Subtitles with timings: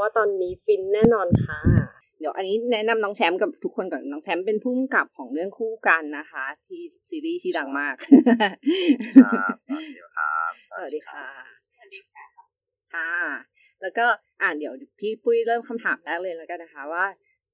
[0.00, 1.60] ว่าตอนนี้ฟินแน่นอนค่ะ
[2.20, 7.94] เดี๋ยวอันนี้แนะนำน้องแชมป์กับทุกคนก่อนน้องแชมป์เป็นผู้กำกับของเรื่องคู่กันนะคะ ที่ซีรีส์ที่ดังมาก
[9.16, 11.26] ครับสวัสดีครับสวัสดีค่ะ
[11.74, 12.24] สวัสดีค่ะ
[12.92, 13.12] ค่ะ
[13.82, 14.06] แล้วก็
[14.40, 17.04] อ่าเดี๋ยวพี่ปุ้ยเริ่มคำถามแรกเลยแล้วกันนะคะ ว่า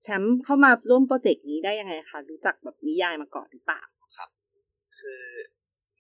[0.03, 3.83] แชมป์เข้ามาร่วมโปรเจกต์นี้ได้ยังไงคะรู้จักแบบนิยายมาก่อนหรือเปล่า
[4.99, 5.25] คือ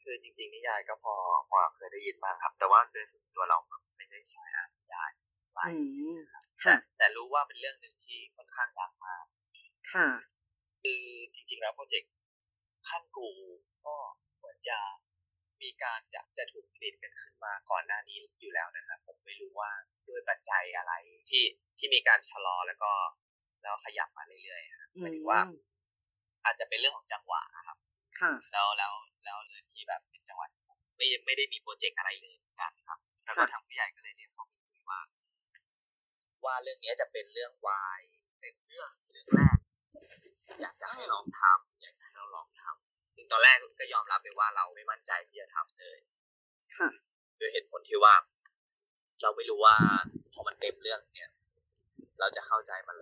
[0.03, 1.15] คือจริงๆนิยายก็พอ
[1.51, 3.59] พอเคยได้ยินมางครับ แต่ว่าโดยส่วนตัวเรา
[3.97, 5.11] ไม่ได้สายอ่านนิยาย
[5.55, 5.85] หลาย อื
[6.17, 9.25] ม แต่ ค่ะ แต่รู้ว่าเป็นเรื่องหนึ่งที่ค่อนข้างดังมาก
[9.93, 10.09] ค่ะ
[10.83, 11.03] คือ
[11.35, 12.13] จริงๆแล้วโปรเจกต์
[12.89, 13.29] ขั้นกู
[13.87, 13.97] ก็
[14.39, 14.79] เหมือนจะ
[15.63, 19.71] มีการจะจะถูกผลิตกันขึ้นมาก่อนหน้านี้อยู่แล้วนะครับผมไม่รู้ว่า
[20.09, 20.93] ด้วยปัจจัยอะไร
[21.31, 21.45] ที่
[21.79, 22.93] ที่มีการชะลอแล้วก็
[23.75, 25.41] แล้วขยับมาเรื่อยๆครับหมายถึงว่า
[26.45, 27.79] อาจจะเป็นเรื่องของจังหวะครับ
[28.21, 28.93] ค่ะ แล้วแล้ว
[29.25, 30.49] แล้วเลยที่แบบเป็นจังหวัด
[30.97, 35.01] ไม่ไม่ได้มีโปรเจกต์อะไรเลยเหมือนกันครับแล้วก็ค่ะทางผู้ใหญ่ก็เลยเรียกเขาไปคุยว่า
[36.45, 38.01] ว่าเรื่องนี้จะเป็นเรื่องวาย
[38.41, 39.59] เป็นเรื่องเรื่องแรก
[40.61, 45.99] อยากจะให้ลองทำอยากจะให้เราลองทำซึ่งตอนแรกก็ยอมรับเลยว่าเราไม่มั่นใจที่จะทำเลย
[46.77, 46.89] ค่ะ
[47.41, 48.15] ด้วยเหตุผลที่ว่า
[49.23, 49.77] เราไม่รู้ว่า
[50.33, 51.31] พอมันเต็มเรื่องเนี่ย
[52.21, 52.94] เราจะเข้าใจมัน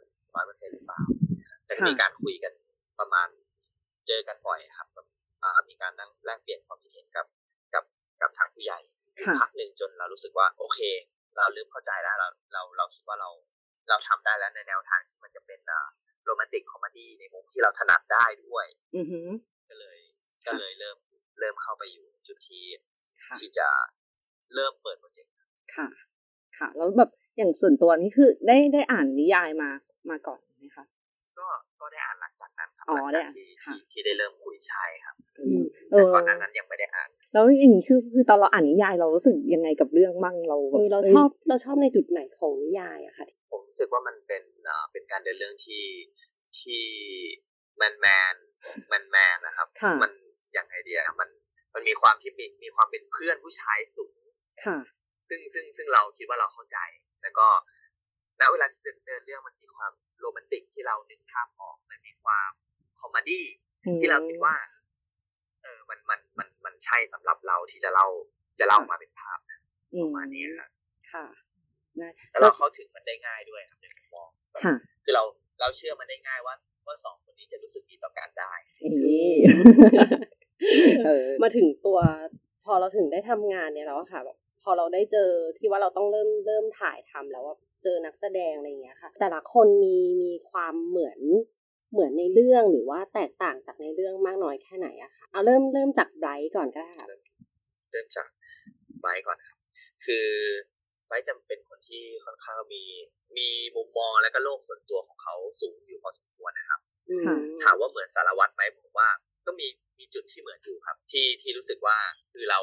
[1.89, 2.53] มีการคุยกัน
[3.01, 3.29] ประมาณ
[4.07, 5.07] เจอกันบ่อยครับแบบ
[5.43, 7.27] อ่ามีการนั่งแลกเปลี่ยนความคิดเห็นกับ
[7.75, 7.85] กับ
[8.21, 8.81] กับทางผู้ใหญ่
[9.27, 10.79] ค่ะพักหนึ่งจนเรารู้สึกว่า โอเค
[11.37, 13.31] เราเริ่มเข้าใจแล้วเราเราเราคิดว่าเรา
[13.89, 15.89] เราทำได้แล้วในแนวทางที่มันจะเป็นอ่า
[16.25, 18.67] romantic comedy ในมุมที่เราถนัดได้ด้วย
[18.97, 19.29] อือหือ
[19.69, 19.99] ก็เลย
[20.47, 20.99] ก็เลยเริ่ม
[21.41, 22.65] เริ่มเข้าไปอยู่จุดที่
[23.27, 23.69] ค่ะที่จะ
[24.55, 25.33] เริ่มเปิดโปรเจกต์
[25.77, 25.89] ค่ะ
[26.59, 29.71] ค่ะ แล้วแบบอย่างส่วนตัวนี่คือได้ได้อ่านนิยายมา
[30.11, 30.41] มาก่อน
[31.93, 45.85] ไหมคะก็ก็ได้อ่านหลังจากนั้นครับอ๋อหลังจากได้อ่านที่ค่ะที่ที่ได้เริ่มคุยใช่ครับอืมเอแต่อก่อนหน้านั้นยังไม่ได้อ่านแล้วอย่างนี้คือคือตอนเราอ่านนิยายเรารู้สึกยังไงกับเรื่องบ้างเราแบเอบอเราชอบเราชอบในจุดไหนของนิยายอะค่ะผมรู้สึกว่ามันเป็นอ่าเป็นการเดินเรื่องที่
[46.61, 46.85] ที่
[47.77, 48.35] แมนแมน
[48.89, 50.13] แมนแมนนะครับค่ะมัน
[50.53, 51.29] อย่างไอเดียมัน
[51.75, 54.17] มันมีความที่มีมีความเป็นเพื่อนผู้ชายสูง
[54.65, 54.79] ค่ะ
[55.29, 56.79] ซึ่งซึ่งซึ่งเราคิดว่าเราเข้าใจ
[57.23, 57.47] แล้วก็
[58.41, 59.93] ณเวลาที่เดินเดินเรื่องมันมีความ
[60.23, 62.51] โรแมนติกที่เรานึกภาพออกมันมีความ
[63.01, 63.45] คอมเมดี้
[63.87, 64.55] อืมที่เราคิดว่า
[65.63, 68.09] เออมันมันมันมันใช่สำหรับเราที่จะเล่า
[68.59, 69.39] จะเล่ามาเป็นภาพ
[69.95, 70.71] อืปมระมาณนี้ครับ
[71.13, 71.25] ค่ะ
[71.99, 74.75] ได้แล้วเราเข้าถึงมันได้ง่ายด้วยครับในมุมมองแบบค่ะ
[75.05, 75.23] คือเรา
[75.61, 76.55] เราเชื่อมันได้ง่ายว่า
[76.87, 78.53] ว่าสองคนนี้จะรู้สึกดีต่อกันได้
[78.93, 79.33] นี่
[81.07, 81.99] เออมาถึงตัว
[82.67, 91.21] พอเราถึงได้ทำงานเนี่ยแล้วอะค่ะแบบพอเราได้เจอที่ว่าเราต้องเริ่มเริ่มถ่ายทำแล้วว่า เจอนักแสดงอะไรอย่างเงี้ยค่ะ แต่ละคนมีมีความเหมือน
[91.93, 98.29] เหมือนในเรื่องหรือว่าแตกต่างจากในเรื่องมากน้อยแค่ไหนอะค่ะเอาเริ่มเริ่มจากไบรท์ก่อนก็ได้ค่ะเริ่มจาก
[99.01, 99.59] ไบร์ทก่อนนะครับ
[100.05, 100.27] คือ
[101.07, 102.83] ไบร์ทจะเป็นคนที่ค่อนข้างมี
[103.37, 109.09] มีมุมมองและก็โลกส่วนตัวของเขาสูงอยู่พอสมควรนะครับอืมค่ะถามว่าเหมือนสารวัตรไหมผมว่า
[109.47, 109.67] ก็มี
[109.99, 111.97] มีจุดที่เหมือนอยู่ครับ ที่ที่รู้สึกว่า
[112.33, 112.61] คือเรา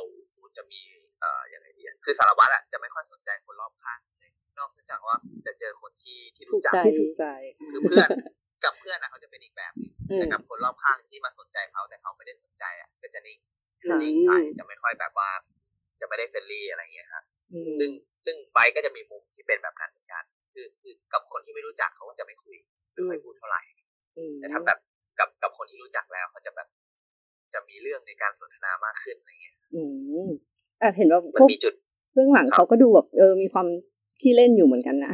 [0.58, 0.82] จะมี
[1.20, 4.19] เอ่อยังไงดีอะคือสารวัตรอะจะไม่ค่อยสนใจคนรอบข้างเลย
[4.60, 5.16] นอกจากว่า
[5.46, 7.26] จะเจอคนที่ที่รู้จักถูกใจที่ถูกใจ
[7.72, 8.08] คือเพื่อน
[8.64, 13.40] กับเพื่อนนะเขาจะเป็นอีกแบบหนึงอืมแต่กับคนรอบข้างที่มาสนใจเขาแต่เขาไม่ได้สนใจอะก็จะนิ่ง
[13.90, 15.30] ค่ะนิ่งใส่จะไม่ค่อยแบบว่า
[16.02, 17.90] จะไม่ได้ friendly อะไรอย่างเงี้ยครับอืมซึ่ง
[18.26, 20.24] ซึ่งไบร์ทก็จะมีมุมที่เป็นแบบนั้นเหมือนกัน
[20.54, 22.58] คือคือกับคนที่ไม่รู้จักเขาก็จะไม่คุย
[22.94, 23.62] ไม่ค่อยพูดเท่าไหร่
[24.18, 24.80] อืมแต่ถ้าแบบ
[25.20, 26.68] กับกับคนที่รู้จักแล้วเขาจะแบบ
[27.54, 29.82] จะมีเรื่องในการสนทนามากขึ้นอะไรเงี้ย อื
[30.26, 30.30] ม
[30.80, 31.74] แอบเห็นว่ามัพนวกมีจุด
[32.14, 33.68] เบื้องหลังครับเขาก็ดูแบบเออมีความ
[34.22, 35.14] ขี้เล่นอยู่เหมือนกันนะ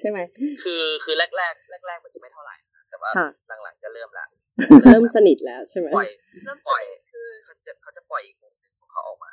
[0.00, 0.18] ใช่ไหม
[0.62, 3.28] คือคือแรกแรกแรกแรกๆมันจะไม่เท่าไหร่นะแต่ว่าค่ะ
[3.62, 4.26] หลังๆจะเริ่มละ
[4.84, 6.10] เริ่มสนิทแล้วใช่ไหมปล่อย
[6.44, 9.32] เริ่มปล่อยสนิทคือเขาจะเขาจะปล่อยอีกมุมหนึ่งของเขาออกมา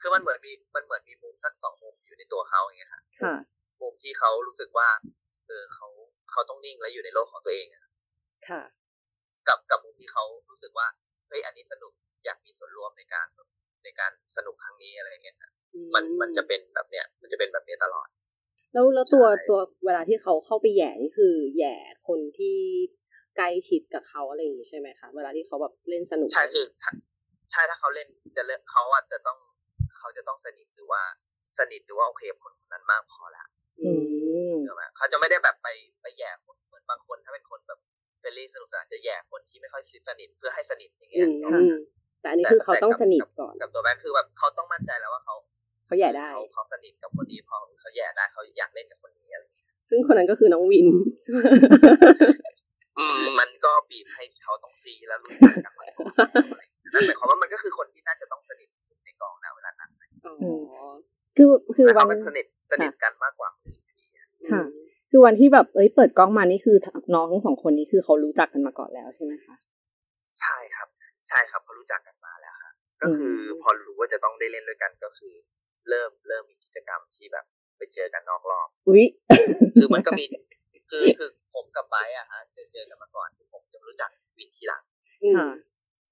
[0.00, 3.34] คือมันเหมือนมีมันเหมือนมีมุมสักสองมุมอยู่ในตัวเขาอย่างเงี้ยค่ะค่ะ
[3.82, 4.88] มุมที่เขารู้สึกว่า
[5.48, 5.86] เออเขา
[6.30, 7.82] เขาต้องนิ่งและอยู่ในโลกของตัวเองอะ
[8.48, 8.62] ค่ะ
[9.48, 10.86] กับกับมุมที่เขารู้สึกว่า
[11.28, 11.92] เฮ้ยอันนี้สนุก
[12.24, 13.48] อยากมีส่วนร่วมในการแบบ
[13.84, 15.50] ในการสนุกครั้งนี้อะไรเงี้ยค่ะ
[15.94, 18.08] มันมันจะเป็นแบบเนี้ย มันจะเป็นแบบเนี้ยตลอด
[18.72, 21.74] แล้วแล้วตัวใช่ตัวเวลาที่เขาเข้าไปแหย่นี่คือแหย่
[22.08, 22.56] คนที่
[23.36, 26.90] ใกล้ชิดกับเขาอะไรอย่างงี้ใช่ไหมคะเวลาที่เขาแบบเล่นสนุกใช่คือถ้า
[27.50, 29.38] ใช่ถ้าเขาเล่นจะเล่นเขาอะจะต้อง
[29.98, 31.02] เขาจะต้องสนิทหรือว่า
[31.58, 33.44] สนิทหรือว่าโอเคกับคนคนนั้นมากพอละ
[33.80, 33.90] อื
[34.52, 35.68] มเดี๋ยวไหมเขาจะไม่ได้แบบไป
[36.02, 37.78] ไปแหย่คนเหมือนบางคนถ้าเป็นคนแบบ
[38.18, 41.74] friendly สนุกสนานจะแหย่คนที่ไม่ค่อยสนิทเพื่อให้สนิทอย่างอืเงี้ยมค่ะอืม
[42.20, 45.34] แต่อันนี้คือเขาต้องสนิทก่อนกับตัวไบร์ทคือแบบเขาต้องมั่นใจแล้วว่าเขา
[45.92, 50.86] เขาแหย่ได้เขาเขาสนิทกับคนนี้พอเขาแหย่ได้เขาอยากเล่นกับคนนี้อะไรอย่างเงี้ยซึ่งคนนั้นก็คือน้องวิน
[52.98, 59.90] อืมมันก็บีบให้เขาต้องซีแล้วรู้จักกันมาก่อนอะไรอย่างเงี้ยนั่นหมายความว่ามันก็คือคนที่น่าจะต้องสนิทที่สุดในกองนะเวลานั้น
[60.26, 60.34] อ๋อ
[61.36, 63.80] คือคือแต่วัเขานเป็นสนิทสนิทกันมากกว่าคนอื่น
[64.50, 64.62] ค่ะ
[65.10, 66.76] คือวันที่แบบเอ้ยเปิดกล้องมานี่คือ
[67.14, 69.54] น้องทั้งสองคนนี้คือเขารู้จักกันมาก่อนแล้วใช่ไหมคะ
[70.40, 70.88] ใช่ครับ
[71.28, 75.34] ใช่ครับเขารู้จักกันมาแล้วครับก็คืออมพอรู้ว่าจะต้องได้เล่นด้วยกันก็คือ
[75.88, 77.44] เริ่มเริ่มมีกิจกรรมที่แบบ
[77.78, 79.04] ไปเจอกันนอกรอบอุ๊ย
[79.80, 80.24] คือมันก็มี
[80.90, 84.82] คือคือผมกับไบร์ทอะฮะเจอเจอกันมาก่อนคือผมจะมารู้จักวินทีหลัง
[85.22, 85.48] อืมค่ะ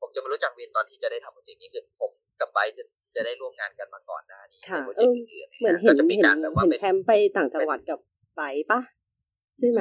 [0.01, 2.85] ผมจะมารู้จักวินตอนที่จะได้ทำโปรเจกต์นี้คือผมกับไบร์ทจะ
[3.17, 7.99] จะได้ร่วมงานกันมาก่อนหน้านี้ค่ะในโปรเจกต์อื่นๆเหมือนยเห็นก็จะมีเห็นการแบบว่าเห็นเป็นแชมป์ไปต่างจังหวัดกับ
[8.37, 8.81] ไปปะ
[9.59, 9.81] ใช่ไหม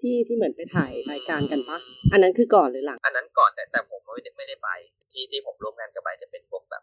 [0.00, 1.78] ที่ที่เหมือนไปถ่ายรายการกันปะ
[2.12, 4.68] อันนั้นคือก่อนหรือหลัง อันนั้นก่อนแต่แต่ผมไม่ได้ไม่ได้ไป
[5.12, 6.82] ที่ที่ผมร่วมงานกับไบร์ทจะเป็นพวกแบบ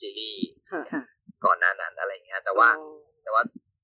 [0.00, 1.02] ซีรีส์ค่ะค่ะ
[1.44, 3.42] ก่อนหน้านั้นอะไรเงี้ยแต่ว่าอ๋อแต่ว่า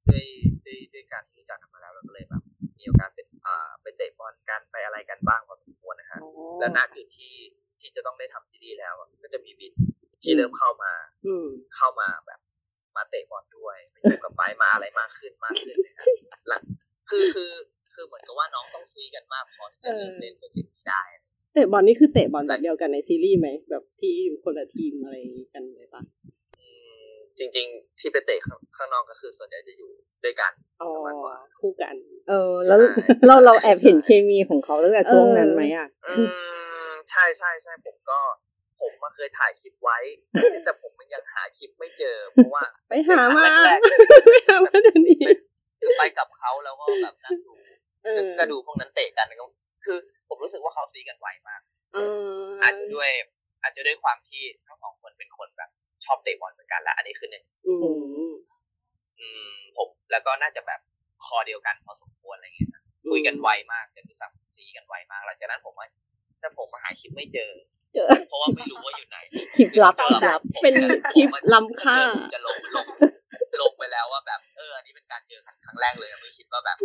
[0.09, 0.25] ด้วย
[0.67, 2.43] ด้วยด้วยการที่รู้จักกันมาแล้วเราก็เลยแบบ
[2.79, 6.31] มีโอกาสเป็นอ่าไปเตะบอลกันไปอะไรกันบ้างพอสมควรนะฮะอ๋อ
[6.61, 7.35] แล้วณจุดที่
[7.81, 9.73] ที่จะต้องได้ทำซีรีส์แล้วอะก็จะมีวิน
[10.23, 10.93] ที่เริ่มเข้ามา
[11.27, 12.41] อืมเข้ามาแบบ
[12.97, 16.07] มาเตะบอลด้วยมาอยู่กับไปมาอะไรมากขึ้นมากขึ้นเลยครับ
[16.49, 16.63] หลัง
[17.11, 17.53] คือคือ
[17.95, 21.03] คือเหมือนกับว่าน้องต้องซีกันมากพอที่จะเริ่มเล่นโปรเจกต์นี้ได้
[21.55, 25.17] เตะบอลนี่คือเตะบอลแบบเดียวกันในซีรีส์ไหมแบบที่อยู่คนละทีมอะไร
[25.55, 26.40] กันเลยปะอืม
[27.41, 29.91] จริง ๆ ที่ไปเตะข้างข้างนอกก็คือส่วนใหญ่จะอยู่
[30.25, 30.53] ด้วยกัน
[30.83, 31.95] อ๋อมากกว่าคู่กัน
[32.29, 36.15] เออ แล้วใช่เราเราแอบเห็นเคมีของเขาตั้งแต่ช่วงนั้นไหมอะอื
[36.89, 38.19] มใช่ใช่ใช่ผมก็
[38.81, 39.99] ผมมาเคยถ่ายคลิปไว้
[40.65, 43.81] แต่ผมมันยังหาคลิปไม่เจอเพราะว่า ไปหามาแรก
[44.31, 47.53] ไปหามาเดี๋ยวนี้ๆคือไปกับเขาแล้วก็แบบนั่งดู
[48.05, 49.45] เออก็ดูพวกนั้นเตะกันก็
[49.85, 49.99] คือ
[50.29, 51.61] ผมรู้สึกว่าเขาตีกันไวมาก
[51.95, 51.99] เอ
[52.37, 53.11] ออาจจะด้วย
[53.63, 55.71] อาจจะด้วยความที่ทั้งสองคนเป็นคนแบบ
[56.05, 57.75] ชอบเตะบอลเหมือนกันและอันนี้คือหนึ่งอื
[58.31, 58.33] ม
[59.21, 60.81] อืมผมแล้วก็น่าจะแบบ
[61.25, 65.87] คอเดียวกันพอสมควรอะไรเงี้ยนะคุยกันไวมากจนรู้สึกสีกันไวมากหลังจากนั้นผมว่า
[66.41, 67.51] แต่ผมมาหาคลิปไม่เจอ
[67.95, 69.19] เจอเพราะว่าไม่รู้ว่าอยู่ไหน
[69.57, 72.87] คลิปลับผมจะลับผมเป็นจะคลิปผมล้ำค่าผมจะลงลง
[73.63, 76.77] ลงไปแล้วว่าแบบเอออันนี้เป็นการเจอกันครั้งแรกเลยนะไม่คิดว่าแบบ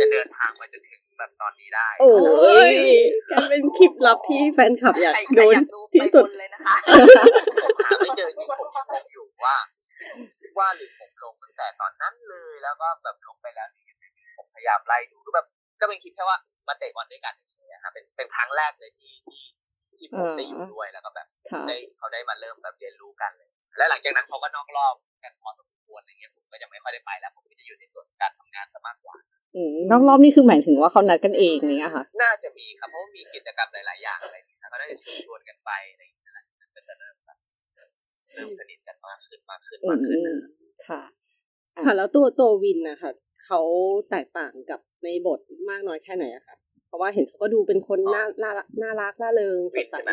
[0.00, 2.12] จะเดินทางมาจนถึงแบบตอนนี้ได้ โอ้
[2.72, 2.74] ย
[3.30, 6.76] กลายเป็นคลิปลับที่แฟนคลับอยากใครโดนอยากดูที่ไปสุบดนเลยนะคะ
[7.64, 9.56] ผมหาไม่เจอจริงผมยังงงอยู่ว่า
[10.58, 13.84] ว่าหรือผมลงตั้งแต่ตอนนั้นเลยแล้วก็แบบลงไปแล้วนี่
[14.36, 15.46] ผมพยายามไล่ดูก็แบบ
[15.80, 19.44] ก็เป็นคลิปแค่ว่ามาเตะบอลด้วยกันเฉยๆอะครับเป็นเป็นครั้งแรกเลยที่ที่
[19.98, 29.16] ที่ผมได้อยู่ด้วยแล้วก็แบบค่ะได้เขาได้มาเริ่มแบบเรียนรู้กันเลย และหลังจากนั้นเขาก็นอกรอบกันพอสม ควรอะไรเงี้ยผมก็จะไม่ค่อยได้ไปแล้ว ผมก็จะอยู่ในส่วนการทำงานซะมากกว่า
[29.56, 37.38] อืมนอกรอบนี่คือหมายถึงว่าเขานัดกันเองเนี้ยค่ะ น่าจะมีครับเพราะว่ามีกิจกรรมหลาย ๆ อย่างอะไรอย่างเงี้ยครับก็น่าจะเชิญชวนกันไปอะไรอย่างเงี้ยหลังจากนั้นก็จะเริ่มแบบ
[38.34, 40.36] เริ่มสนิทกันมากขึ้นมากขึ้นอืมากขึ้นมนะ
[40.88, 41.02] ค่ะ
[41.84, 43.10] ค่ะ แล้วตัวตัววินนะคะ
[43.46, 43.60] เขา
[44.10, 46.56] แตกต่างกับในบทมากน้อยแค่ไหนอะคะ
[46.86, 50.12] เพราะว่าเห็นเขาก็ดูเป็นคนน่าน่าน่ารักน่าเริงสวิดนใสใช่ไหม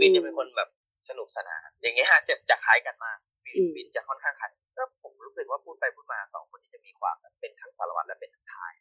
[0.00, 0.68] วินจะเป็นคนแบบ
[1.08, 8.72] สนุกสนานอย่างเงี้ยฮะจะจะคล้ายกันมากวินอืมวินจะค่อนข้างคล้าย ก็ผมรู้สึกว่าพูดไปพูดมาสองคนนี้จะมีความแบบเป็นทั้งสารวัตรและเป็นทั้งทาย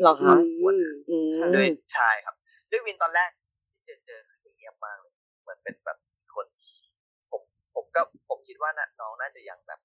[0.00, 2.34] เหรอคะอืมอืมด้วยใช่ครับ
[2.70, 3.30] ด้วยวินตอนแรก
[3.72, 5.12] ที่เจอเจอคือจะเงียบมากเลย
[5.42, 5.98] เหมือนเป็นแบบ
[6.34, 6.80] คนที่
[7.30, 7.42] ผม
[7.74, 9.80] ผมก็ผมคิดว่าน่ะน้องน่าจะยังแบบ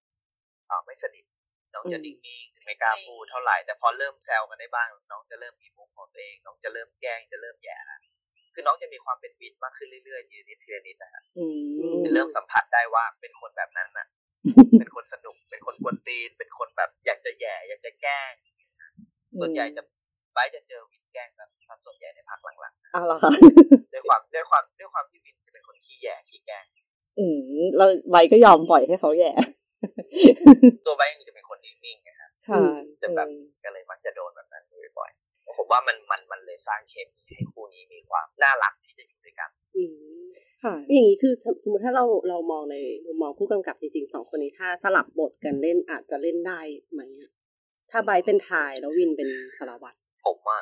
[0.70, 1.26] อ่าไม่สนิท
[1.74, 8.00] น้องจะอืมนิ่งๆไม่กล้าพูดเท่าไหร่ แต่พอเริ่มแซวกันได้บ้าง น้องจะเริ่มมีมุกของตัวเอง น้องจะเริ่มแกล้งจะเริ่มแย่ละ
[8.54, 11.46] คือน้องจะมีความเป็นวินมากขึ้นเรื่อยๆทีละนิดทีละนิดนะฮะอื
[11.94, 14.08] มเริ่มสัมผัสได้ว่าเป็นคนแบบนั้นน่ะ
[14.80, 18.34] เป็นคนสนุก เป็นคนกวนตีน เป็นคนแบบอยากจะแย่ อยากจะแกล้ง
[19.40, 19.84] ส่วนใหญ่จะ
[20.34, 21.50] ไบร์ทจะเจอวินแกล้งแบบ
[21.86, 26.66] ส่วนใหญ่ในภาคหลังอ้าวเหรอคะๆด้วยความด้วยความด้วยความที่วินจะเป็นคนขี้แย่ขี้แกล้ง
[27.20, 27.40] อืม
[27.78, 29.32] เราใบก็ยอมปล่อยให้เขาแย่
[30.86, 32.62] ตัวไบร์ทเองจะเป็นคนนิ่งๆไงฮะค่ะ
[33.02, 33.28] จะแบบ
[33.64, 39.50] ก็เลยมักจะโดนแบบนั้นอยู่บ่อยๆผมว่ามันมันมันเลยสร้างเคมีให้คู่นี้มีความน่ารักที่จะอยู่ด้วยกัน
[40.66, 46.60] อืมค่ะอย่างนี้คือสมมติถ้าเราเรามองในมุมมองผู้กำกับจริงๆสองคนนี้ถ้าสลับบทกันเล่นอาจจะเล่นได้
[46.92, 47.32] ไหมอะ
[47.92, 50.58] ถ้าไบร์ทเป็นทายแล้ววินเป็นสารวัตรผมว่า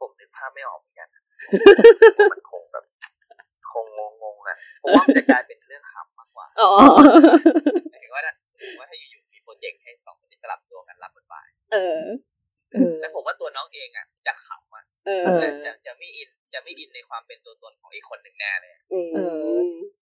[0.00, 2.84] ผมนึกภาพไม่ออกเหมือนกันรู้สึกว่ามันคงแบบ
[3.72, 3.86] คง
[4.22, 6.70] งงๆอะผมว่ามันจะกลายเป็นเรื่องขำมากกว่าอ๋อ
[7.90, 8.34] หมายถึงว่านะ
[8.64, 12.00] ผมว่าถ้าอยู่ๆมีโปรเจกต์ให้สองคนนี้สลับตัวกันรับบทบาทเออ
[12.72, 19.18] เออแล้วผมว่าตัวน้องเองอะจะขำอะเออเออจะจะจะไม่อิน จะไม่อินในความเป็นตัวตนของอีกคนหนึ่งแน่เลยอะอืมเอ
[19.56, 19.60] อ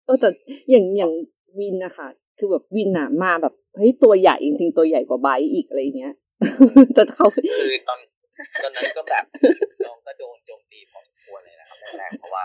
[0.04, 0.28] เออแต่
[0.70, 1.12] อย่างอย่าง
[1.58, 6.14] วินนะคะคือแบบวินอะมาแบบเฮ้ยตัวใหญ่จริงๆตัวใหญ่กว่าไบร์ทอีกอะไรเงี้ย
[6.94, 7.40] แต่เขาคื
[7.74, 7.98] อตอน
[8.62, 9.24] ตอนนั้นก็แบบ
[9.86, 12.44] น้องก็โดนโจมตีพอสมควรเลยนะครับแรกๆเพราะว่า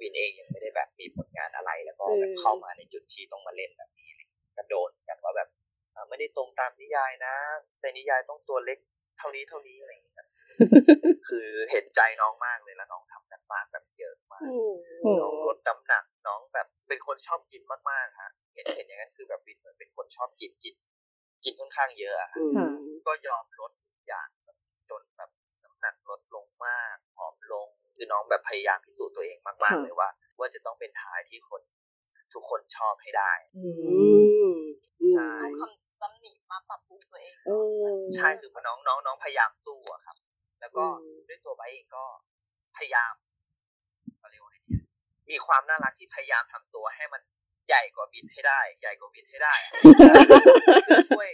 [0.00, 4.26] วินเองยังไม่ได้แบบมีผลงานอะไรแล้วก็แบบเข้ามาในจุดที่ต้องมาเล่นแบบนี้เลย
[4.56, 5.48] ก็โดนกันว่าแบบ
[5.92, 7.34] เอ่อไม่ได้ตรงตามนิยายนะ
[7.80, 8.78] แต่นิยายต้องตัวเล็ก
[9.18, 10.16] เท่านี้เท่านี้อะไรอย่างเงี้ย
[10.58, 10.66] ครั
[11.14, 14.48] บคือเห็นใจน้องมากเลยแล้วน้องทำกันมากแบบเยอะมาก
[15.20, 20.74] น้องลดน้ำหนักน้องแบบเป็นคนชอบกินมากๆฮะเห็นเห็นอย่างนั้นคือแบบวินเหมือนเป็นคนชอบกินกิน
[21.44, 22.68] กินค่อนข้างเยอะอะฮะค่ะ
[23.06, 24.56] ก็ยอมลดทุกอย่างแบบ
[24.90, 25.30] จนแบบ
[25.64, 31.62] น้ำหนักลดลงมากผอมลงคือน้องแบบพยายามพิสูจน์ตัวเองมากค่ะๆเลยว่า ว่าจะต้องเป็นทายที่คน
[32.34, 34.56] ทุกคนชอบให้ได้อือืมม
[35.02, 37.50] อืมใช่เอาคำตำหนิมาปรับปรุงตัวเองเอ
[37.96, 40.16] อใช่คือพอน้องน้องน้องพยายามสู้อะครับ
[40.60, 42.04] แล้วก็อืมด้วยตัวไบร์ทเองก็
[42.76, 43.14] พยายาม
[44.18, 44.84] เขาเรียกว่าไงดีอะ
[45.30, 47.22] มีความน่ารักที่พยายามทำตัวให้มัน
[47.68, 51.28] ใหญ่กว่าบินให้ได้ ใหญ่กว่าบินให้ได้อะเพื่อช่วย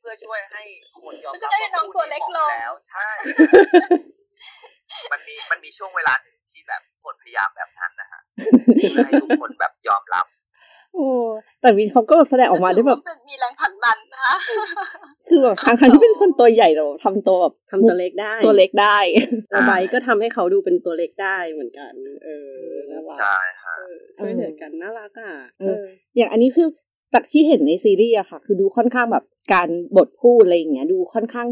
[0.00, 0.62] เพื่อช่วยให้
[1.02, 3.08] คนยอมรับไม่ใช่ให้น้องตัวเล็กลงแล้วใช่
[5.12, 8.20] มันมีมันมีช่วงเวลาหนึ่งที่แบบคนพยายามแบบนั้นนะฮะ
[8.90, 10.26] เพื่อให้ทุกคนแบบยอมรับ
[10.94, 11.06] โอ้
[11.60, 14.32] แต่วินเขาก็แสดงออกมาได้แบบเป็นมีแรงผลักดันนะ
[15.28, 18.98] คือแบบทางทางๆที่เป็นคนตัวใหญ่แต่ทำตัวแบบทำตัวเล็กได้ ตัวเล็กได้
[19.50, 21.92] แล้วไบร์ทก็ทำให้เขาดูเป็นตัวเล็กได้เหมือนกัน
[22.24, 22.56] เออ
[22.90, 25.84] น่ารักใช่ฮะเออช่วยเหลือกันน่ารักอะเออ
[26.16, 26.68] อย่างอันนี้คือ
[27.14, 31.48] จากที่เห็นในซีรีส์อะค่ะ คือดูค่อนข้างแบบการบทพูดอะไรอย่างเงี้ย ดูค่อนข้าง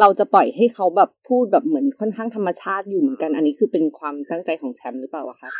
[0.00, 5.50] เราจะปล่อยให้เขาแบบพูดแบบเหมือนค่อนข้างธรรมชาติอยู่เหมือนกัน อันนี้คือเป็นความตั้งใจของแชมป์หรือเปล่าอะคะ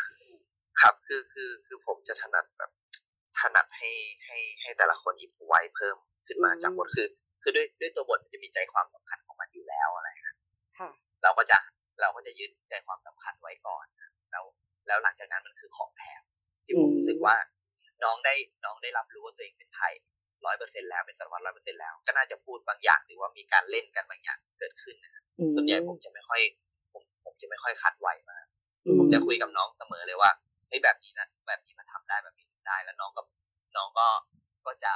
[0.81, 2.69] ครับ คือคือคือผมจะถนัดแบบ
[3.39, 3.89] ถนัดให้
[4.25, 7.07] ให้ให้แต่ละคนหยิบไว้เพิ่มขึ้นมาอืมจากบทคือ
[7.41, 10.37] คือด้วยด้วยตัวบทมันจะมีใจความสำคัญของมันอยู่แล้วอะไรครับ
[10.79, 10.89] ค่ะ
[11.23, 11.57] เราก็จะ
[12.01, 13.85] เราก็จะยึดใจความสำคัญไว้ก่อน
[14.31, 14.43] แล้ว
[14.87, 16.21] แล้วหลังจากนั้นมันคือของแถม
[16.65, 17.35] ที่ผมอืมรู้สึกว่า
[18.03, 18.33] น้องได้
[18.65, 19.93] น้องได้รับรู้ว่าตัวเองเป็นไทย
[20.45, 26.41] ร้อยเปอร์เซ็นแล้วเป็นสารวัตรร้อยเปอร์เซ็นแล้ว ก็น่าจะพูดบางอย่างหรือว่ามีการเล่นกันบางอย่างเกิดขึ้นนะครับอืมส่วนใหญ่ผมจะไม่ค่อย
[26.93, 28.45] ผมผมจะไม่ค่อยคัดไว้มาก
[28.85, 30.31] อืมผมจะคุยกับน้องเสมอเลยว่า
[30.67, 33.21] เฮ้ยแบบนี้นะแบบนี้มันทำได้แบบนี้ทำ ได้แล้วน้องก็
[33.75, 34.07] น้องก็
[34.65, 34.93] ก็จะ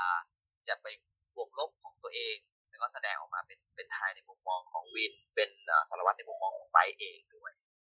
[0.67, 0.87] จะไป
[1.35, 2.37] บวกลบของตัวเอง
[2.69, 7.51] แล้วก็แสดงออกมาเป็นเป็นทายในมุมมองของวิน เป็นเอ่อสารวัตรในมุมมองของไบร์ทเองด้วย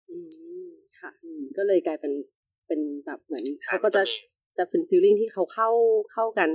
[0.09, 0.17] อื
[0.65, 0.69] ม
[0.99, 2.13] ค่ะอืมก็เลยกลายเป็น
[2.67, 4.17] เป็นแบบเหมือนใช่เขาก็จะมันจะมี
[4.57, 5.69] จะเป็นฟีลลิ่งที่เขาเข้า
[6.11, 6.49] เข้ากัน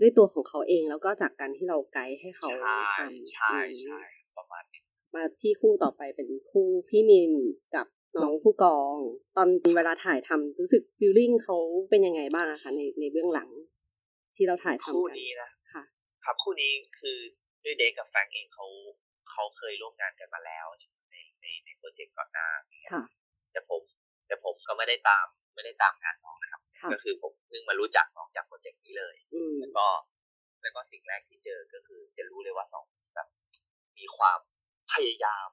[0.00, 4.00] ด้วยตัวของเขาเอง แล้วก็จากการที่เราไกด์ให้เขาใช่ทำใช่อืมใช่
[4.36, 4.80] ประมาณนี้
[5.14, 7.32] มาที่คู่ต่อไปเป็นคู่พี่มิน
[7.74, 7.86] กับ
[8.22, 8.96] น้องผู้กอง
[9.36, 11.56] ตอนเวลาถ่ายทำรู้สึกฟีลลิ่งเขา
[11.90, 13.50] เป็นยังไงบ้างอะคะในในเบื้องหลัง
[14.36, 15.82] ที่เราถ่ายทำคู่กันนี้นะค่ะ
[16.24, 17.18] ครับคู่นี้คือ
[17.64, 18.66] ด้วยเด็กกับแฟรงก์เองเขา
[19.30, 20.66] เขาเคยร่วมงานกันมาแล้ว
[21.10, 22.48] ในในในโปรเจกต์ก่อนหน้า
[22.92, 23.02] ค่ะ
[23.52, 23.82] แต่ผม
[24.26, 29.86] แต่ผมก็ไม่ได้ตามไม่ได้ตามงานน้องนะครับค่ะก็คือผมเพิ่งมารู้จักน้องจากโปรเจกต์นี้เลยอืมแล้วก็
[30.62, 33.28] แล้วก็สิ่งแรกที่เจอก็คือ จะรู้เลยว่าสองคนแบบ
[33.98, 34.38] มีความ
[34.92, 35.48] พยายาม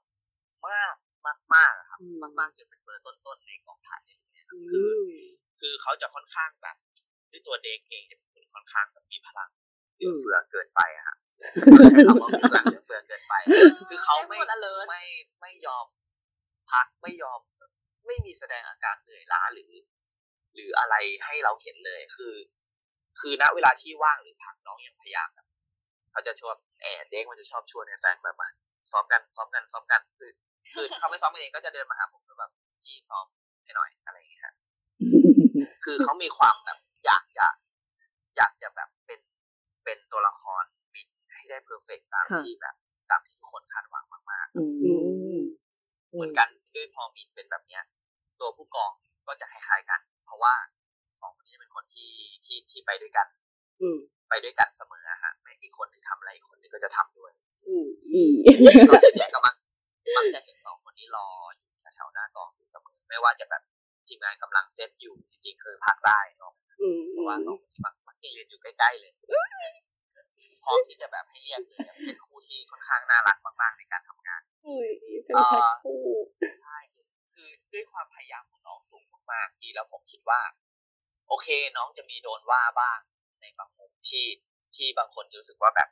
[0.67, 0.95] มาก
[1.27, 5.11] มากมากๆอะครับอืมมากมากๆจนเป็นเบอร์ต้นๆในกองถ่ายเลยเนี่ยครับอืคือม
[5.59, 6.77] คือเขาจะค่อนข้างแบบ
[7.31, 9.49] ด้วยตัวเด็กเองจะเป็นคนค่อนข้างแบบมีพลัง
[9.95, 11.15] เหลือมเฟือเกินไปอะฮะ
[11.61, 13.33] ใช้คำว่ามีพลังเหลือเฟือเกินไป
[13.89, 15.03] คือเขาไม่ให้หมด alert ไม่
[15.41, 15.85] ไม่ยอม
[16.71, 17.39] พักไม่ยอม
[18.07, 19.71] ไม่มีแสดงอาการเหนื่อยล้าหรือ
[20.55, 22.35] หรืออะไรให้เราเห็นเลยคือ
[23.19, 25.47] คือณเวลาที่ว่างหรือพักน้องยังพยายามแบบ
[26.11, 28.49] เขาจะชอบแอบเด็กมันจะชอบชวนในแฟนแบบมา
[28.91, 30.31] ซ้อมกันซ้อมกันซ้อมกันคือ
[30.73, 32.51] คือเขาไม่ซ้อมกันเองก็จะเดินมาหาผมแล้วแบบ
[32.83, 33.25] ที่ซ้อม
[33.63, 34.53] ให้หน่อยอะไรอย่างเงี้ยฮะ
[35.83, 37.47] คือเขามีความแบบอยากจะ
[38.37, 39.19] อยากจะแบบเป็น
[39.83, 42.75] เป็นตัวละครมินให้ได้เพอร์เฟกตามค่ะที่แบบ
[43.11, 44.91] ตามที่ทุกคนคาดหวังมากอือื
[45.37, 47.83] มมๆเหมือนกันด้วยพอมินเป็นแบบเนี้ย
[48.39, 48.91] ตัวผู้กอง
[49.27, 50.53] ก็จะคล้ายๆกัน เพราะว่า
[51.21, 52.11] สองคนนี้จะเป็นคนที่
[52.45, 53.27] ที่ที่ไปด้วยกัน
[53.81, 53.97] อืม
[54.29, 57.31] ไปด้วยกันเสมออะฮะไม่อีกคนหนึงทำอะไรอีกคนหนึงก็จะทำด้วย
[57.67, 58.23] อืมอี
[58.89, 59.55] ก็ส่วนใหญ่ก็มัก
[60.15, 60.52] มักจะเห็นสองคนนี้
[61.15, 61.27] รอ
[61.57, 63.63] อยู่แถวๆหน้ากองอยู่เสมอ ไม่ว่าจะแบบ
[64.07, 69.11] ทีมงานกำลังเซตอยู่จริงๆคือพักได้เนาะอืมเพราะว่าสองคนนี้มักมักจะยืนอยู่ใกล้ๆเลย
[70.63, 71.61] พร้อมที่จะแบบให้เรียก
[72.05, 74.89] เป็นคู่ที่ค่อนข้างน่ารักมากๆในการทำงานอุ้ย
[75.25, 75.35] เป็น
[75.83, 75.99] คู่
[76.61, 76.77] ใช่
[77.33, 79.03] คือด้วยความพยายามของน้องสูง
[79.33, 80.41] มากๆที่แล้วผมคิดว่า
[81.29, 82.99] โอเคน้องจะมีโดนว่าบ้าง
[83.41, 84.25] ในบางมุมที่
[84.75, 85.89] ที่บางคนรู้สึกว่าแบบ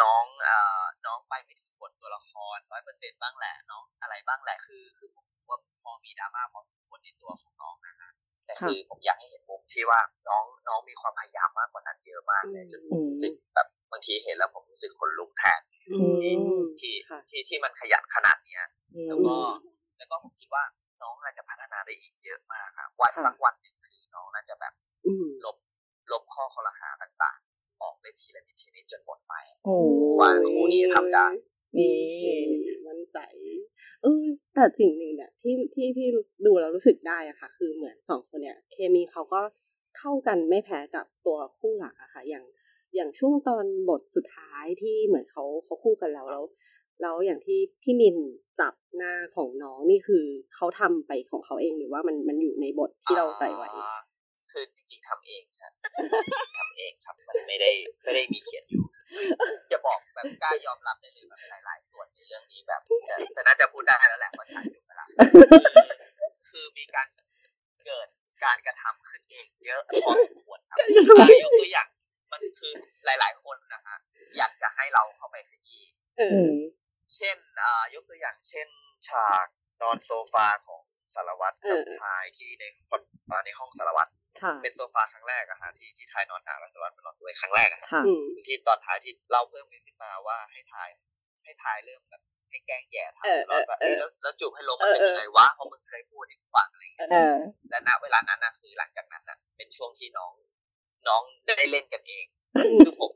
[0.00, 8.10] น้องเอ่อน้องไปไม่ถึงบทตัวละครร้อยเปอร์เซ็นบ้างแหละน้องอะไรบ้างแหละคือ คือผมว่าพอมีดราม่าพอสมควรในตัวของน้องนะฮะ
[8.46, 15.60] แต่คือผมอยากให้เห็นมุมที่ว่าน้องน้องมีความพยายามมากกว่านั้นเยอะมากเลยจนอืมรู้สึกแบบบางทีเห็นแล้วผมรู้สึกขนลุกแทน
[15.92, 15.98] อื
[16.58, 18.64] มที่ค่ะที่ที่มันขยันขนาดเนี้ย
[19.08, 20.64] แล้วก็อืมแล้วก็ผมคิดว่า
[21.02, 24.72] น้องน่าจะพัฒนาได้อีกเยอะมากครับวันค่ะสักวันหนึ่งคือน้องน่าจะแบบ
[25.06, 25.56] อืมลบ
[26.12, 28.53] ลบข้อคอรหาต่างๆได้ทีละนิดทีนิด
[28.90, 29.76] จนหมดไปโอ้
[30.20, 31.26] ว่าคู่นี้ทำได้
[31.78, 31.94] นี่
[32.86, 33.18] มั่นใจ
[34.02, 34.24] เออ
[34.54, 36.08] แต่สิ่งหนึ่งเนี่ยที่ที่พี่
[36.46, 39.40] ดูแล้วรู้สึกได้อะค่ะ คือเหมือนสองคนเนี่ยเคมีเขาก็
[39.98, 42.44] เข้ากันไม่แพ้กับตัวคู่หลักอะค่ะ อย่าง
[42.94, 46.44] อย่างช่วงตอนบทสุดท้ายที่เหมือนเขาเขาคู่กันแล้วแล้ว
[47.02, 48.16] แล้วอย่างที่พี่นิน
[48.60, 50.24] จับหน้าของน้องนี่คือ
[50.54, 54.00] เขาทำไปของเขาเองหรือว่ามันมันอยู่ในบทที่เราใส่ไว้อ่า
[54.54, 55.72] คือจริง ๆทำเองครับ
[56.58, 57.70] ทำเองครับมันไม่ได้
[58.02, 58.84] ไม่ได้มีเขียนอยู่
[59.72, 65.08] จะบอกแบบกล้ายอมรับได้เลยแบบหลายๆส่วนในเรื่องนี้แบบแต่แต่น่าจะพูดได้แล้วแหละว่าฉายอยู่ไปแล้ว
[66.50, 67.06] คือมีการ
[67.86, 68.08] เกิด
[68.44, 70.78] การกระทำขึ้นเองเยอะพอสมควรครับ
[71.20, 71.88] อะยกตัวอย่าง
[72.32, 72.72] มันคือ
[73.04, 73.96] หลาย ๆ คนนะฮะ
[74.38, 75.84] อยากจะให้เราเข้าไปขยี้
[76.18, 76.54] เออือม
[77.14, 78.68] เช่นอ่ายกตัวอย่างเช่น
[79.08, 79.46] ฉาก
[79.82, 80.82] นอนโซฟาของ
[81.14, 84.23] สารวัตรกับเออทายที่ในคอนอ่าในห้องสารวัตรค่ะ
[84.62, 90.88] เป็นโซฟาครั้งแรกอะฮะที่ที่ทายนอนหนาแล้วสารวัตรมานอนด้วยครั้งแรกอะฮะค่ะอืมที่ตอนท้ายที่เล่าเพิ่มขึ้นมาว่าให้ทาย
[91.44, 97.34] ให้ทายเรื่องแบบให้แกล้งแย่ทายเออตลอดว่าเออเอ้ยแล้วแล้วจูบให้ลมมันเป็นเออยังไงวะเพราะมึงเคยพูดให้กูฟังอะไรอย่างเงี้ยเออ
[97.70, 100.32] และณเวลานั้นนะคือหลังจากนั้นนะเป็นช่วงที่น้อง
[101.08, 101.22] น้อง
[101.58, 102.24] ได้เล่นกันเอง
[102.84, 103.10] คือผม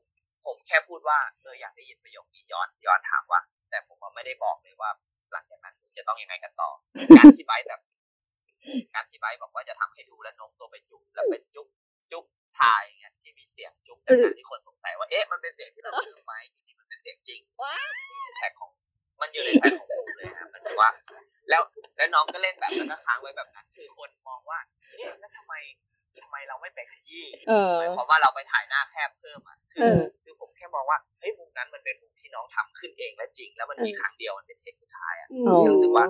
[0.45, 4.91] ผมแค่พูดว่าเอออยากได้ยินประโยคนี้ย้อนย้อนถามว่า แต่ผมว่าไม่ได้บอกเลยว่า
[5.33, 6.71] หลังจากนั้นมึงจะต้องยังไงกันต่อ
[7.17, 7.81] การที่ไบร์ทแบบ
[8.95, 11.67] การที่ไบบอกว่าจะทำให้ดูแล้วโน้มตัวไปจุ๊บแล้วไปจุ๊บ
[12.13, 12.25] จุ๊บ
[12.59, 17.69] ทายเงี้ยที่มีเสียงจุ๊บจาการที่คนสงสัยว่าเอ๊ะมันเป็นเสียงที่เราลืมไหมจริงๆมันเป็นเสียงจริงน
[18.11, 18.71] อยู่ในแท็กของ
[19.21, 20.91] มันอยู่ในแท็กของกูเลยครับมันว่า
[21.51, 21.63] แล้ว
[21.97, 24.59] แล้วน้องก็เล่นแบบนั้นค้างไว้แบบนั้นคือคนมองว่า
[24.97, 25.55] เอ๊ะแล้วทำไม
[26.23, 27.27] ทำไมเราไม่ไปขยี้
[27.79, 35.29] หมายความว่าเราไปถ่ายหน้าแคบเพิ่มอะคือคือผมแค่มองว่าเฮ้ยมุมนั้นมันเป็นมุมที่น้องทำขึ้นเองและจริง แล้วมันมีครั้งเดียวมันเป็นเทคสุดท้ายอะ
[35.71, 36.07] รู้สึกว่า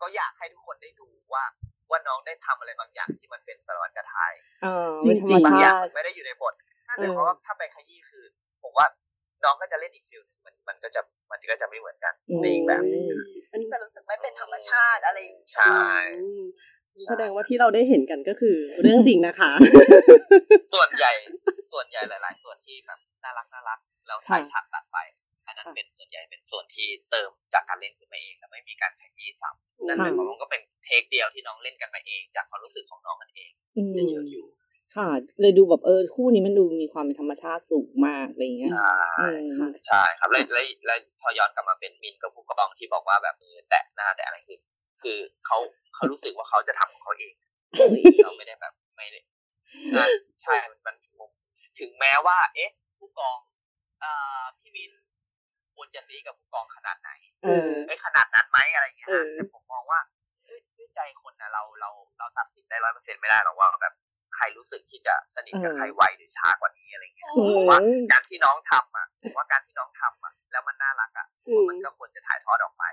[0.00, 1.44] ก็อยากให้ทุกคนได้ดูว่า
[1.90, 6.54] ว่าน้องได้ทำอะไรบางอย่างที่มันเป็นสารวัตรกระทายเออเป็นธรรมบางอย่าชางติมันไม่ได้อยู่ในบท
[6.88, 8.24] นั่นเอหอมายความว่าถ้าไปขยี้คือ
[8.62, 8.86] ผมว่า
[9.44, 13.04] น้องก็จะเล่นอีกฟิลหนึงมันมันก็จะมันก็จะไม่เหมือนกันในอีกแบบหนึ่ง
[13.50, 15.74] อันนี้จะรู้สึกไม่เป็นธรรมชาติอะไรอย่างเงี้ยใช่
[16.20, 16.42] อืม
[17.08, 19.50] แสดงว่าที่เราได้เห็นกันก็คือเรื่องจริงนะคะ
[20.74, 21.12] ส่วนใหญ่
[21.72, 25.23] ส่วนใหญ่หลาย ๆ ส่วนที่แบบน่ารักน่ารักแล้วถ่ายฉากตัดไปอั
[25.54, 34.46] นนั้นค่ะเป็นส่วนใหญ่เป็นส่วนที่เติมจากการเล่นขึ้นมาเองและไม่มีการขยี้ซ้ำนั่นหมายความว่าก็เป็นเทคเดียวที่น้องเล่นกันมาเอง จากความรู้สึกของน้องกันเองอืมจะเยอะอยู่
[34.96, 35.08] ค่ะ
[35.40, 38.88] เลยดูแบบเออคู่นี้มันดูมีความเป็นธรรมชาติสูงมากอะไรอย่างเงี้ยใช่
[39.20, 44.58] อืมค่ะใช่ครับแล้วแล้วแล้วพอย้อนกลับมาเป็นมินกับผู้กองที่บอกว่าแบบมือแตะหน้าแตะอะไรคือ
[45.02, 45.58] คือเขา
[45.94, 47.34] เขารู้สึกว่าเขาจะทำของเขาเอง
[48.24, 49.20] เราไม่ได้แบบไม่ได้
[49.96, 50.06] อะ
[50.42, 51.30] ใช่มันมันผม
[51.78, 53.38] ถึงแม้ว่า เอ๊ะ ผู้กอง
[54.02, 54.92] อ่าพี่มิน
[55.74, 57.10] ควรจะซีกับผู้กองขนาดไหน
[57.42, 60.00] เออไอ้ยขนาดนั้นไหมอะไรอย่างเงี้ยเอฮะอแต่ผมมองว่า
[60.48, 63.94] ด้วยด้วยใจคนนะเราเราเราตัดสินได้ร้อยเปอร์เซ็นต์ไม่ได้หรอกว่าแบบ
[64.36, 67.78] ใครรู้สึกที่จะสนิทกับเออใครไวหรือช้ากว่านี้อะไรเงี้ยอืมผมว่า
[68.12, 72.84] การที่น้องทำอะผมว่าการที่น้องทำอะ แล้วมันน่ารักอะอืมมันก็ควรจะถ่ายทอดออกไป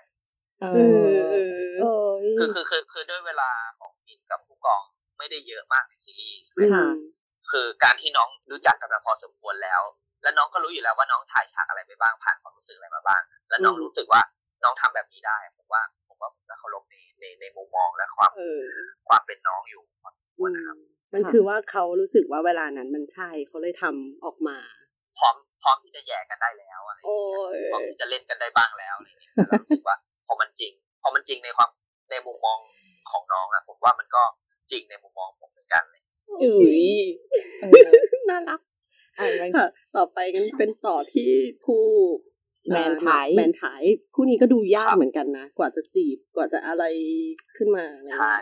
[0.62, 4.82] เอเอออเออเออคือคือคือคือด้วยเวลาของมินกับผู้กอง
[5.18, 6.86] ไม่ได้เยอะมากในซีรีส์ใช่ไหมค่ะ
[7.52, 9.82] คือการที่น้องรู้จักกันมาพอสมควรแล้ว
[10.22, 14.22] แล้วน้องก็รู้อยู่แล้วว่าน้องถ่ายฉากอะไรไปบ้างผ่านความรู้สึกอะไรมาบ้าง แล้วน้องอืมรู้สึกว่า
[14.64, 18.62] น้องทำแบบนี้ได้ผมว่าผมว่าผมจะเคารพในในในมุมมองและความเออ
[19.08, 20.78] ความเป็นน้องอยู่พอสมควอืรมนะครับ
[21.14, 24.58] มันค่ะคือว่าเขารู้สึกว่าเวลานั้นมันใช่เขาเลยทำออกมา
[25.18, 29.96] พร้อมพร้อมที่จะแย่กันได้แล้วอะไรอย่างโอ้เงี้ยยพร้อมที่จะเล่นกันได้บ้างแล้วอะไรอย่างเงี้ยแต่เรารู้สึกว่า
[30.28, 31.70] พอมันจริงพอมันจริงในความ
[32.12, 32.60] ในมุมมอง
[33.12, 34.24] ของน้องอะผมว่ามันก็
[34.72, 36.02] จริงในมุมมองผมเหมือนกันเลย
[36.42, 36.86] อุ้ย
[37.62, 37.90] เออ
[38.30, 38.71] น่ารักอะงั้น
[39.18, 41.32] ค่ะต่อไปกันเป็นต่อที่
[41.66, 41.86] คู่
[42.72, 43.84] แมนไทยแมนไทย
[44.16, 46.84] คู่นี้ก็ดูยากเหมือนกันนะ กว่าจะจีบกว่าจะอะไร
[47.58, 48.36] ขึ้นมาอะไรเงี้ยใช่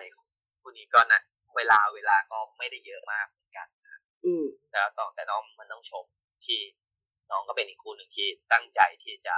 [0.61, 1.19] คู่นี้ก็นะ
[1.55, 3.67] เวลาเวลาก็ไม่ได้เยอะมากเหมือนกัน
[4.25, 6.05] อืมแล้วต่อแต่น้องมันต้องชม
[6.45, 6.59] ที่
[7.31, 9.35] น้องก็เป็นอีกคู่หนึ่งที่ตั้งใจที่จะ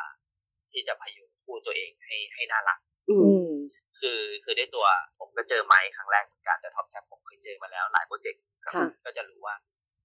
[0.72, 3.52] ที่จะพยุงคู่ตัวเองให้ให้น่ารัก อือืมม
[4.00, 4.86] คือคือได้ตัว
[5.20, 8.41] ผมก็เจอไมค์ครั้งแรกเหมือนกันแต่ท็อปแท็บผมเคยเจอมาแล้วหลายโปรเจกต์
[8.74, 9.56] ค่ะก็จะรู้ว่า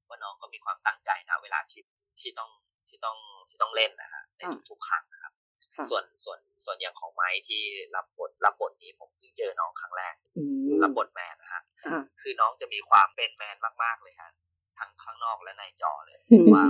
[0.09, 1.83] ว่าน้องก็มีความตั้งใจนะ เวลาที่
[2.21, 2.51] ที่ต้อง
[2.88, 3.16] ที่ต้อง
[3.49, 5.33] ที่ต้องเล่นนะฮะในค่ะทุกๆครั้งนะครับ
[5.77, 7.62] ค่ะส่วนส่วนส่วนอย่างของไม้ที่
[7.95, 14.31] รับบทรับบทนี้ผมเพิ่งเจอน้องครั้งแรกอืมรับบทแมนนะฮะค่ะคือน้องจะมีความเป็นแมนมากๆเลยฮะ
[14.79, 16.64] ทั้งข้างนอกและในจอเลยอืมว่า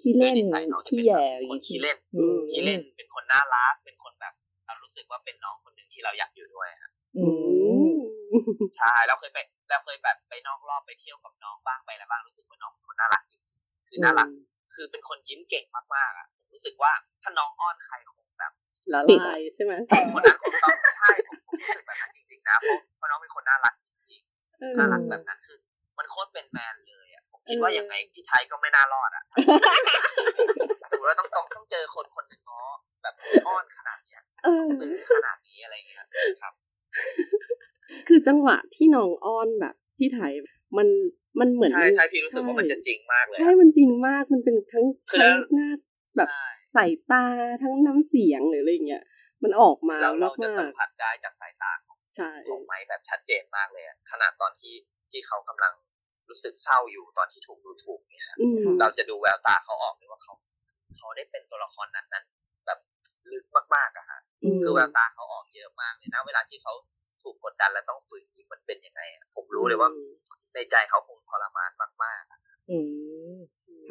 [0.00, 4.34] ขี้เล่นด้วยสัยน้องจะขี้เป็นแย่แบบคนขี้เล่นอืมขี้เล่นเป็นคนน่ารักเป็นคนแบบ
[4.66, 7.28] เรารู้สึกว่าเป็นน้องคนหนึ่งที่เราอยากอยู่ด้วยฮะอือื
[7.90, 7.98] มม
[8.76, 14.28] ใช่เราเคยไป เราเคยแบบไปนอกรอบไปเที่ยวกับน้องบ้างไปอะไรบ้างรู้สึกว่าน้องเป็นคนน่ารักจริงๆคือน่ารัก
[14.74, 18.52] คือเป็นคนยิ้มเก่งมากๆอะผมรู้สึกว่าถ้าน้องอ้อนใครคงแบบ
[18.92, 19.72] ละลายใช่ไหม
[20.14, 25.56] คนนั้นคงต้องใช่ผมผมรู้สึกแบบนั้นจริงๆนะเพราะเพราะน้องเป็นคนน่ารักจริงๆน่ารักแบบนั้นคือ
[25.98, 29.24] มันโคตรเป็นแมนเลยอะผมคิดว่ายังไงพี่ไทยก็ไม่น่ารอดอะ
[30.90, 32.62] สมมติว่าต้องต้องต้องเจอคนคนหนึ่งง้อ
[33.02, 33.14] แบบ
[33.46, 35.98] อ้อนขนาดเนี้ยเออตื้อขนาดนี้อะไรเงี้ย
[36.42, 36.54] ครับ
[38.08, 40.32] คือจังหวะที่น้องอ้อนแบบพี่ไทย
[40.76, 40.88] มัน
[41.40, 45.70] มันเหมือนใช่ใช่พี่รู้สึกว่ามันจะจริงมากเลยใช่อะมันจริงมากมันเป็นทั้งคือทั้งหน้า
[46.16, 47.24] แบบใช่สายตา
[47.62, 49.04] ทั้งน้ำเสียงหรืออะไรเงี้ย
[49.42, 54.74] มันออกมาแล้วเราจะมาสัมกผัสได้จากสายตาของๆใช่ของไม้แบบชัดเจนมากเลยอะขนาดตอนที่
[55.10, 55.72] ที่เขากำลัง
[56.28, 60.34] รู้สึกเศร้าอยู่ตอนที่ถูกดูถูกเนี่ยอืมเราจะดูแววตาเขาออกเลยว่าเขา
[60.98, 62.78] เขาได้เป็นตัวละครนั้นนั้นๆแบบ
[63.32, 63.44] ลึก
[63.74, 64.20] มากๆอะฮะ
[64.54, 66.72] มคือแววตาเขาออกเยอะมากเลยนะเวลาที่เขา
[67.26, 69.90] ถูกกดดันแล้วต้องฝืนยิ้มมันเป็นยังไงอะผมรู้เลยว่า
[70.54, 71.70] ในใจเขาคงทรมาน
[72.04, 72.78] มากๆอะอื
[73.34, 73.36] ม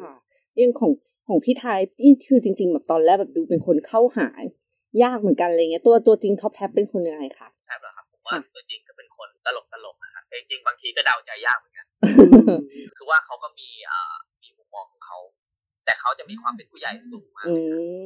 [0.00, 0.12] ค่ะ
[0.54, 0.92] เรื่องของ
[1.28, 4.28] ของพี่ไทยนี่คือจริง ๆ แบบตอนแรกแบบดูเป็นคนเข้าหา
[5.02, 11.86] ยากเหมือนกันอะไรเงี้ยตัวตัวจริงท็อปแท็บเป็นคนยังไงคะใช่เหรอครับผมว่าค่ะตัวจริงก็เป็นคนตลกตลกๆอะฮะแต่จริงๆบางทีก็เดาใจยากเหมือนกัน
[12.96, 15.18] คือว่าเขาก็มีอ่ามีมุมมองของเขา
[15.84, 17.54] แต่เขาจะมีความเป็นผู้ใหญ่สูงมากอื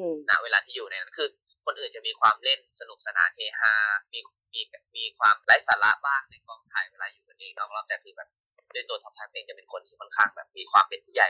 [0.05, 1.29] มณเวลาที่อยู่ในนั้นคือ
[1.71, 3.75] คนอื่นจะมีความเล่นสนุกสนานเฮฮา
[4.13, 4.21] มี
[4.53, 4.61] มี
[4.97, 8.29] มีความไร้สาระบ้างในกองถ่ายเวลาอยู่กันเองนอกรอบแต่คือแบบ
[8.75, 11.29] ด้วยตัวท็อปแท็บเองจะเป็นคนที่ค่อนข้างแบบมีความเป็นผู้ใหญ่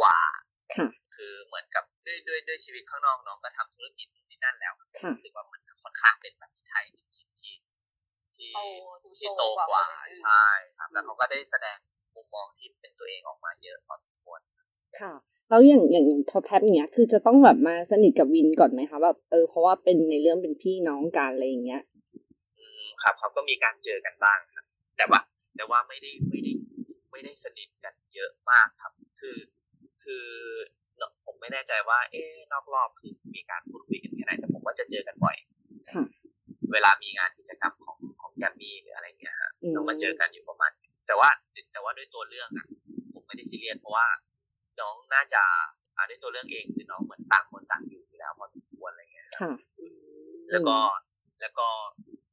[0.00, 0.18] กว่า
[0.74, 7.54] ค่ะคือเหมือนกับด้วยด้วยด้วยชีวิตข้างนอกน้องก็ทำธุรกิจนู่นนี่นั่นแล้วค่ะรู้สึกว่ามันค่อนข้างเป็นแบบพี่ไทป์จริงๆที่
[8.36, 8.58] ที่โต
[9.02, 10.46] ดูที่โตโตกว่ากว่าคนอื่นใช่
[10.78, 11.78] ครับแล้วเขาก็ได้แสดง
[12.14, 14.40] มุมมองที่เป็นตัวเองออกมาเยอะพอสมควร
[15.00, 15.12] ค่ะ
[15.52, 21.82] แล้วอย่างอย่างท็อปแท็บเนี้ยคือจะต้องแบบมาสนิทกับวินก่อนไหมคะแบบเออเพราะว่าเป็นในเรื่องเป็นพี่น้องกันอะไรอย่างเงี้ย
[22.58, 24.64] อืมครับเขาก็มีการเจอกันบ้างครับ
[24.96, 25.20] แต่ว่า
[25.56, 26.52] แต่ว่าไม่ได้ไม่ได้
[27.10, 29.36] ไม่ได้สนิทกันเยอะมากครับ คือ
[30.02, 30.26] คือ
[30.98, 35.36] เนอะผมไม่แน่ใจว่า เอ๊ะนอกรอบคือมีการพูดคุยกันแค่ไหนแต่ผมว่าจะเจอกันบ่อย
[35.92, 36.04] ค่ะ
[36.72, 41.28] เวลามีงานกิจกรรมของของแกรมมี่หรืออะไรเงี้ยฮะอืมเราก็เจอกันอยู่ประมาณนึงแต่ว่า
[41.72, 42.66] แต่ว่าด้วยตัวเรื่องอะ
[43.14, 44.06] ผมไม่ได้ซีเรียสเพราะว่า
[44.80, 45.42] น้องน่าจะ
[45.96, 49.50] อ่าด้วยตัวเรื่องเองคือน้องเหมือนต่างคนต่างอยู่อยู่แล้วพอสมควรอะไรเงี้ยค่ะ
[50.50, 50.76] แล้วก็
[51.40, 51.68] แล้วก็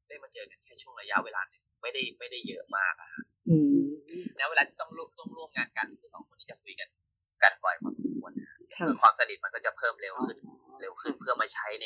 [0.07, 3.77] ได้มาเจอกันแค่ช่วงระยะเวลาหนึ่งไม่ได้ไม่ได้เยอะมากอะฮะอืม
[4.37, 6.89] แล้วเวลาที่ต้องร่วมต้องร่วมงานกันคือสองคนนี้จะคุยกัน
[7.43, 10.37] กันบ่อยพอสมควรนะฮะค่ะคือความสนิทมันก็จะเพิ่มเร็วขึ้น
[10.81, 11.85] เร็วขึ้นเพื่อมาใช้ใน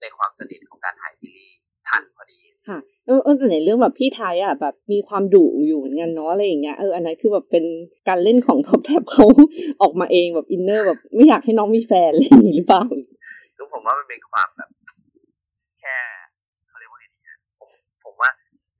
[0.00, 7.64] ในความสนิทของการถ่ายซีรีส์ ทันพอดีค่ะเออเออแต่ในเรื่องแบบพี่ไทป์อะแบบมีความดุอยู่เหมือนกันเนาะอะไรอย่างเงี้ยเอออันนั้นคือแบบเป็น
[8.08, 9.24] การเล่นของท็อปแท็บเขา
[9.82, 12.82] ออกมาเองแบบ inner แบบไม่อยากให้น้องมีแฟนอะไรอย่างงี้หรือเปล่า
[13.56, 14.70] คือผมว่ามันเป็นความแบบ
[15.80, 15.96] แค่
[16.68, 17.68] เขาเรียกว่าไงดีนะผม
[18.04, 18.30] ผมว่า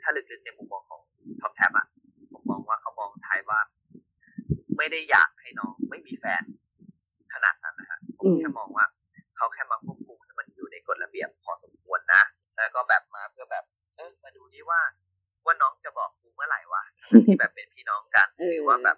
[0.02, 1.00] ถ้าลึกๆในมุมมองของ
[1.40, 1.86] ท็อปแท็บอะ
[2.32, 3.60] ผมมองว่าเขามองไทป์ว่า
[4.76, 6.42] ไม่ได้อยากให้น้องไม่มีแฟน
[7.34, 8.84] ขนาดนั้นนะฮะผมอืมแค่มองว่า
[9.36, 9.78] เขาแค่มา
[12.62, 13.64] แล้วก็แบบมาเพื่อแบบ
[13.96, 14.80] เออมาดูดิว่า
[15.44, 16.82] ว่าน้องจะบอกกูเมื่อไหร่วะ
[17.26, 18.96] ที่แบบเป็นพี่น้องกันเออหรือว่าแบบ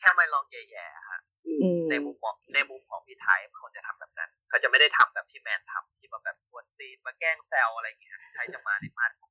[0.00, 9.30] แค่ไม่ลองแย่ๆอะฮะอืมในมุมมองในมุมของพี่ไทยเขาจะทำแบบนั้น เขาจะไม่ได้ทำแบบที่แมนทำที่มาแบบกวนตีนมาแกล้งแซวอะไรอย่างเงี้ยพี่ไทยจะมาในมาตรของ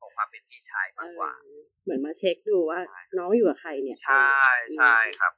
[0.00, 2.80] ของความเป็นพี่ชายมากกว่าเออเหมือนมาเช็คดูว่า
[3.18, 4.30] น้องอยู่กับใครเนี่ย ใช่
[4.76, 5.32] ใช่ครับ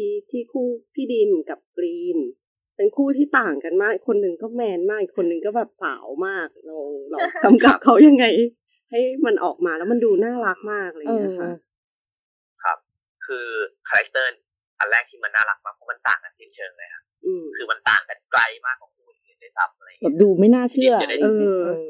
[0.00, 2.18] ที่ที่คู่พี่ดิมกับกรีน
[2.76, 6.76] เป็นคู่ที่ต่างกันมากอีกคนหนึ่งก็แมนมากอีกคนหนึ่งก็แบบสาวมาก เรา
[7.10, 8.24] เรากำกับเขายังไง
[8.90, 11.50] ให้มันออกมาแล้วมันดูน่ารักมากอะไรอย่างเงี้ยค่ะ
[12.62, 12.78] ครับ
[13.26, 13.46] คือ
[13.88, 14.30] character
[14.78, 21.70] อันแรกที่มันน่ารักมากเพราะมันต่างกันสิ้นเชิงเลยครับอืมคือมันต่างกันไกลมากกว่าคู่อื่นด้วยซ้ำอะไรอย่างแบเงี้บยดูไม่น่าเชื่อจะได้อะไรอย่างเงี้ยเอ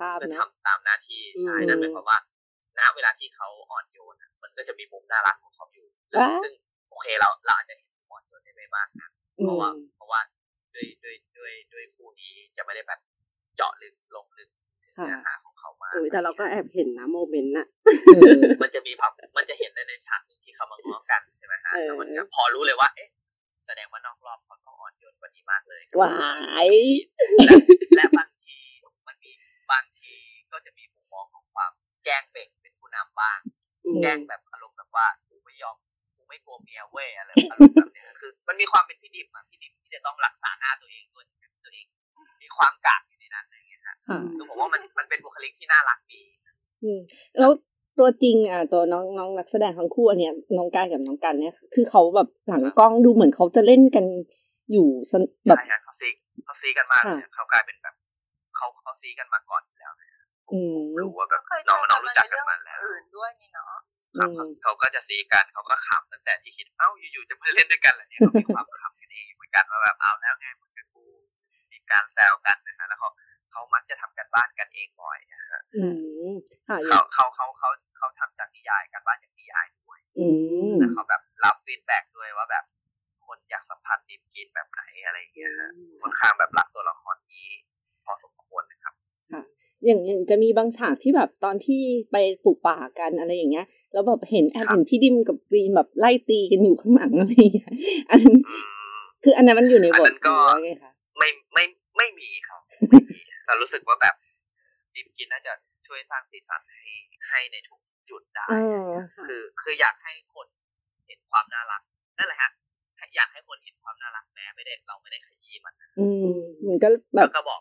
[0.00, 2.18] ภาพเพื่อนะทำตามหน้าที่ใช่อืมนั่นหมายความว่า
[2.78, 6.52] ณเวลาที่เขาอ่อนโยนอะมันก็จะมีมุมน่ารักของเขาอยู่ซึ่งอะซึ่ง
[6.90, 9.08] โอเคเราเราอาจจะเห็นมุมอ่อนโยนได้ไม่มากนะ
[9.38, 10.20] อืเพราะมว่าเพราะว่า
[10.74, 13.00] ด้วยด้วยด้วยด้วยคู่นี้จะไม่ได้แบบ
[13.56, 14.48] เจาะลึกลงลึก
[14.84, 17.66] ถึงค่ะเนื้อหาของเขามากเออแต่เราก็แอบเห็นนะโมเมนต์น่ะ
[18.14, 18.32] เออ
[18.62, 23.08] มันจะมีพับมันจะเห็นได้ในฉากหนึงที่เขามาง้อกันใช่ไหมฮะเออแล้วมันก็พอรู้เลยว่าเอ๊ะ
[23.66, 26.12] แสดงว่านอกรอบเขาต้องอ่อนโยนกว่านี้มากเลยหวา
[26.66, 26.70] ย
[38.20, 41.24] คือมันมีความเป็นพี่ดิบอะพี่ดิบจะต้องรักษาหน้าตัวเองด้วย
[41.64, 41.86] ตัวเอง
[42.42, 46.20] มีความกากอยู่ในนั้นอะไรอย่างเงี้ยฮะค่ะคือผมว่ามันมันเป็นบุคลิกที่น่ารักดี
[46.82, 47.00] อืม
[47.40, 47.50] แล้ว
[47.98, 54.04] ตัวจริงอะตัวน้องน้องนักแสดงทั้งคู่อันเนี้ยน้องการกับน้องกันเนี่ย คือเขาแบบหลังกล้องดูเหมือนเขาจะเล่นกัน
[54.72, 56.08] อยู่สนแบบใช่ฮะเขาซี
[56.44, 57.94] เขาซีกันมากเลยเขากลายเป็นแบบ
[58.56, 60.08] เขาเขาซีกันมาก่อนอยู่แล้วเลย
[60.52, 63.89] อืมรู้ว่าแบก็บเคยเจน้องอน้กัอนงมารู้ในจักกัเรื่นองมาแล้วอื่นด้วยนี่เนาะครับอืม
[64.62, 71.04] เขาก็จะซีกันเขาก็ขำตั้งแต่ที่คิดเอ้าอยู่ๆจะมาเล่นด้วยกันเหรอเนี่ยเขามีความขำกันเองเหมือนกันว่าแบบเอาแล้วไงมึงกับกู
[71.72, 73.08] มีการแซวกันนะฮะแล้วเขา
[73.50, 75.84] เขามักจะทำกันบ้านกันเองบ่อยนะฮะอื
[76.30, 76.32] ม
[76.68, 77.68] ค่ะอย่าเขางเขาเขา
[77.98, 80.26] เขาเขาทำจากนิยายกันบ้านจากนิยายด้วยอื
[80.72, 82.64] มแล้วเขาแบบรับ feedback ด้วยว่าแบบ
[83.26, 85.70] คนอยากสัมผัสดิมกรีนแบบไหนอะไรอย่างเงี้ยฮะ
[86.02, 87.48] ค่อนข้างแบบรักตัวละครนี้
[88.04, 88.94] พอสมควรนะครับ
[89.84, 97.70] อย่างอย่างจะมีบางฉากที่แบบตอนที่ไปปลูกป่ากันอะไรอย่างเงี้ย แล้วแบบเห็นแอบครับเห็นพี่ดิมกับกรีนแบบไล่ตีกันอยู่ข้างหลังอะไรอย่างเงี้ย
[98.10, 98.56] อันนั้นอื
[98.96, 101.64] มคืออันนั้นมันอยู่ในบทอันทนั้นก็หรือว่าไงคะไม่ไม่
[101.96, 102.76] ไม่มีครับไม่
[103.10, 104.14] มีแต่รู้สึกว่าแบบ
[104.94, 105.52] ดิมกรีนน่าจะ
[105.86, 106.92] ช่วยสร้างสีสันให้
[107.28, 108.90] ให้ในทุกจุดได้อ่า
[109.26, 110.46] คือคืออยากให้คน
[111.06, 111.82] เห็นความน่ารัก
[112.18, 112.50] นั่นแหละฮะ
[113.16, 116.30] อยากให้คนเห็นความน่ารักแม้ไม่ได้เราไม่ได้ขยี้มัน อืม
[116.66, 117.60] มันก็แบแล้บวก็บอก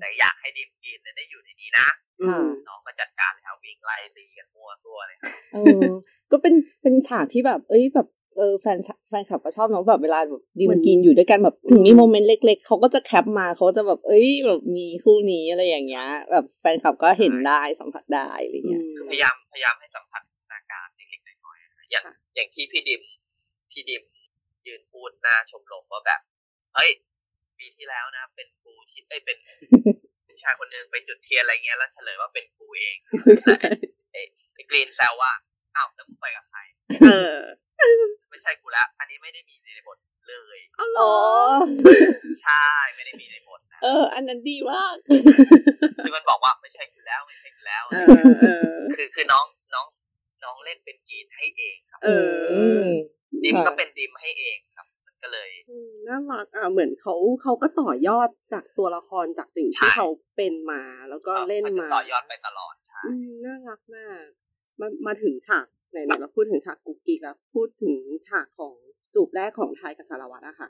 [0.00, 1.86] แต่อยากให้ดิมกินเนี่ยได้อยู่ในนี้นะ
[2.22, 5.80] อืมน้องก็จัดการเลยครับวิ่งไล่ตีกันมั่วตัวเลยครับเออ
[6.30, 23.02] ก็เป็นเป็นฉากที่แบบ เอ้ยแบบเออแฟนแฟนคลับก็ชอบเนาะแบบเวลาแบบดิมกรีนอยู่ด้วยกันแบบถึงมี moment เล็ก ๆเขาก็จะ cap มาเขาจะแบบเอ้ยแบบมีคู่นี้อะไรอย่างเงี้ยแบบแฟนคลับก็เห็นได้สัมผัสได้อะไรเงี้ยคือพยายามพยายามให้สัมผัสสถานการณ์เล็กๆน้อยๆอย่างค่ะอย่างที่พี่ดิม
[23.70, 24.02] พี่ดิม
[24.66, 26.20] ยืนพูดหน้าชมรมว่าแบบ
[26.74, 26.90] เฮ้ย
[27.62, 29.36] ปีที่แล้วนะ เป็นกูที่เอ้ยเป็น
[30.26, 32.96] ผู้ชายคนหนึ่งไปจุดเทียนอะไรเงี้ยแล้วเฉลยว่าเป็นกูเอง
[34.12, 34.22] ไอ้
[34.54, 35.32] ไอ้กรีนแซวว่า
[35.76, 36.60] อ้าวแล้วมึงไปกับใคร
[37.02, 37.38] เออ
[38.28, 39.98] ไม่ใช่กูแล้ว อันนี้ไม่ได้มีในบท
[40.28, 41.12] เลยอ๋อ
[42.42, 44.94] ใช่ไม่ได้มีในบทนะเออ อันนั้นดีมาก
[46.04, 48.06] คือมันบอกว่าไม่ใช่กูแล้วไม่ใช่กูแล้วเออ
[48.40, 49.86] เออคือคือน้องน้อง
[50.44, 52.08] น้องเล่นเป็นกรีนให้เองครับเอ
[52.84, 52.88] อ
[53.44, 54.71] ดิมค่ะก็เป็นดิมให้เองครับมัน
[55.22, 64.24] ก็เลยอืมน่ารักอะเหมือนเขาเขาก็ต่อยอดจากตัวละครจากสิ่งที่ใช่เขาเป็นมา แล้วก็เล่นมันจะมาต่อยอดไปตลอดใช่อืมน่ารักมาก
[64.80, 67.96] มามาถึงฉากไหนๆเราพูดถึงฉากกุ๊กกิ๊กแล้วพูดถึง
[68.28, 68.74] ฉากของ
[69.14, 70.68] จูบแรกของไทยกับสารวัตรอะค่ะ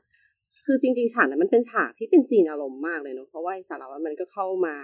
[0.66, 4.76] คือจริง ๆ ฉากนั้นมันเป็นฉากที่เป็นซีนอารมณ์มากเลยเนาะเพราะว่าไอ้สารวัตรมันก็เข้ามา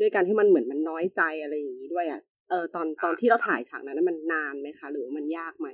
[0.00, 5.68] ด้วยการที่มันเหมือนมันน้อยใจอะไรอย่างนี้ด้วยอะเออตอนตอนที่เราถ่ายฉากนั้นนะมันนานไหมคะ หรือว่ามันยากไหม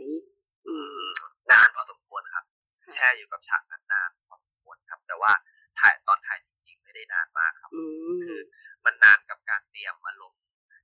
[0.69, 1.05] อืม
[1.51, 2.00] นานพอสมควรครับค่ะ
[2.95, 5.33] แช่อยู่กับฉากนั้นนานพอสมควรครับ แต่ว่า
[5.81, 7.83] ถ่ายตอนถ่ายจริงๆไม่ได้นานมากครับอื
[8.15, 8.41] มคือ
[8.85, 10.41] มันนานกับการเตรียมอารมณ์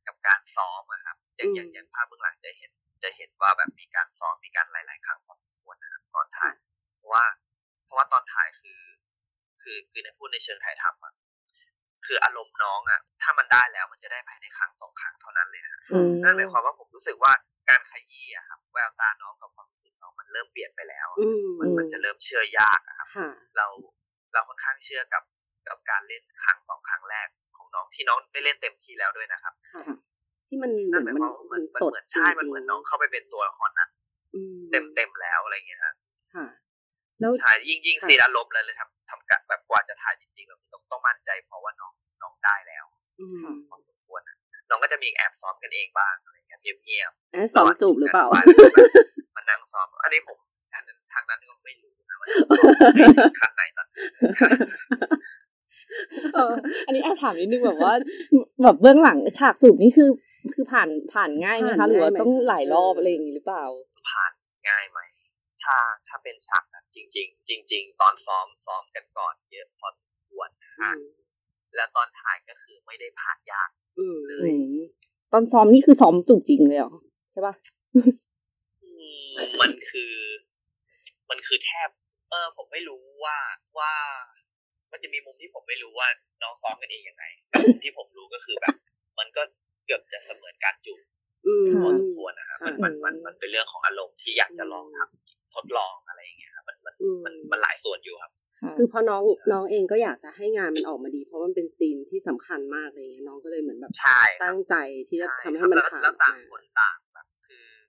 [0.06, 6.54] กับการซ้อมอะครับอย่างอย่างอืมอย่างภาพเบื้องหลังจะเห็น จะเห็นว่าแบบมีการซ้อมมีการหลาย ๆ ครั้งพอสมควรนะครับก่อนถ่าย
[6.96, 7.24] เพราะว่า
[7.84, 8.80] เพราะว่าตอนถ่ายคือ
[9.62, 11.14] คือคือในพูดในเชิงถ่ายทำอะ
[12.06, 17.32] คืออารมณ์น้องอะถ้ามันได้แล้วมันจะได้ภายในครั้งสองครั้งเท่านั้นเลยครับอืมนั่นหมายความว่าผมรู้สึกว่า
[17.68, 19.75] การขยี้อะครับแววตาน้องกับความรู้สึกน้องมัน
[20.36, 23.66] เริ่มเปลี่ยนไปแล้วอืมมันมันจะเริ่มเชื่อยากอะครับค่ะเรา
[24.32, 25.22] เราค่อนข้างเชื่อกับ
[25.68, 29.82] กับการเล่นครั้งสองครั้งแรกของน้องที่น้องได้เล่นเต็มที่แล้วด้วยนะครับค่ะ
[30.48, 33.90] ที่มันเหมืนั่อนนหมายมันความว่ามัมันนมันสดเหมือนใช่มันเหมือนน้องเข้าไปเป็นตัวละครนั้น
[34.34, 35.94] อืมเต็มเต็มแล้วอะไรอย่างเงี้ยฮะ
[36.34, 36.46] ค่ะ
[37.20, 42.84] แล้วใช่ยิ่งยิ่งค่ะซีนอารมณ์เลยเลยทำทำกับแบบกว่าจะถ่ายจริงๆเราต้องต้องมั่นใจเพราะว่าน้องน้องได้แล้ว
[43.20, 44.36] อืมพอสมควรอะ
[44.68, 49.25] น้องก็จะมีแอบซ้อมกันเองบ้างอะไรเงี้ยเงียบๆเอ๊ะสองจูบหรือเปล่ามานั่งซ้
[49.96, 50.38] อมอันนี้ผม
[50.74, 52.26] อันนั้นทางนั้นก็ไม่รู้นะว่า
[53.40, 53.86] ขั้นไหนตอน
[56.34, 56.52] เออ
[56.86, 57.92] อันนี้แอบถามนิดนึงแบบว่า
[58.62, 60.10] แบบเบื้องหลังฉากจูบนี่คือ
[60.54, 63.64] คือผ่านผ่านง่ายไหมผ่าคะนหรือว่าง่ายไหมต้องหลายรอบเออออะไรอย่างนี้หรือเปล่า
[64.10, 64.32] ผ่าน
[64.68, 65.00] ง่ายไหม
[65.62, 71.00] ถ้าถ้าเป็นฉากนั้นจริง ๆ จริง ๆ ตอนซ้อมซ้อมกันก่อนเยอะพอสมควรนะอืฮะม
[71.76, 74.76] แล้วตอนถ่ายก็คือไม่ได้ผ่านยากอืมอืม
[75.32, 76.92] ตอนซ้อมนี่คือซ้อมจูบจริงเลยเหรอ
[77.32, 77.54] ใช่ปะ
[77.94, 78.00] อื
[79.32, 80.12] มมันคือ
[81.30, 81.88] มันคือแทบ
[82.30, 83.38] เออ ผมไม่รู้ว่า
[83.78, 83.92] ว่า
[84.92, 86.08] มันจะมีมุมที่ผมไม่รู้ว่า
[86.42, 88.74] น้องซ้อมกันเองยังไงแต่มุมที่ผมรู้ก็คือแบบ
[89.18, 89.42] มันก็
[89.84, 91.00] เกือบจะเสมือนการจูบ
[91.46, 104.74] อืมพอสมควรนะครับมันมันมันมันเป็นเรื่องของอารมณ์ที่อยากจะลองทำทดลองอะไรอย่างเงี้ยครับมันมันอืมมันมันหลายส่วนอยู่ครับค่ะคือพอน้องน้องเองก็อยากจะให้งานมันออกมาดี เพราะมันเป็นซีนที่สำคัญมากเลยน้องก็เลยเหมือนแบบใช่ครับตั้งใจ
[105.08, 107.05] ที่จะช่ทำให้ครับมันแล้วผ่านแล้วต่างมาคนต่างแบบคือ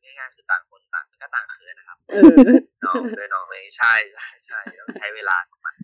[0.08, 2.36] ง่ายๆคือต่างคนต่างก็ต่างเขินนะครับเออ
[2.86, 5.76] น้องด้วยน้องเองใช่ใช่ใช่ต้องใช้เวลาของมัน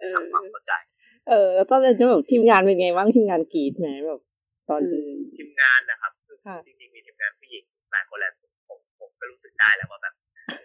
[0.00, 0.72] เออทำความเข้าใจ
[1.28, 4.20] เออแล้วตอนนั้นจะแบบทีมงานเป็นไงบ้างทีมงานกรีดไหมแบบ
[4.68, 8.32] ตอนอืมทีมงานนะครับคือค่ะจริงๆมีทีมงานผู้หญิงหลายคนแหละ
[8.68, 8.78] ผม
[9.62, 10.14] ได้แล้วว่าแบบ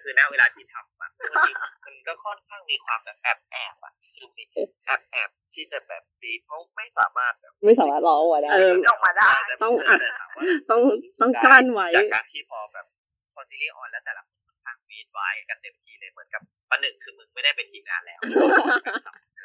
[0.04, 1.52] คือณเวลาที่ทำอะบางที
[1.86, 4.44] มันก็ค่อนข้างมีความแบบแอบแอบอะคือมี
[4.86, 10.82] แอบแอบที่จะแบบบีบเขาไม่สามารถแบบไม่สามารถร้องออกมาได้เออออกมาได้แต่ต้องอัดแต่ถามว่าต้อง
[11.22, 12.97] ต้องกลั้นไว้จากการที่พอแบบพ
[13.38, 18.20] อซีรีส์ออนแล้วแต่ละคนทางวีดไว้กันเต็มที่เลยเหมือนกับประหนึ่งคือมึงไม่ได้เป็นทีมงานแล้ว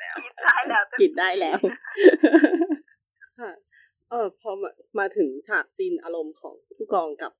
[0.00, 1.58] แล้วคิดได้แล้วกินได้แล้ว
[3.40, 3.52] ค่ะ
[4.10, 7.32] เออพอมามาถึงฉากซีนอารมณ์ของผู้กองกับ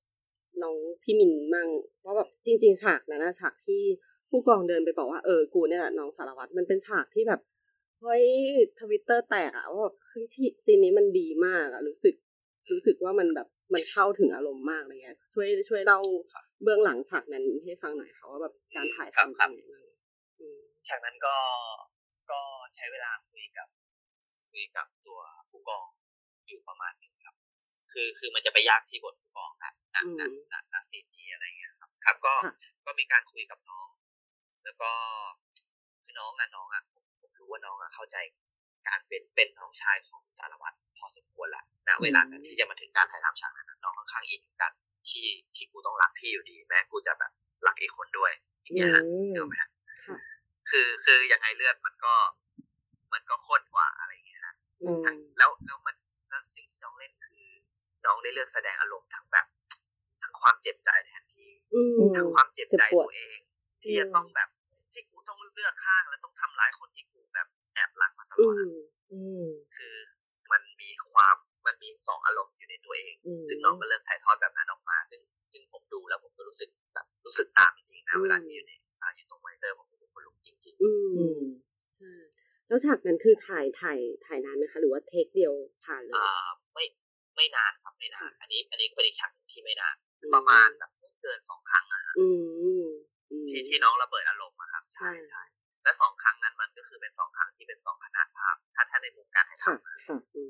[0.63, 1.67] น้องพี่มินมั่ง
[2.05, 3.81] ว่าแบบจริง ๆ ฉากนั้นนะฉากที่
[4.29, 7.41] ผู้กองเดินไปบอกว่าเออกูเนี่ยแหละน้องสารวัตรมันเป็นฉากที่แบบ
[7.99, 8.25] เฮ้ย
[8.79, 12.15] ทวิตเตอร์แตกอะว่าแบบเฮ้ยที่ซีนนี้มันดีมากอะรู้สึก
[12.71, 15.99] รู้สึกว่ามันแบบมันเข้าถึงอารมณ์มากอะไรเงี้ย ช่วยช่วยเล่า
[16.63, 20.01] เบื้องหลังฉากนั้นให้ฟังหน่อยค่ะว่าแบบการถ่ายทำเป็นยังไงบ้าง
[20.39, 21.35] อืมฉากนั้นก็
[22.31, 22.39] ก็
[22.75, 23.67] ใช้เวลาคุยกับ
[24.51, 25.87] คุยกับตัวผู้กอง
[26.47, 27.35] อยู่ประมาณหนึงครับ
[27.91, 32.53] คือคือมันจะไปยากที่บทผู้กองนะหนักหนักหนักหนักซีนนี้อะไรเงี้ยครับ ครับ ก็ค่ะ
[32.85, 33.87] ก็มีการคุยกับน้อง
[34.63, 34.91] แล้วก็
[36.03, 38.17] คือน้องอะน้องอะผมผมรู้ว่าน้องอะเข้าใจ
[38.87, 44.71] การเป็นเป็นน้องชายของสารวัตรพอสมควรแหละณเวลานั้นที่จะมาถึงการถ่ายทำฉากนั้นน้องค่อนข้างอินกัน
[45.09, 47.31] ที่ที่กูต้องรักพี่อยู่ดีแม้กูจะแบบ
[47.67, 49.69] รักอีกคนด้วยอย่างเงี้ยฮะอืมเดี๋ยวไหมฮะ
[50.07, 50.17] ค่ะ
[50.69, 52.13] คือคือยังไงเลือดมันก็
[53.13, 55.03] มันก็ข้นกว่าอะไรอย่างเงี้ยฮะอืม
[55.37, 55.95] แล้วแล้วมัน
[56.29, 57.45] แล้วสิ่งที่น้องเล่นคือ
[58.05, 59.45] น้องได้เลือกแสดงอารมณ์ทั้งแบบ
[60.21, 63.39] ทั้งความเจ็บใจแทนพี่อืมทั้งความเจ็บใจเจ็บปวดตัวเอง
[63.81, 64.49] ที่จะต้องแบบ
[64.93, 66.21] ที่กูต้องเลือกข้างแล้ว
[68.43, 68.75] ตลอือดอะม
[69.11, 69.95] อืมคือ
[70.51, 81.43] มันมีความมันมีสองอารมณ์อยู่ในตัวเองอืมซึ่งน้องก็เลือกถ่ายทอดแบบนั้นออกมา ซึ่งซึ่งผมดูแล้วผมก็รู้สึกแบบรู้สึกตามจริงๆนะอืมเวลาที่อยู่ในอ่าอยู่ตรงมอนิเตอร์ผมรู้สึกคนลุกจริงอือืมม
[81.97, 82.13] ใช่
[82.67, 85.53] แล้วฉากนั้นคือถ่ายถ่ายถ่ายนานไหมคะ หรือว่าเทคเดียว
[85.85, 86.85] ผ่านเลๆยอ่าไม่
[87.35, 99.75] ไม่นานครับไม่นานค่ะอันนี้ อันนี้ก็เป็นอีกฉากหนึ่งที่ไม่นานอืประมาณแบบไม่เกินสองครั้งอะอืมอืมที่ที่น้องระเบิดอารมณ์อะครับ ใช่ใช่ใช่ และสองครั้งนั้นมันก็คือเป็นสองครั้งที่เป็นสองขนาดภาพ ถ้าถ้าในมุมการถ่ายทค่ะ
[100.07, 100.49] ค่ะอืม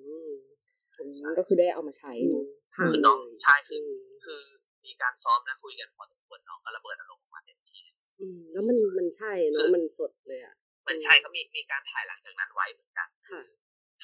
[1.00, 3.88] อืมก็คือได้เอามาใช้อืเนมอะผ่านำคือเลน้องยใช่คือม
[4.26, 4.42] คือ
[4.86, 10.56] มีการซ้อมและคุยกันพอสมควรน้องก็ระเบิดอารมณ์ออกมาเต็มที่เลยอืมแล้วมันมันใช่เนอะมันสดเลยอะ
[10.88, 13.42] มันใช่เขามีมีการถ่ายหลังจากนั้นไว้เหมือนกันค่ะ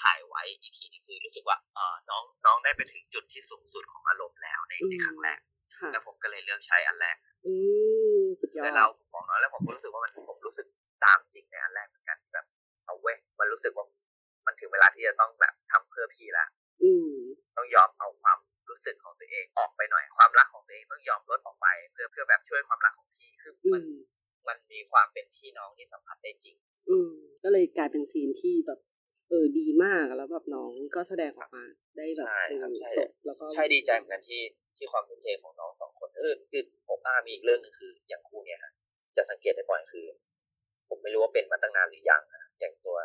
[0.01, 5.39] ถ่ายไว้อีกทีนึงคือรู้สึกว่าเออน้องน้องได้ไปถึงจุดที่สูงสุดของอารมณ์แล้วในในครั้งแรก
[5.77, 7.53] ค่ะแล้วผมก็เลยเลือกใช้อันแรกอื
[8.19, 10.65] มสุดยอดแล้วเราบอกน้องแล้วผมก็รู้สึกว่ามันผมรู้สึก
[11.05, 12.45] ตามจริงในอันแรกเหมือนกันแบบ
[12.85, 13.85] เอาเว้ยมันรู้สึกว่า
[14.45, 16.45] มันถึงเวลาที่จะต้องแบบทำเพื่อพี่ละ
[16.83, 17.13] อืม
[17.57, 18.38] ต้องยอมเอาความ
[18.69, 23.93] รู้สึกของตัวเองออกไปหน่อย ความรักของตัวเองต้องยอมลดออกไป เพื่อเพื่อแบบช่วยความรักของพี่คืออืมันม
[24.47, 26.55] มันมีความเป็นพี่น้องที่สัมผัสได้จริง
[26.89, 27.12] อืม
[27.43, 28.79] ก็เลยกลายเป็นซีนที่แบบ
[29.29, 31.63] เออดีมากแล้วแบบน้องก็แสดงออกมา
[31.97, 34.41] ได้แบบใช่ครับเออใช่สดแล้วก็ใช่ดีใจเหมือนกันที่
[34.77, 38.71] ที่ความทุ่มเทของน้องสองคนเออคือผมอามีอีกเรื่องหนึ่งคืออย่างคู่เนี่ยฮะ
[39.17, 40.05] จะสังเกตได้บ่อยคือ
[40.89, 42.97] ผมไม่รู้ว่าเป็นมาตั้งนานหรือยังนะอย่างตัว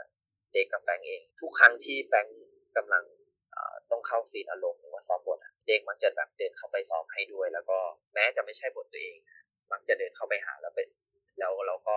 [0.52, 2.36] เด็กกับแฟรงค์เอง ทุกครั้งที่แฟรงค์
[2.76, 3.04] กำลัง
[3.52, 7.78] เอ่อต้องเข้าซีนอารมณ์หรือว่าซ้อมบทอะเด็กมักจะแบบเดินเข้าไปซ้อมให้ด้วย แล้วก็
[8.14, 9.16] แม้จะไม่ใช่บทตัวเอง
[9.72, 10.88] มักจะเดินเข้าไปหาแล้วเป็น
[11.38, 11.96] แล้วเราก็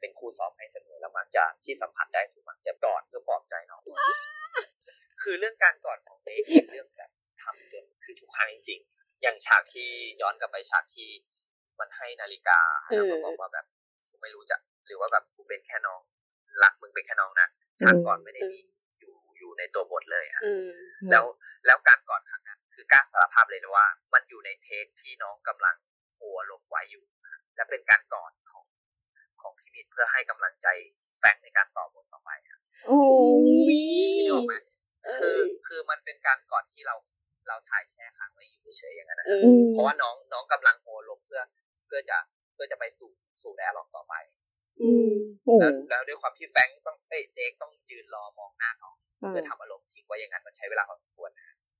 [0.00, 3.80] เป็นครูซ้อมให้เสมอแล้วมักจะที่สัมผัสได้คือมักจะกอดเพื่อปลอบใจน้อง
[5.22, 7.10] คือเรื่องการกอดของเด็กเป็นเรื่องแบบ
[7.42, 9.88] ทำจนคือทุกครั้งจริงๆอย่างฉากที่
[10.20, 11.08] ย้อนกลับไปฉากที่
[11.80, 13.66] มันให้นาฬิกาเออแล้วก็บอกว่าแบบ
[14.10, 16.00] กูไม่รู้จะ หรือว่าแบบกูเป็นแค่น้อง
[16.62, 17.48] รักมึงเป็นแค่น้องนะ
[17.80, 18.60] ฉากก่อนไม่ได้มี
[19.00, 20.68] อยู่อยู่ในตัวบทเลยอะเออ
[21.10, 21.24] แล้ว
[21.66, 25.76] แล้วการกอดครั้งนั้น คือกล้าสารภาพเลยนะว่า มันอยู่ในเทคที่น้องกำลัง
[26.20, 27.04] หัวลงไว้อยู่
[27.56, 28.64] และเป็นการกอดของ
[29.40, 30.68] ของพี่มิตรเพื่อให้กำลังใจ
[31.18, 32.98] แฟรงค์ในการต่อบทต่อไปอะโอ้
[33.40, 34.54] ยพี่นึกออกไหม
[35.04, 36.96] เออคือคือมันเป็นการกอดที่เรา
[37.48, 41.40] เราถ่ายแช่ค้างไว้อยู่เฉยๆอย่างนั้นนะเอออืมเพราะว่าน้องน้องกำลังโหลงเพื่อ
[41.86, 42.18] เพื่อจะ
[42.54, 43.10] เพื่อจะไปสู่
[43.42, 44.45] สู่แดร์ล็อกต่อไปอืมโอ้
[45.60, 51.30] แล้วแล้วด้วยความที่แฟรงค์ต้องเอ้ยเด็กต้องยืนรอมองหน้าน้องค่ะเพื่อทำอารมณ์ทิ้งไว้อย่างนั้นมันใช้เวลาพอสมควร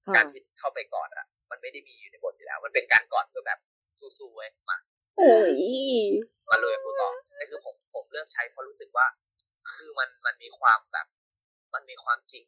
[0.07, 3.59] ค่ะการที่เข้าไปกอดอะ มันไม่ได้มีอยู่ในบทอยู่แล้ว มันเป็นการกอดเพื่อแบบ
[4.18, 4.78] สู้ๆเว้ยมา
[5.16, 5.53] โอ้ย
[6.49, 9.07] มาเลยกูต่อนี่คือผมผมเลือกใช้เพราะรู้สึกว่า
[9.72, 11.07] คือมันมันมีความแบบ
[11.74, 12.44] มันมีความจริง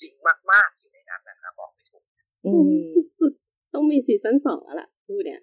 [0.00, 0.12] จริง
[0.52, 2.02] มากๆอยู่ในนั้นนะครับบอกไม่ถูก
[2.46, 2.84] อืม
[3.18, 5.40] สุดๆต้องมีซีซั่นสองแล้วล่ะพูดเนี่ย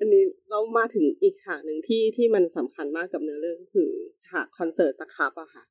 [0.00, 3.90] อันนี้เรามาถึงอีกฉากหนึ่งที่ที่มันสำคัญมากกับเนื้อเรื่องคือ
[4.26, 5.64] ฉากคอนเสิร์ตสครับอะค่ะ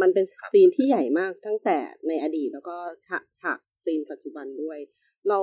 [0.00, 1.78] มันเป็นซีนที่ใหญ่มากตั้งแต่
[2.08, 2.76] ในอดีตแล้วก็
[3.06, 4.78] ฉากฉากซีนปัจจุบันด้วย
[5.28, 5.38] เรา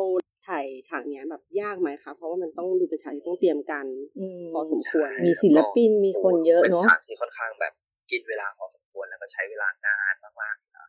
[0.47, 3.85] ถ่ายฉากเนี้ยแบบยากไหมคะเพราะว่ามันต้องดูเป็นฉากที่ต้องเตรียมกัน
[4.19, 7.73] อืมพอสมควรมีศิลปินมีคนเยอะเป็นเนาะฉากที่ค่อนข้างแบบ
[8.11, 10.87] กินเวลาพอสมควรแล้วก็ใช้เวลานานมากๆนะ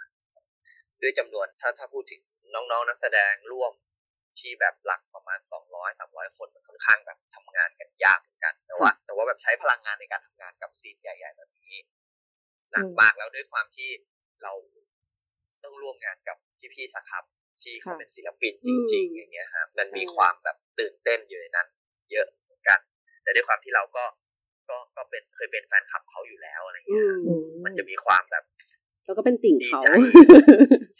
[1.02, 2.20] ด้วยจำนวนถ้าถ้าพูดถึง
[2.54, 3.72] น้องๆนักแสดงร่วม
[4.38, 11.74] ที่แบบหลักประมาณสองร้อยสามร้อยคนมันค่อนข้างแบบทำงานกันยากเหมือนกัน แต่ว่าแต่ว่าแบบใช้พลังงานในการทำงานกับซีนใหญ่ๆแบบนี้
[12.72, 13.90] หนักมากแล้วด้วยความที่
[14.42, 14.52] เรา
[15.64, 16.36] ต้องร่วมงานกับ
[16.74, 17.24] พี่ๆสครับ
[17.62, 21.68] ที่เขาเป็นศิลปินจริง ๆ อย่างเงี้ยฮะมันมีความแบบตื่นเต้นอยู่ในนั้น
[22.10, 22.78] เยอะเหมือนกัน
[23.22, 24.04] แต่ด้วยความที่เราก็
[24.68, 28.44] ก็ก็เป็นเคยเป็นแฟนคลับเขาอยู่แล้วอะไรอืเงี้ยมมันจะมีความแบบ
[29.04, 29.88] แล้วก็เป็นติ่งดีเขาใจ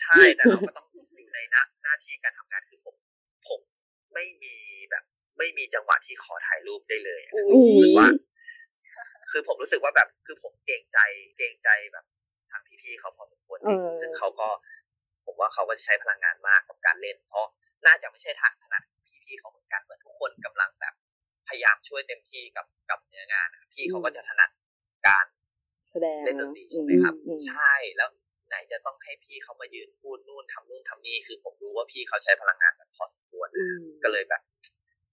[0.01, 2.90] ใช่แต่เราก็ต้องอยู่ในหน้าหน้าที่การทำงานคือผมผม
[4.15, 4.57] ไม่มี
[4.91, 5.05] แบบ
[5.39, 8.11] ไม่มีจังหวะที่ขอถ่ายรูปได้เลยอะอุ๊ผมรู้สึกว่าย
[9.31, 10.99] คือผมรู้สึกว่าแบบ คือผมเกรงใจ
[11.37, 12.05] เกรงใจแบบ
[12.51, 14.49] ทางพี่ๆเขาพอสมควรเออซึ่งเขาก็
[15.27, 17.47] ผมว่าเขาก็จะใช้พลังงานมากกับการเล่น เพราะ
[17.87, 20.95] น่าจะไม่ใช่ทางถนัดของพี่ๆเขาเหมือนกันเหมือนทุกคนกำลังแบบ
[21.49, 24.51] พยายามช่วยเต็มที่กับกับเนื้องานอะพี่เขาก็จะถนัด
[25.07, 25.27] การ
[25.91, 28.09] แสดงเล่นดนเนาะตรีใช่ไหมครับอืมใช่แล้ว
[28.51, 34.43] ไหนจะต้องให้พี่เขามายืนพูดนู่นทำนู่นทำนี่คือผมรู้ว่าพี่เขาใช้พลังงานแบบพอสมควรอืมก็เลยแบบ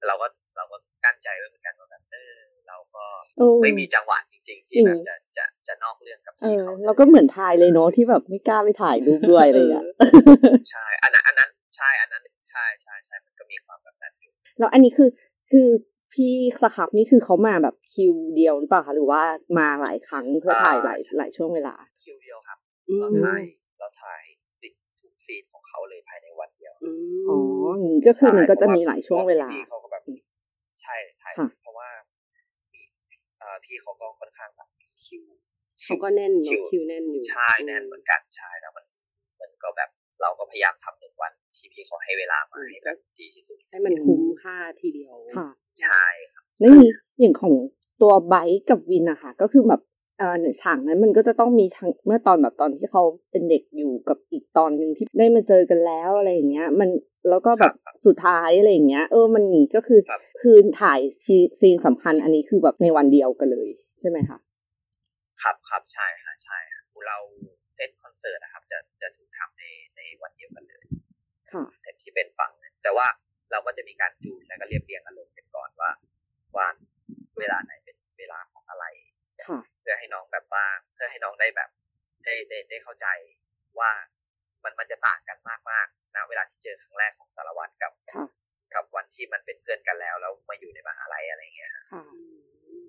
[0.08, 0.28] เราก็
[0.58, 2.36] เราก็กั้นใจไว้เหมือนกันว่าแบบเออ
[2.68, 3.06] เราก็
[3.38, 9.86] เออไม่มีจังหวะจริง ๆ ที่อืมแบบจะจะจะนอกเรื่องกับเอพี่อเขาเราก็เหมือนทายเลยเนาะที่แบบไม่กล้าไปถ่ายรูปด้วยอะไรอย่างเงี้ย
[10.72, 15.10] ใช่อันนั้นอันนั้นใช่อันนั้นใช่ใช่ใช่มันก็มีความแบบนั้นอยู่แล้วอันนี้คือ
[15.52, 15.68] คือ
[16.14, 19.22] พี่สครับนี่คือเขามาแบบคิวเดียวหรือเปล่าคะหรือว่า
[19.58, 23.44] มาหลายครั้งเพื่อถ่ายหลายหลายช่วงเวลา คิวเดียวครับอืม เราถ่าย
[23.80, 24.24] เราถ่าย
[24.62, 24.68] สิ
[25.00, 27.38] ทุกซีนของเขาเลยภายในวันเดียวอืมอ๋อ
[27.80, 30.04] อย่างนี้ก็คือมันก็จะมีหลายช่วงเวลาพี่เขาก็แบบ
[30.82, 31.90] ใช่ถ่ายค่ะเพราะว่า
[32.74, 32.82] มี
[33.40, 35.24] เอ่อพี่เขาก็ค่อนข้างแบบมีคิว
[35.84, 38.86] เขาก็แน่นคิเนาะวคิวแน่นอยู่ใช่แน่นเหมือนกันใช่แล้วมัน
[39.42, 39.90] มันก็แบบ
[40.22, 45.48] เราก็พยายามทำหนึ่งวันที่พี่เขาให้เวลามาให้แบบดีที่สุดให้มันคุ้มค่าทีเดียวค่ะ
[45.82, 46.88] ใช่ครับแล้วมี
[47.20, 47.54] อย่างของ
[48.02, 49.97] ตัวไบค์กับวินอะค่ะก็คือแบบเอ่อ
[50.62, 56.90] ฉากนั้นมันก็จะต้องมีฉากเมื่อตอนแบบตอนที่เขาเป็นเด็กอยู่กับอีกตอนหนึ่งที่ได้มาเจอกันแล้วอะไรอย่างเงี้ย มัน
[57.30, 57.74] แล้วก็แบบ
[58.06, 64.38] สุดท้ายอะไรอย่างเงี้ย เออมันนี่ก็คือครับคือถ่ายซีซีนสำคัญอันนี้คือแบบในวันเดียวกันเลยใช่ไหมคะ
[65.42, 67.18] ครับครับใช่ค่ะใช่ค่ะเรา
[67.76, 69.64] เซตคอนเสิร์ตนะครับ จะจะถูกทำใน
[69.96, 70.84] ในวันเดียวกันเลย
[71.52, 73.08] ค่ะเซตที่เป็นฝั่งนั้นแต่ว่า
[73.52, 75.92] เราก็จะมีการจูนแล้วก็เรียบเรียงอารมณ์กันก่อนว่า
[76.58, 76.68] ว่า
[77.38, 78.86] เวลาไหนเป็นเวลาของอะไร
[79.48, 81.70] ค่ะเพื่อให้น้องแบบว่าเพื่อให้น้องได้แบบ
[82.26, 83.08] ได้ได้ได้เข้าใจ
[83.80, 83.92] ว่า
[84.64, 88.26] มันมันจะต่างกันมากมากๆนะเวลาที่เจอครั้งแรกของสารวัตรกับค่ะ
[88.74, 92.86] กับวันที่มันเป็นเพื่อนกันแล้ว แล้วมาอยู่ในมหาลัยอะไรอย่างเงี้ยค่ะอืม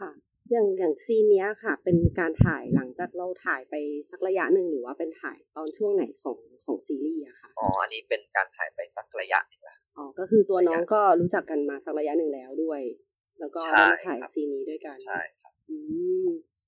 [0.00, 0.10] ค่ะ
[0.50, 3.74] อย่างอย่างซีนเนี้ยค่ะ เป็นการถ่ายหลังจากเราถ่ายไป
[4.10, 12.80] สักระยะหนึ่งหรือว่าเป็นถ่ายตอนช่วงไหนของของซีรีส์อะค่ะอ๋ออันนี้เป็นการถ่ายไปสักระยะหนึงแล้วอ๋อก็คือตัวน้องก็รู้จักกันมาสักระยะหนึ่งแล้วด้วย
[13.40, 15.41] แล้วก็ใช่ได้มาถ่ายครับซีนนี้ด้วยกันใช่ครับอืม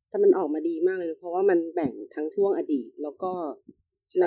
[0.09, 3.33] แต่มันออกมาดีมากเลยนะเพราะว่ามันแบ่งทั้งช่วงอดีต แล้วก็
[4.21, 4.25] ใน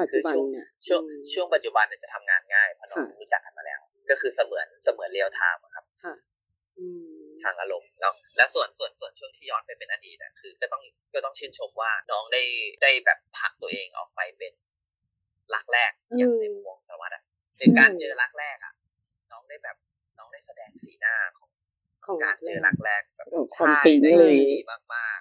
[0.00, 6.14] ปัจจุบันเนี่ยช่วงอืมช่วงปัจจุบันเนี่ยจะทำงานง่ายเพราะน้องค่ะรู้จักกันมาแล้ว ก็คือเสมือนเสมือน real time ครับค่ะ
[6.78, 10.82] อืมทางอารมณ์แล้วและส่วนส่วนส่วนช่วงที่ย้อนไปเป็นอดีตอะคือ ก็ต้อง
[11.14, 12.42] ก็ต้องชื่นชมว่าน้องได้
[12.82, 14.52] ได้แบบผลักตัวเองออกไปเป็น
[15.54, 17.22] รักแรกอย่างในมุมมองสารวัตรอะ
[17.58, 18.72] ในการเจอรักแรกอะ
[19.32, 19.76] น้องได้แบบ
[20.18, 21.45] น้องได้แสดงสีหน้าของ
[22.06, 24.58] ของการเจอรักแรกแบบโอ้ใช่ความปิ๊งได้เลยได้ดี
[24.94, 25.20] มาก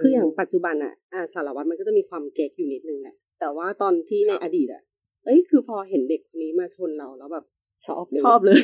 [0.00, 4.82] คืออย่างปัจจุบันอะอ่าสารวัตรมันก็จะมีความเก๊กอยู่นิดนึงแหละแต่ว่าตอนที่ในอดีตอะ
[5.24, 7.44] เอ้ยคือพอเห็นเด็กคนนี้มาชนเราแล้วแบบ
[7.86, 8.60] ชอบเลยชอบเลย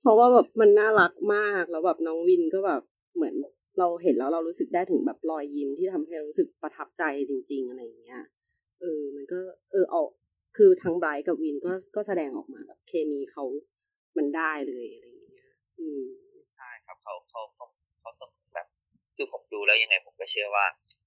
[0.00, 2.82] เพราะว่าแบบมันน่ารักมากแล้วแบบน้องวินก็แบบ
[3.16, 3.34] เหมือน
[3.78, 8.22] เราเห็นแล้วเรารู้สึกได้ถึงแบบรอยยิ้มที่ทำให้เรารู้สึกประทับใจจริง ๆ อะไรอย่างเงี้ย
[8.80, 9.40] เออ มันก็
[9.72, 10.02] เออเอา
[10.56, 13.44] คือทั้งไบรท์กับวินก็ก็แสดงออกมาแบบเคมีเขา
[14.16, 15.21] มันได้เลยอะไรอย่างเงี้ย
[15.82, 17.66] อืมๆใช่ครับเขาเขาเขา
[18.00, 18.66] เขาเสมอแบบ
[19.16, 20.64] คือผมดูแล้วยังไงผมก็เชื่อว่า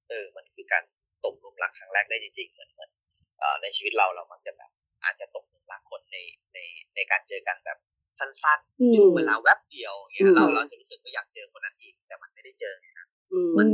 [0.09, 0.83] เออ มันคือการ
[1.25, 2.89] ตกหลุมรักครั้งแรกได้จริงๆเหมือนเหมือน
[3.39, 4.71] เอ่อในชีวิตเราเรามักจะแบบ
[5.03, 6.17] อาจจะตกหลุมรักคนใน
[6.53, 6.59] ใน
[6.95, 7.77] ในการเจอกันแบบ
[8.19, 13.67] สั้นอืมๆช่วงเวลาแวบเดียวอย่างเงี้อืยมเราเราจะรู้สึกว่าอยากเจอคนนั้นอีกแต่มันไม่ได้เจอไงครับอืมมัน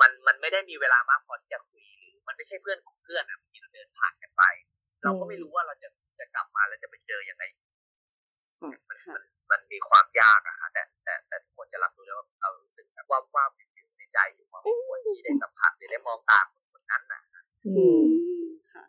[0.00, 4.42] มันมันไม่ได้มีเวลามากพอที่จะคุยหรือ มันไม่ใช่เพื่อนของเพื่อนอะที่เราเดินผ่านกันไป
[5.02, 5.88] เราก็ไม่รู้ว่าเราจะ
[6.18, 7.44] จะกลับมาแล้วจะไปเจอยังไง
[8.60, 9.16] ค่ะมันค่ะ
[9.52, 13.44] มันมีความยากอะแต่แต่แต่ทุกคนจะรับรู้ได้ว่าเรารู้สึกแบบว่าว่า
[13.74, 17.22] อยู่ในใจอยู่ว่าไม่ควรที่ได้สัมผัสหรือได้มองตาคนคนนั้นนะ
[17.66, 18.04] อืม
[18.72, 18.84] ค่ะ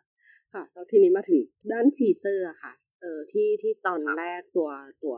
[0.52, 1.40] ค่ะแล้วทีนี้มาถึง
[1.72, 4.70] ด้าน teaser อะค่ะเออที่ที่ตอนแรกตัว
[5.04, 5.16] ตัว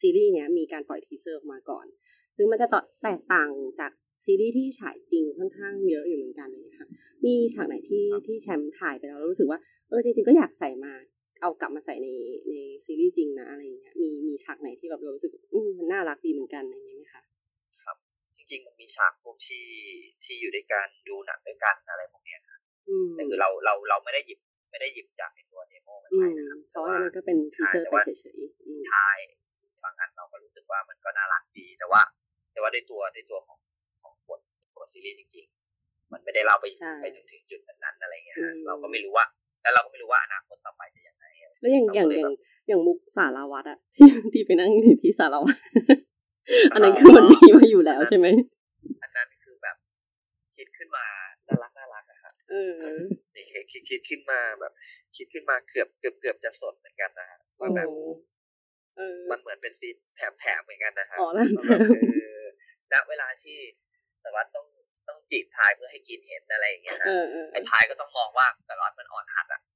[0.00, 1.86] ซีรีส์เนี้ยมีการปล่อย teaser ออกมาก่อน
[2.36, 3.92] ซึ่งมันจะตแตกต่างจาก
[4.24, 6.88] ซีรีส์ที่ฉายจริงค่อนข้างเยอะอยู่เหมือนกันเลยค่ะ
[7.24, 10.92] มีฉากไหนที่ที่แชมป์ถ่ายไปแล้วแล้วรู้สึกว่าเออจริง ๆ ก็อยากใส่มา
[11.40, 12.08] เอากลับมาใส่ใน
[12.50, 12.54] ใน
[12.86, 17.22] ซีรีส์จริงนะอะไรอย่างเงี้ยมีมีฉากไหนที่แบบเรารู้สึกอืมมันน่ารักดีเหมือนกันอะไรอย่างเงี้ยไหมคะ
[18.36, 19.66] จริงๆมันมีฉากพวกที่
[20.24, 22.40] ที่อยู่ด้วยกันดูหนังด้วยกันอะไรพวกเนี้ย
[22.88, 29.08] อืมแต่คือเราเราเราไม่ได้หยิบไปไม่ได้หยิบจากในตัวเดโมมาอืใช้มนะครับเพราะว่ามันก็เป็น teaser ไปเฉยๆอืมใช่
[29.84, 32.00] บางอันเราก็รู้สึกว่ามันก็น่ารักดีแต่ว่า
[32.52, 33.58] แต่ว่าด้วยตัวด้วยตัวของ
[34.02, 34.40] ของบท
[34.76, 35.46] บทซีรีส์จริง
[35.78, 39.26] ๆ มันไม่ได้เล่าไปใช่ไปจนถึงจุดนั้นๆอะไรเงี้ยอืฮะมเราก็ไม่รู้ว่า
[39.62, 41.15] แล้วเราก็ไม่รู้ว่าอนาคตต่อไปจะยังไงอะไร
[41.60, 42.38] แล้วอย่างอย่างเราก็เลยอย่างแบบ
[42.68, 45.58] อย่างมุกสารวัตรอะที่ที่ไปนั่งอยู่ที่สารวัตร
[46.72, 48.26] อันนั้นคือมันมีมาอยู่แล้วใช่ไหม
[49.02, 49.76] อันนั้นคือแบบ
[50.56, 51.04] คิดขึ้นมา
[51.48, 52.72] น่ารักน่ารักอะครับเออ
[53.36, 54.72] คิดคิดคิดขึ้นมาแบบ
[55.16, 57.88] คิดขึ้นมาเกือบเกือบเกือบจะสดเหมือนกันนะฮะว่าแบบ
[58.96, 62.40] เออมันเหมือนเป็นซีนแถมแถมๆเหมือนกันนะฮะอ๋อนั่นว่าแบบคือ
[62.92, 63.56] ณเวลาที่
[64.22, 64.66] สารวัตรต้อง
[65.08, 69.64] ต้องจีบทายเพื่อให้กินเห็นอะไรอย่างเงี้ยฮะเออเออไอ้ทายก็ต้องมองว่าสารวัตรมันอ่อนหัดอะอ๋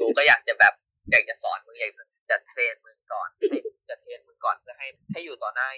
[0.00, 0.72] กูก็อยากจะแบบ
[1.12, 1.92] อยากจะสอนมึงอยาก
[2.30, 3.58] จะเทรนมึงก่อนให้
[3.88, 5.68] จะเทรนมึงก่อนเพื่อให้ให้อยู่ต่อหน้า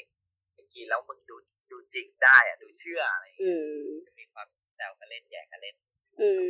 [0.54, 1.36] ไอ้กินแล้วมึงดู
[1.70, 3.58] ดูจริงได้อะดูเชื่ออะไรอย่างเอเงี้ย
[4.04, 4.46] อจะมีความ
[4.76, 5.74] แซวกันเล่นแหย่กันเล่น
[6.18, 6.46] เออ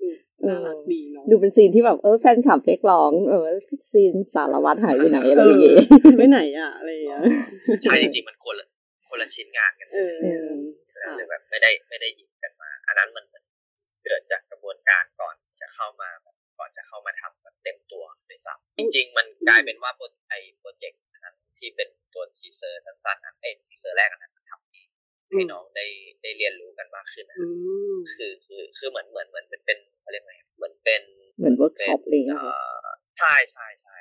[0.00, 0.16] ออ
[0.48, 3.46] น่ารักดีเนาะดูเป็น scene ที่แบบเออแฟนคลับเรียกร้อง เออ
[3.92, 5.78] scene สารวัตรหายไปไหนอะไรอย่างเงี้ย
[6.18, 7.20] ไปไหนอะอะไรอย่างเงี้ย
[7.82, 8.66] ใช่จริงๆมันคนละ
[9.08, 10.50] คนละชิ้นงานกันเออเออ
[10.92, 13.24] ค่ะเลยแบบไม่ได้ไม่ได้หยิบกันมา อันนั้นมัน
[14.06, 24.88] เหมือนเกิดจากกระบวนการก่อนจะเข้ามาแบบก่อนจะเข้ามาทำแบบเต็มตัวด้วยซ้ำจริง ๆ มันกลายเป็นว่าโปรไอโปรเจกต์นั้นที่เป็นตัว teaser สั้นๆนั้นเอ้ teaser แรกอันนั้นมันทำเอง
[25.30, 25.86] ให้น้องได้
[26.22, 27.46] ได้เรียนรู้กันมากขึ้นนะอื
[27.94, 31.02] มคือคือคือเหมือนเหมือนเหมือนเป็นเป็นเขาเรียกไงเหมือนเป็น
[31.38, 32.88] เหมือนเวิร์กช็อปอะไรอย่างเอ่เงี้ยค่ะอ
[33.18, 33.96] ใช่ใช่ใช่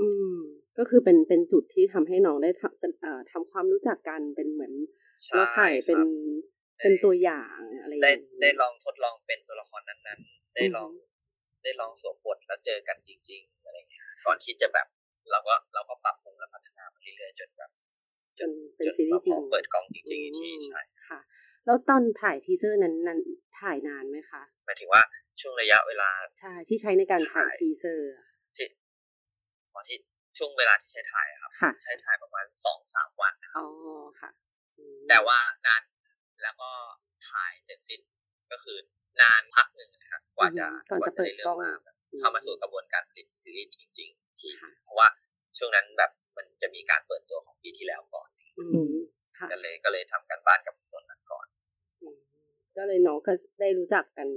[0.00, 0.38] อืม
[0.78, 4.72] ก็คือเป็นเป็นจุดที่ทำให้น้องได้ทำเอ่อทำความรู้จักกันเป็นเหมือน
[5.24, 6.08] ใช่เราไข่เป็นครับ
[6.82, 11.10] เป็นตัวอย่างอะไรอย่างได้เงี้ยได้ลองทดลองเป็นตัวละครนั้นๆ ได้ลองอืม
[11.62, 14.86] ได้ลองสวมบทแล้วเจอกันจริง ๆ อะไรเงี้ยก่อนที่จะแบบ
[15.30, 17.70] เราก็เราก็ปรับปรุงและพัฒนาไปเรื่อยๆจนแบบ
[18.38, 21.20] จนเป็นจนซีรีส์จริงมาพอเปิดกล้องจริงๆอีกทีอืมใช่ค่ะ
[21.66, 23.18] แล้วตอนถ่าย teaser นั้นนั้น
[23.60, 25.02] ถ่ายนานไหมคะหมายถึงว่า
[25.40, 26.10] ช่วงระยะเวลา
[26.40, 28.26] ใช่ที่ใช้ในการถ่ายถ่าย teaser อะ
[28.56, 28.66] ที่
[29.74, 29.96] ตอนที่
[30.38, 33.66] ช่วงเวลาที่ใช้ถ่ายอะครับค่ะใช้ถ่ายประมาณสองสามวันอ๋อ
[34.20, 34.30] ค่ะ
[34.78, 35.82] อืมแต่ว่านาน
[36.42, 36.70] แล้วก็
[37.28, 38.00] ถ่ายเสร็จสิ้น
[38.52, 38.78] ก็คือ
[39.20, 45.08] นานพักหนึ่งนะครับกว่าจะก่อนจะเปิดได้กเรื่ล้อองงมาแบบเข้ามาสู่กระบวนการผลิตซีรีส์จริงๆที่ค่ะเพราะว่า
[45.58, 48.28] ช่วงนั้นแบบมันจะมีการเปิดตัวของปีที่แล้วก่อน
[48.58, 48.92] อือืมม
[49.40, 51.46] ค่ะก็เลยก็เลยทำการบ้านกับตัวนั้นก่อน
[52.02, 52.16] อืม
[52.76, 54.28] ก็เลยน้องก็ได้รู้จักกัน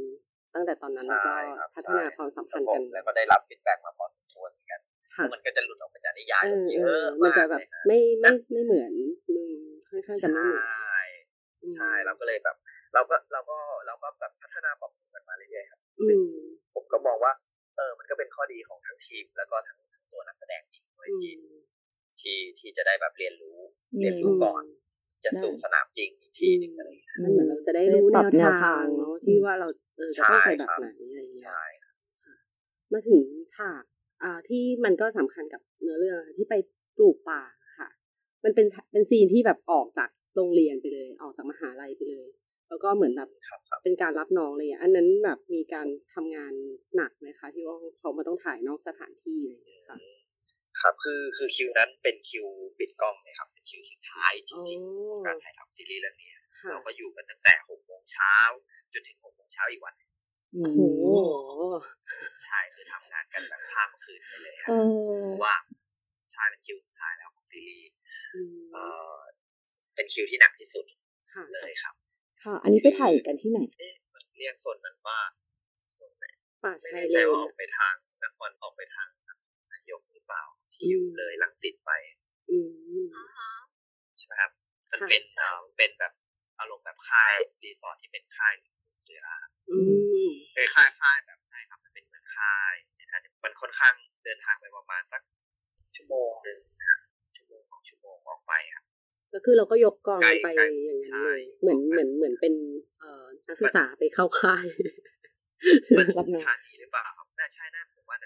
[0.54, 4.82] ตั้งแต่ตอนนั้นแล้วก็ใช่ครับพัฒนาใช่ความสัมคพัรันบธ์ผกัมนแล้วก็ได้รับฟีดแบ็กมาพอสมควรเหมือนกัน
[5.16, 8.93] เพค่ะราะมันก็จะหลุดออกมาจากนิยายเออเยเออะอมันมากจะแบบเลยนะไม่ไม่ไม่เหมือน
[9.30, 9.54] อืม
[9.89, 10.66] ค่อนข้างจะไม่เหมือน
[11.64, 12.57] ใช่อืมใช่เราก็เลยแบบ
[12.93, 16.34] เราก็เราก็เราก็แบบพัฒนาปรับปรุงกันมาเรื่อยๆครับอืซึ่งม
[16.74, 17.34] ผมก็มองว่า
[17.78, 21.39] เออมันก็เป็นข้อดีของทั้งทีม แล้วก็ทั้งทั้งตัวนักแสดงเองด้วยอืที่ม
[22.22, 23.59] ที่ที่จะได้แบบเรียนรู้
[23.93, 24.64] อืมเรียนอืรู้มก่อน
[25.24, 31.64] จะสู่สนามจริงอีกทีหนึ่งอะไรอย่างเงี้ยมันเหมือนเราจะได้ได้รู้ปแนรับวแนวทาทางงเนาะที่ว่าเราเออจะต้องไปแบบใช่ครับไหนอะไรอย่างเงี้ยใช่
[32.93, 33.24] มาถึง
[33.55, 33.84] ฉาก
[34.24, 36.55] อ่าที่มันก็สำคัญกับเนื้อเรื่องค่ะที่ไป
[36.97, 37.41] ปลูกป่า
[37.80, 37.89] ค่ะ
[38.43, 42.27] มันเป็นฉากเป็นซีนที่แบบออกจาก โรงเรียนไปเลย ออกจากมหาลัยไปเลย
[42.69, 46.53] แล้วก็เหมือนแบบครับครับเป็นการรับน้องอะไรอย่างเงี้ยอันนั้นแบบมีการทำงาน
[46.95, 49.97] หนักไหมคะที่ว่าเขามาต้องถ่ายนอกสถานที่อะไรอย่างเงี้ยค่ะ
[50.81, 52.47] ครับคือคือคิวนั้นเป็นคิว
[52.79, 58.36] ปิดกล้องเลยครับ เป็นคิวสุดท้ายจอ๋อริงๆของการถ่ายทำซีรีส์เรื่องนี้ค่ะเราก็อยู่กันตั้งแต่หกโมงเช้า
[58.93, 60.09] จนถึงหกโมงเช้าอีกวันหนึ่ง
[60.55, 60.79] อืโอ้มโห
[62.43, 64.84] ใช่คือทำงานกันแบบข้ามคืนไปเลยคเอรับอ
[65.25, 65.53] เพราะว่า
[66.31, 67.89] ใช่เป็นคิวสุดท้ายแล้วของซีรีส์
[68.34, 68.41] อื
[68.79, 69.03] ม
[69.94, 70.86] เอ่อเป็นคิวที่หนักที่สุด
[71.34, 71.96] ค่ะเลยครับ
[72.44, 75.20] ค่ะ อันนี้ไปถ่ายกันที่ไหนเอ๊ะมันเรียกโซนนั้นว่า
[75.94, 76.26] โซนไหน
[76.64, 79.08] ป่าไม่ชาแน่ยใจเลนว่าออกไปทางนครออกไปทาง
[79.72, 81.91] นายกหรือเปล่าที่อยู่อืมเลยลังสิตไป
[82.50, 83.52] อืมอือฮะ
[84.18, 84.52] ใช่ไหมครับ
[84.91, 86.14] มันค่ะเป็นเอ่อเป็นแบบ
[86.60, 87.34] อารมณ์แบบค่าย
[87.64, 88.54] รีสอร์ทที่เป็นค่าย
[89.02, 89.24] เสือ
[89.70, 89.80] อื
[90.28, 92.74] มเออค่ายค่ายแบบใช่ครับมันเป็นเหมือนค่าย
[93.12, 95.22] นะมันค่อนข้างเดินทางไปประมาณสัก
[95.96, 96.98] ชั่วโมงหนึ่งนะ
[97.36, 98.82] ชั่วโมงสองชั่วโมงออกไปครับ
[99.34, 102.53] ก็คือเราก็ยกกองไกลไปไกลอย่างนั้นใช่เลยเหมือนเหมือนเหมือนเป็น
[102.99, 104.65] เอ่อนักศึกษาไปเข้าค่าย
[105.97, 108.17] มันรับน้องธานีหรือเปล่าครับน่าใช่น่าผมว่า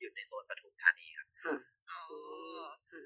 [0.00, 1.56] อยู่ในโซนปทุมธานีครับค่ะ
[1.90, 2.00] อ๋อ
[2.92, 3.02] ค่ะ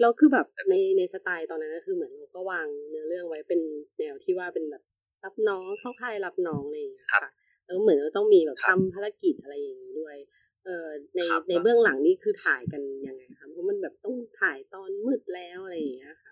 [0.00, 3.60] แล้วคือแบบในในสไตล์ตอนนั้นก็คือเหมือนเราก็วางเนื้อเรื่องไว้เป็น
[3.98, 4.82] แนวที่ว่าเป็นแบบ
[5.24, 7.30] รับน้องเข้าค่ายรับน้องอะไรอย่างเงี้ยค่ะ
[7.64, 10.16] แล้วเหมือนเราต้องมีแบบครัทำบภารกิจอะไรอย่างนี้ด้วย
[10.64, 16.31] เอ่อในครับในเบื้องหลังนี่คือถ่ายกันยังไงคะเพราะมันแบบต้องถ่ายตอนมืดแล้วอะไรอย่างเงี้ยค่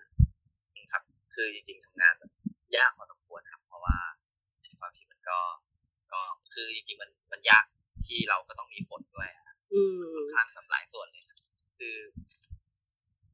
[1.41, 2.31] คือจริงๆทำงานแบบ
[2.77, 3.97] ยากพอสมควรครับ เพราะว่า
[4.61, 5.39] ในความที่มันก็
[6.13, 6.21] ก็
[6.53, 7.65] คือจริงๆมันมันยาก
[8.05, 9.29] ที่เราก็ต้องมีฝนด้วย
[9.73, 11.39] อืมค่อนข้างแบบหลายส่วนเลยนะ
[11.77, 11.97] คือ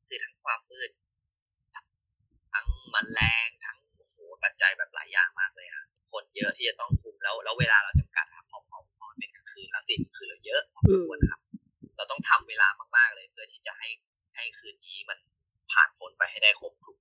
[0.08, 0.90] คือทั้งความมืด
[2.54, 9.08] ทั้งมันแรงทั้งโอ้โหปัจจัยแบบหลายอย่างมากเลยอะคนเยอะที่จะต้องคุมแล้ว แล้วเวลาเราจำกัดครับพอพอพอ
[9.88, 11.42] ซีนคือเราเยอะพอสมควรครับ
[11.98, 13.90] เราต้องทำเวลามากๆเลย เพื่อที่จะให้
[14.36, 15.18] ให้คืนนี้มัน
[15.72, 16.98] ผ่านพ้นไปให้ได้ครบทุก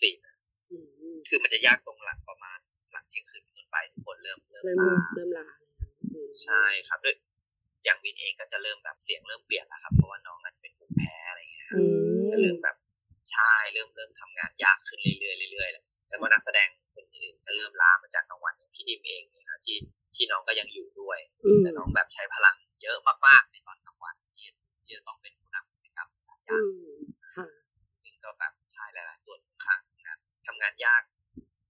[0.00, 0.34] ทุกทุกซีนนะ
[0.70, 0.76] อื
[1.14, 2.58] มคือมันจะยากตรงหลังประมาณ
[2.92, 5.46] หลังเที่ยงคืนเป็นต้นไปทุกคนเริ่มเริ่มเริ่มลาเริ่มลา
[6.12, 7.16] อืมใช่ครับด้วย
[7.84, 11.84] อย่างวินเองก็จะเริ่มแบบเสียงเริ่มเปลี่ยนแล้วครับเพราะว่าน้องนั้นเป็นภูมิแพ้อะไรอย่างเงี้ยครับอื
[12.16, 12.76] มจะเริ่มแบบ
[13.30, 19.76] ใช่เริ่มเริ่มทำงานยากขึ้นเรื่อยๆเรื่อยๆเลยแล้วก็นักแสดงคนอื่นก็เริ่มล้ามาจากกลางวันอย่างพี่ดิมเองเนี่ยนะที่
[20.14, 24.48] ที่น้องก็ยังอยู่ด้วยอืมแต่น้องแบบใช้พลังเยอะมากๆในตอนกลางวันที่
[24.84, 26.64] ที่จะต้องเป็นผู้นำกิจกรรมหลายออืย่าง
[26.96, 26.98] ม
[27.36, 27.46] ค่ะ
[28.02, 31.02] ซึ่งก็แบบานทำงานยาก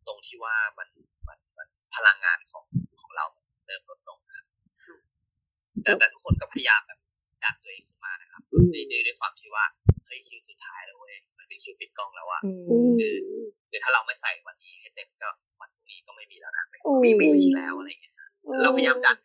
[0.07, 0.89] ตรงที่ว่ามัน
[1.29, 2.65] มันมันพลังงานของ
[3.01, 4.47] ของเรามันเริ่มลดลงนะครับ
[4.85, 4.97] ค่ะ
[5.83, 6.99] แต่แต่ทุกคนก็พยายามแบบ
[7.45, 9.65] ดันตัวเองขึ้นมานะครับอืมด้วยด้วยด้วยความที่ว่า
[10.07, 15.29] เฮ้ยคิวสุดท้ายแล้วเว้ยมันเป็นคิวปิดกล้องแล้วอะอือืมมคือถ้าเราไม่ใส่วันนี้ให้เต็มก็
[15.61, 18.15] วันพรุ่งนี้ก็ไม่มีแล้วนะไม่โอ้ยไม่มีอีกแล้วอะไรอย่างเงี้ย
[18.63, 19.17] เราพยายามดัน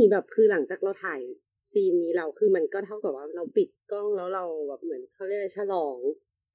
[0.00, 1.20] นี้แบบคือหลังจากเราถ่าย
[1.70, 5.96] scene นี้เราคือมันก็เท่ากับว่าเราปิดกล้องแล้วเราแบบเหมือนเขาเรียกอะไรฉลอง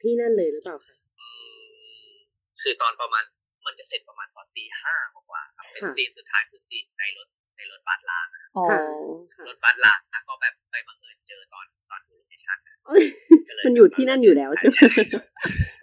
[0.01, 1.27] ที่นั่นเลยหรือเปล่าคะอื
[2.07, 2.09] ม
[2.61, 3.23] คือตอนประมาณ
[3.65, 7.27] มันจะเสร็จประมาณตอนตีห้ากว่าๆครับเป็นค่ะ scene สุดท้ายคือ scene ในรถ
[7.57, 8.27] ในรถบัสลาง
[8.57, 8.79] อ๋อค่ะ
[9.35, 13.03] ค่ะรถบัสร้างก็แบบไปบังเอิญเจอตอนตอนดู location นะเอ้ย
[13.47, 14.79] ก็เลมันอยู่ที่นั่นอยู่แล้วใช่ไหม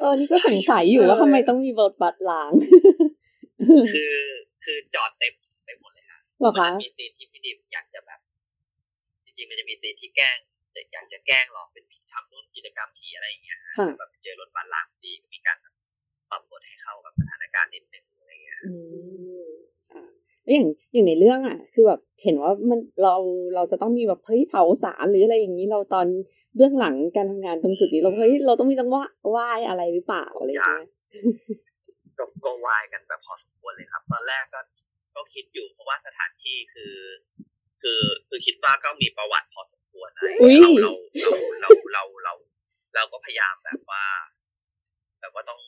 [0.01, 2.53] เออนี่ก็สงสัยอยู่ว่าทำไมต้องมีรถบัสร้าง
[3.95, 4.15] คือ
[4.65, 5.33] คือจอดเต็ม
[5.65, 7.12] ไปหมดเลยนะเหรอมัคะนมีซีน
[20.53, 23.15] อย่างอย่างในเรื่องอะ คือแบบเห็นว่ามันเรา
[23.55, 26.07] เราจะต้องมีแบบเฮ้ยเผาสารหรืออะไรอย่างนี้เราตอน
[26.57, 30.83] เบื้องหลังการทำงานตรงจุดนี้เราเฮ้ยเราต้องมีต้องว่าไหว้อะไรหรือเปล่าอะไรอย่างเงี้ย
[32.19, 34.61] ก็ก็วายกันแบบพอสมควรเลยครับ ตอนแรกก็
[35.15, 36.95] ก็คิดอยู่เพราะว่าสถานที่คือ
[37.83, 40.91] คือคือคิดว่าก็มีประวัติพอสมควรนะอุ๊ยเราเรา
[41.61, 42.35] เราเราเรา
[42.95, 44.05] เราก็พยายามแบบว่า
[45.21, 45.61] แบบว่าต้อง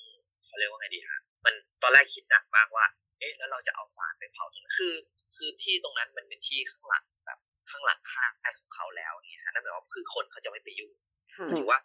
[0.45, 2.87] เขาเรียกว่าไงดีฮะมันตอนแรกคิดหนักมากว่า
[3.18, 4.94] เอ๊ะแล้วเราจะเอาสารไปเผาตรงนั้นคือ
[5.36, 7.38] คือที่ตรงนั้นมันเป็นที่ข้างหลังแบบ
[7.70, 10.92] ข้างหลังค่ายของเขาแล้วอย่างเงี้ยฮะนั่นหมายความว่าคือคนเขาจะไม่ไปยุ่ง
[11.34, 11.78] ค่ะถือว่า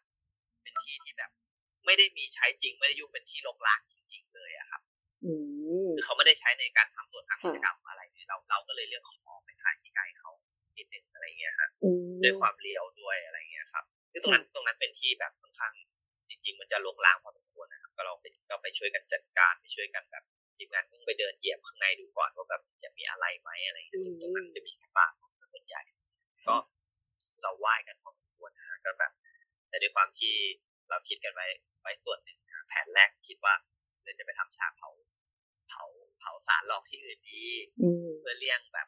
[0.63, 1.31] เป็นที่ที่แบบ
[1.85, 4.81] ไม่ได้มีใช้จริงไม่ได้ยุ่งเป็นที่รกร้างจริง ๆ เลยอะครับ
[5.25, 5.33] อื
[5.85, 10.31] มคือเขาไม่ได้ใช้ในการทำส่วนทางค่ะกิจกรรมอะไรเนี่ยเราเราก็เลยเลือกขอไปถ่ายที่ไกลเขา
[10.77, 15.73] นิดนึงอะไรเงี้ยฮะอืมด้วยความเลี้ยวด้วยอะไรเงี้ยครับคือตรงนั้นตรงนั้นเป็นที่แบบค่อนข้าง
[16.29, 20.23] จริง ๆ มันจะลกล้างพอสมควรนะครับก็เราไปก็ไปช่วยกันจัดการไปช่วยกันแบบ
[20.59, 25.07] ทีมงานต้องไปเดินเหยียบข้างในดูก่อนว่าแบบจะมีอะไรไหมอะไรเงี้ยซึ่งตรงนั้นจะมีแค่ป่า
[25.53, 25.81] ส่วนใหญ่
[26.47, 26.55] ก็
[27.41, 29.11] เราไหว้กันพอสมควรนะฮะก็แบบ
[29.69, 30.33] แต่ด้วยความที่
[30.89, 31.45] เราคิดกันไว้
[31.81, 33.53] ไว้ส่วนหนึ่งนะแผนแรกคิดว่า
[34.03, 34.89] เราจะไปทำฉากเผา
[35.69, 35.83] เผา
[36.19, 37.43] เผาสารหลอกที่อื่นดี
[37.81, 38.87] อืมเพื่อเลี่ยงแบบ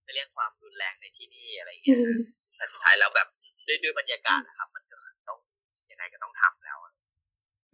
[0.00, 2.16] เพื่อเลี่ยงความรุนแรงในที่นี่อะไรอย่างเงี้ยนะ
[2.56, 3.28] แต่สุดท้ายแล้วแบบ
[3.66, 5.38] ด้วยด้วยบรรยากาศนะครับ มันก็คือต้อง
[5.90, 6.78] ยังไงก็ต้องทำแล้ว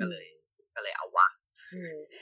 [0.01, 0.27] ก็เลย
[0.75, 1.27] ก็เลยเอาวะ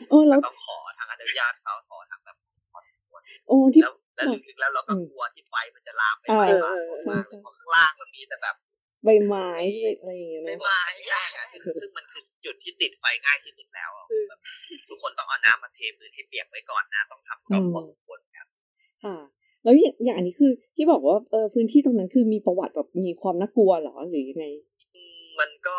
[0.09, 2.37] โอ้แล้แล้ววต้องขอทางอนุญาตเขาขอทางแบบ
[2.73, 8.57] ขอทุกคนโอ้ที่แล้วแล้วลึกๆแล้วเราก็กลัวที่ไฟมันจะลามไปอ่าไหม้บ้านเออมากเลยเพราะข้างล่างมันมีแต่แบบ
[9.05, 9.51] ใบไม้
[10.01, 14.41] อะไรอย่างเงี้ยไม่เนาะไม้แย่อะซึ่งซึ่งมันคือจุดที่ติดไฟง่ายที่สุดแล้วอะแบบ
[14.89, 18.47] ทุกคนต้องเอาน้ำมาเทพื้นให้เปียกไว้ก่อนนะ ต้องทำก็พอสมควรครับ
[19.05, 19.17] ค่ะ
[19.65, 24.47] แล้วอย่างอย่างอันนี้คือที่บอกว่าเออพื้นที่ตรงนั้นคือมีประวัติแบบมีความน่ากลัวเหรอหรือยังไง
[24.95, 25.79] อืมมันก็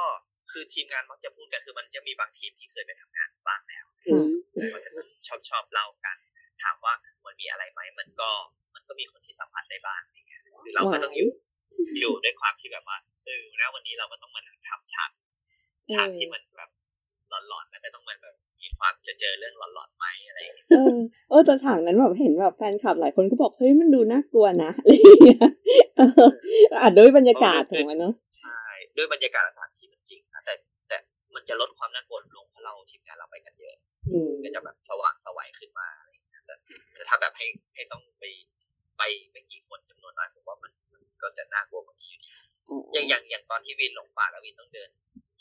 [0.52, 3.09] คือทีมงานมักจะพูดกันคือมันจะมีบางทีมที่เคยไปทำ
[4.24, 4.26] ม
[4.74, 4.92] มันจะ
[5.28, 6.18] ชอบชอบเล่ากัน
[6.64, 6.94] ถามว่า
[7.26, 8.30] มันมีอะไรไหมมันก็
[8.74, 11.30] มันก็มีคนที่สัมผัสได้บ้างอย่างเงี้ยคือเราก็ต้องอยู่
[12.00, 15.10] อยู่ด้วยความที่แบบว่าเออนะวันนี้เราก็ต้องมาทำฉาก
[15.94, 16.70] ฉากที่มันแบบ
[17.30, 20.96] หลอนๆแล้วก็ต้องมันแบบมีความจะเจอเรื่องหลอนๆไหมอะไรอย่างเงี้ยเออ
[21.30, 25.48] เออแต่ฉากนั้นแบบเห็นแบบแฟนคลับหลายคนก็บอกเฮ้ยมันดูน่ากลัวนะอะไรอย่างเงี้ย
[25.98, 26.30] เออ
[26.82, 28.62] อะด้วยบรรยากาศของมันเนาะใช่
[28.98, 30.54] ด้วยบรรยากาศสถานที่มันจริงนะแต่
[30.88, 30.98] แต่
[31.36, 33.89] มันจะลดความน่ากลัวลงเพราะเราทีมงานเราไปกันเยอะอืม
[34.44, 36.56] ก็จะแบบสว่างสวัยขึ้นมาอะไรอย่างเงี้ยแต่
[36.94, 37.46] แต่ถ้าแบบให้
[37.76, 38.24] ให้ต้องไป
[38.98, 39.02] ไป
[39.32, 42.30] ไปกี่คนจำนวนน้อยผมว่ามันมันก็จะน่ากลัวกว่านี้อยู่ดี
[42.70, 44.90] อ๋ออย่างอย่างอย่างตอนที่วินหลงป่าแล้ววินต้องเดิน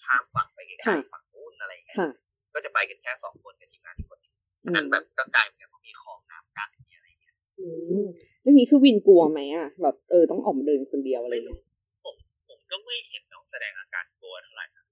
[0.03, 2.09] ข้ามฝั่งไปไกลค่ะๆฝั่งนู้นอะไรอย่างเงี้ยค่ะ
[2.55, 4.35] ก็จะไปกันแค่สองคนกับทีมงานอีกคนหนึง
[4.67, 8.07] อือันนั้นมแบบก็ไกลเหมือนกันเพราะมีคลองน้ำกันมีอะไรอย่างเงี้ยอือืมม
[8.43, 11.61] เรื่องนี้คือวินกลัวไหมอะแบบเออต้องออกมาเดินคนเดียวอะไรไม่เงี้รู้ย
[12.05, 12.15] ผม
[12.49, 14.85] ผมก็ไม่เห็นน้องแสดงอาการกลัวเท่าไหร่นะ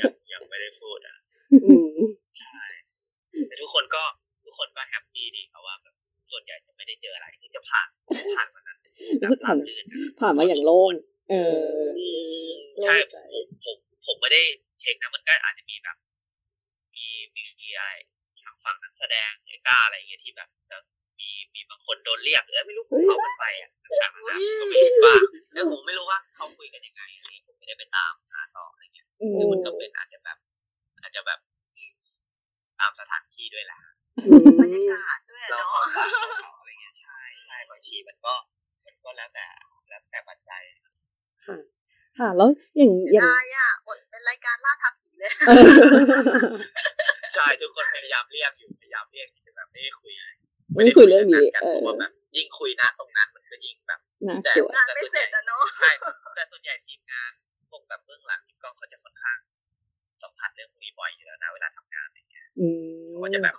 [0.00, 1.23] ยังยังไม่ได้พูดอะอืม
[2.38, 2.62] ใช่
[3.48, 4.02] แต่ทุกคนก็
[4.44, 5.94] ทุกคนก็แฮปปี้ดีเพราะว่าแบบ
[6.30, 7.88] ส่วนใหญ่จะไม่ได้เจออะไรที่จะผ่าน
[8.36, 9.84] ผ่านวันนั้นแแบบราบรื่น
[10.20, 10.92] ผ่านมาอย่างโล่ง
[11.30, 11.86] เออ
[12.82, 12.94] ใช่
[13.32, 13.76] ผมผม
[14.06, 14.42] ผมไม่ได้
[14.80, 15.96] เช็คนะมันก็อาจจะมีแบบ
[16.94, 17.90] มีมีมีอะไร
[18.42, 20.48] ทางฝั่งนักแสดงหรือกล้าอะไรอย่างเงี้ยที่แบบ
[21.20, 25.14] มีมีบางคนโดนเรียกหรือไม่รู้เขากันไปอะต่างๆนะก็ไม่รู้ว่า
[25.54, 30.53] แล้วผมไม่รู้ว่าเขาคุยกันยังไงอันนี้ผมไม่ได้ไปตามหาต่ออะไรเงี้ยอืมซึ่งมันก็เป็นอาจจะแบบอา
[31.14, 31.40] จจะแบบ
[32.80, 33.80] ตามสถานที่ด้วยแหละ
[34.62, 38.34] บรรยากาศด้วยเราเนาะเข้าป่าเข้าเขาอะไรเงี้ยใช่ใช่บางทีมันก็
[38.86, 39.46] มันก็แล้วแต่
[39.88, 40.62] แล้วแต่ปัจจัย
[41.46, 41.56] ค่ะ
[42.18, 45.64] ค่ะ แล้วอย่างอย่างได้อะอดเป็นรายการล่าท้าผีเลยเออ
[47.34, 50.12] ใช่ทุกคนพยายามเรียกอยู่พยายามเรียกที่แบบไม่ได้คุย
[50.74, 55.90] ไม่ได้คุยเรื่องนี้กันเอเพอราะว่าแบบยิ่งคุยนะตรงนั้นมันก็ยิ่งแบบน่าแต่กลัวงานไม่เสร็จอะเนาะใช่
[56.36, 57.32] แต่ส่วนใหญ่ทีมงาน
[57.70, 59.38] พวกแบบเบื้องหลังทีมกล้องเขาจะค่อนข้าง
[60.22, 62.66] สัมผัสเรื่องพวกนี้บ่อยอยู่แล้วนะเวลาทำงานอะไรเงี้ยอื
[63.02, 63.54] มเขาก็จะแบบ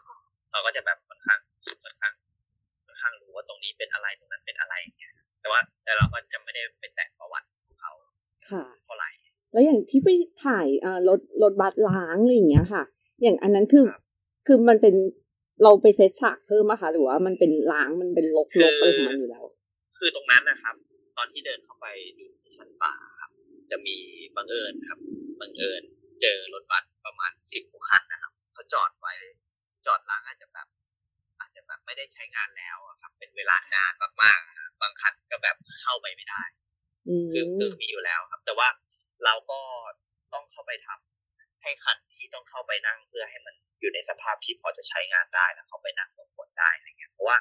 [0.49, 1.39] เขาก็จะแบบค่อนข้าง
[1.84, 2.14] ค่อนข้าง
[2.86, 7.91] ค่อนข้างรู้ว่าตรงนี้เป็นอะไรตรงนั้นเป็นอะไรอย่างเงี้ยแต่ว่าแต่เราก็จะไม่ได้ไปแตะประวัติของเขา
[8.49, 9.10] ค่ะเท่าไหร่
[9.51, 10.10] แล้วอย่างที่ไป
[10.45, 12.84] ถ่ายอ่ารถรถบัสล้างอะไรอย่างเงี้ยค่ะ
[13.22, 14.01] อย่างอันนั้นคือครับ
[14.47, 14.95] คือมันเป็น
[15.64, 19.43] เราไปเซตฉากเพิ่มอะคะหรือว่ามันเป็นล้างมันเป็นลกลกอะไรของมันอยู่แล้ว
[19.97, 20.76] คือตรงนั้นนะครับ
[21.18, 21.88] ตอนที่เดินเข้าไป
[22.20, 23.30] ดูที่ชั้นป่าครับ
[23.72, 23.95] จะมี
[24.36, 24.99] บังเอิญครับ
[25.41, 25.82] บังเอิญ
[26.22, 26.84] เจอรถบัส
[27.16, 29.13] ประมาณสิบกว่าคันนะครับเขาจอดไว้
[29.86, 30.68] จอดล้างอาจจะแบบ
[31.39, 33.93] อาจจะแบบไม่ได้ใช้งานแล้วอะครับ เป็นเวลานาน
[34.24, 36.43] มากๆอะบางคันก็แบบเข้าไปไม่ได้
[37.07, 38.68] อืมคือคือมีอยู่แล้วครับ แต่ว่า
[39.26, 39.59] เราก็
[40.34, 47.38] ต้องเข้าไปทำให้คันที่ต้องเข้าไปนั่งเพื่อให้มันอยู่ในสภาพที่พอจะใช้งานได้แล้วเข้าไปนั่งหลบฝนได้อะไรเงี้ยเพราะว่า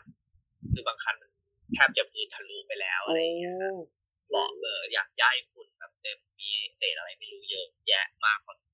[0.73, 1.31] คือบางคันมัน
[1.75, 3.75] แทบจะพื้นทะลุไปแล้วโอ้อะไรเงี้ยครับ
[4.31, 8.74] เบาะเอออยากย้ายฝุ่นแบบเต็มมีเศษอะไรไม่รู้เยอะแยะมากพอสมควร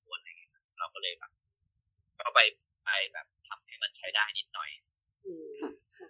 [0.81, 1.31] เงี้ยครับเราก็เลยแบบ
[2.19, 2.39] ก็ไป
[2.85, 4.69] ไปแบบทำให้มันใช้ได้นิดหน่อย
[5.25, 6.09] อืมค่ะค่ะ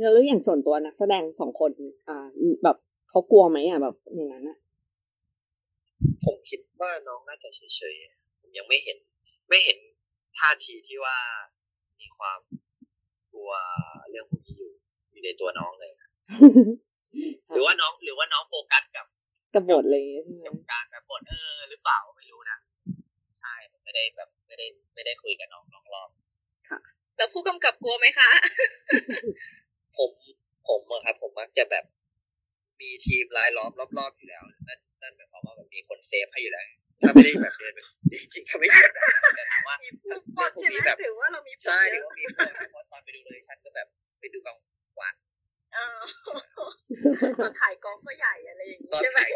[0.00, 1.70] แล้วอย่างส่วนตัวนักแสดงสองคน
[2.08, 2.26] อ่า
[2.64, 2.76] แบบ
[3.10, 4.58] เขากลัวไหมอะแบบอย่างนั้นอะ
[6.24, 8.98] ผมคิดว่าน้องน่าจะเฉยๆผมยังไม่เห็น
[9.48, 9.78] ไม่เห็น
[10.38, 11.16] ท่าทีที่ว่า
[12.00, 12.40] มีความ
[13.32, 13.52] กลัว
[14.10, 14.70] เรื่องพวกนี้อยู่
[15.10, 15.92] อยู่ในตัวน้องเลย
[17.50, 19.06] หรือว่าน้องหรือว่าน้องโฟกัสกับ
[19.54, 22.63] กระบทเลยใช่ไหมกับการแบบบทเออหรือเปล่าไม่รู้นะใช่ผม
[23.94, 26.10] ไม่ได้แบบไม่ได้ไม่ได้คุยกับน้องน้องรอบ
[27.16, 28.30] แล้วผู้กำกับกลัวไหมคะ
[29.98, 30.10] ผม
[30.68, 31.84] ผมอะครับ ผมมักจะแบบ
[32.80, 36.64] มีทีมรายล้อมรอบๆอยู่แล้ว นั่นนั่นหมายความว่าแบบมีคนเซฟให้อยู่แล้ว
[37.02, 37.78] ถ้าไม่ได้แบบเดินไป
[38.22, 39.04] จริงๆถ้าไม่ใช่แบบ
[39.36, 43.86] แต่ถามว่ามีผู้เรื่ปอองพวกใช่ไหมนี้แบบถือว่าเรามีผู้ใช่เยถืออะว่ามีเพื่อนเพราะตอนไปดูเลยฉันก็แบบ
[44.20, 44.58] ไปดูกลาง
[45.00, 45.14] วัน
[45.74, 45.98] เออ
[47.40, 49.30] ตอนถ่ายกองก็ใหญ่อะไรอย่างตนี้อนใช่ไหมถ่าย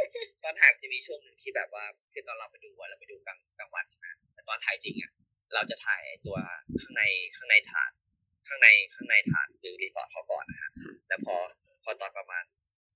[0.45, 5.13] ตอนถ่ายจะมีช่วงหนึ่งที่แบบว่าคือตอนเราไปดูอะเราไปดูกลางกลางวันใช่ไหมแต่ตอนถ่ายจริงอะ
[5.55, 6.37] เราจะถ่ายตัว
[6.81, 7.03] ข้างใน
[7.37, 7.91] ข้างในฐาน
[8.49, 10.71] ข้างในข้างในฐานหรือรีสอร์ทเขาก่อนนะฮะ
[11.09, 11.37] แล้วพอ
[11.85, 12.45] พอตอนประมาณ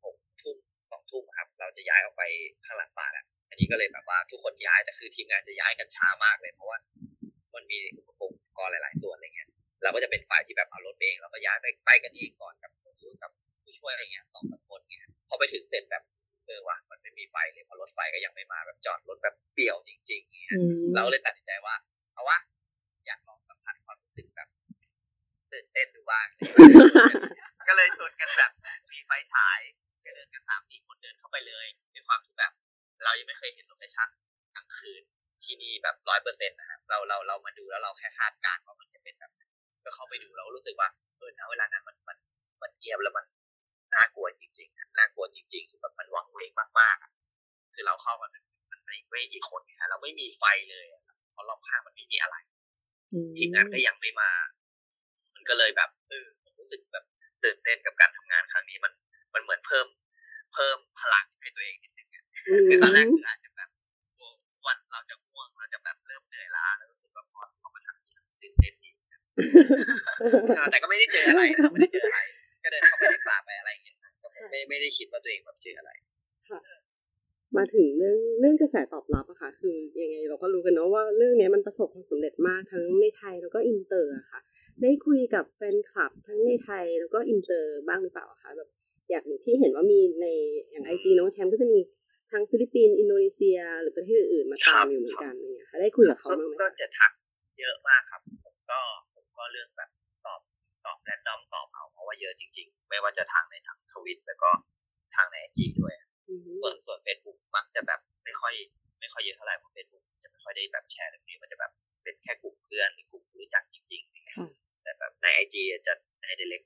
[0.04, 0.56] หกทุ่ม
[0.90, 2.22] สองทุ่มอะครับ เราจะย้ายออกไป
[2.66, 6.78] ข้างหลังป่าแล้วอันนี้ก็เลยแบบว่าทุกคนย้ายแต่คือทีมงานจะย้ายกันช้ามากเลยเพราะว่า
[7.54, 9.48] มันมีอุปกรณ์อุปกรณ์หลาย ๆ ส่วนอะไรเงี้ย
[9.82, 12.70] เราก็จะเป็นฝ่ายที่แบบเอารถเองเราก็ย้ายไปไปกันเองก่อนกับ
[13.22, 13.30] กับ
[13.62, 16.02] ผู้ช่วยอะไรเงี้ยสองสามคนเงี้ยพอไปถึงเสร็จแบบ
[16.46, 21.74] เออว่ะมันไม่มีไฟเลยเพราะรถไฟก็ยังไม่มาแบบจอดรถแบบเปี่ยวจริงๆเงี้ยอืมเราก็เลยตัดสินใจว่า
[22.14, 22.38] เอาวะ
[23.06, 24.48] อยากลองสัมผัสความรู้สึกแบบ
[25.52, 26.26] ตื่นเต้นดูบ้าง
[27.68, 28.52] ก็เลยชวนกันแบบ
[28.92, 29.58] มีไฟฉาย
[30.04, 32.52] ก็เดินกันสามสี่คนเดินเข้าไปเลยด้วยความที่แบบ
[33.04, 34.08] เรายังไม่เคยเห็นโลเคชั่น
[34.54, 35.02] กลางคืน
[35.42, 39.42] ที่นี่แบบร้อยเปอร์เซ็นต์นะครับเราเราเรามาดูแล้วเราแค่คาดการณ์ว่ามันจะเป็นแบบไหน
[39.84, 40.88] ก็เข้าไปดูเราก็รู้สึกว่า
[41.18, 42.16] เออนะเวลานั้นมันมัน
[42.62, 43.24] มันเงียบแล้วมัน
[43.94, 46.50] น่ากลัวจริงๆอะน่ากลัวจริง ๆ คือแบบมันวังเวง
[46.80, 47.10] มากๆอะ
[47.74, 52.36] คือเราเข้ามามันมันไม่ไม่กี่คนไงฮะเราไม่มีไฟเลยอะครับเพราะรอบข้างมันไม่มีอะไร
[53.12, 54.30] อืมทีมงานก็ยังไม่มา
[55.34, 57.04] มันก็เลยแบบเออผมรู้สึกแบบ
[57.44, 58.92] ตื่นเต้นกับการทำงานครั้งนี้มัน
[59.34, 59.86] มันเหมือนเพิ่ม
[60.54, 63.70] เพิ่มพลังให้ตัวเองนิดนึงอะอืมคือตอนแรกคืออาจจะแบบ
[64.18, 64.30] กลัว
[64.66, 68.90] วันเราจะง่วงเราจะแบบเริ่มเหนื่อยล้าแล้วรู้สึกว่าพอพอมาทำทีตื่นเต้นดี
[70.58, 72.41] อ่าแต่ก็ไม่ได้เจออะไรนะไม่ได้เจออะไรก็
[72.72, 75.90] เดินเข้าไปในป่าไปอะไรอย่างเงี้ยนะก็ไม่ไม่ได้คิดว่าตัวเองแบบเจออะไร
[77.56, 84.40] มาถึงเรื่องเรื่องกระแสตอบรับอะค่ะ คือยังไงเราก็รู้กันเนาะว่าเรื่องเนี้ยมันประสบความสำเร็จมากทั้งในไทยแล้วก็อินเตอร์อะค่ะ
[84.82, 88.68] ได้คุยกับแฟนคลับทั้งในไทยแล้วก็อินเตอร์บ้างหรือเปล่าคะแบบ
[89.10, 90.26] อย่างที่เห็นว่ามีใน
[90.70, 91.78] อย่างไอจีน้องแชมป์ก็จะมี
[92.30, 97.12] ทั้งฟิลิปปินส์อินโดนีเซีย หรือประเทศอื่นๆมาตามอยู่เหมือนกันอะไรเงี้ยค่ะได้คุยกับเขาบ้างไหมก็จะทัก
[97.60, 98.80] เยอะมากครับ ผมก็
[99.14, 99.90] ผมก็เรื่องแบบ
[100.26, 100.40] ตอบ
[100.84, 104.50] ตอบ random ตอบเอาเพราะ ว่าเยอะจริง ๆ ไม่ว่าจะทางในทางทวิตแล้วก็
[105.14, 105.94] ทางในไอจีด้วย
[106.28, 108.54] อืมส่วนส่วนเฟซบุ๊กมักจะแบบไม่ค่อย
[109.00, 114.02] ไม่ค่อยเยอะเท่าไหร่เพราะเฟซบุ๊กจะไม่ค่อยได้แบบแชร์เรื่องนี้มันจะแบบเป็นแค่กลุ่มเพื่อนหรือกลุ่มรู้จักจริง
[114.36, 116.62] ค่ะๆแต่แบบในไอจีจะได้ direct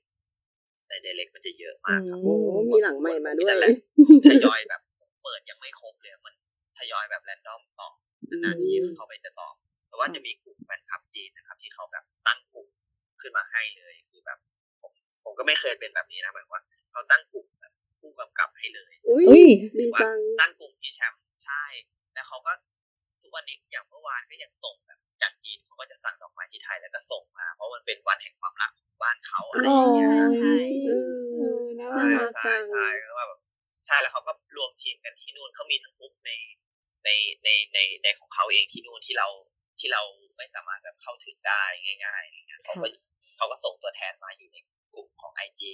[0.89, 2.33] ใน direct มันจะเยอะมากครับโอ้
[2.71, 3.71] มีหลังใหม่มาด้วยนั่นแหละ
[4.29, 4.81] ทยอยแบบ
[5.23, 6.33] เปิดยังไม่ครบเลยมัน
[6.77, 7.89] ทยอยแบบแรนดอมต่อ
[8.43, 9.49] นานๆทีเขาไปจะต่อ
[9.87, 12.67] แต่ว่าจะมีกลุ่มแฟนคลับจีนนะครับ ที่เขาแบบตั้งกลุ่ม
[13.21, 14.39] ขึ้นมาให้เลยคือแบบ
[15.27, 19.45] ผมผมก็ไม่เคยเป็นแบบนี้นะหมายว่าเขาตั้งกลุ่มแบบผู้กำกับให้เลยอุ้ยอุ้ย
[19.79, 21.63] ดีจังตั้งกลุ่มที่แชมป์ใช่
[22.13, 22.51] แล้วเขาก็
[23.21, 30.55] ทุกวันนี้อย่างเมื่อวานก็ยังส่งแบบจากจีนเขาก็จะสั่งดอกไม้ที่ไทยแล้วก็ส่งมา เพราะมันเป็นวันแห่งความรักของบ้านเขาอะไรอย่างเงี้ยใช่
[30.85, 30.91] เอ
[31.59, 33.39] อน่าใช่รักใช่จังใช่ก็ว่าแบบ
[33.85, 36.31] ใช่แล้วเขาก็รวมทีมกันที่นู่นเขามีทั้งกลุ่มใน
[37.05, 37.09] ใน
[37.43, 39.27] ในในในของเขาเองที่นู่นที่เรา
[39.79, 40.03] ที่เรา
[40.37, 41.63] ไม่สามารถแบบเข้าถึงได้
[42.03, 42.87] ง่ายๆอะไรเงี้ยเขาก็
[43.37, 44.57] เขาก็ส่งตัวแทนมาอยู่ใน
[44.97, 45.73] กลุ่มของไอจี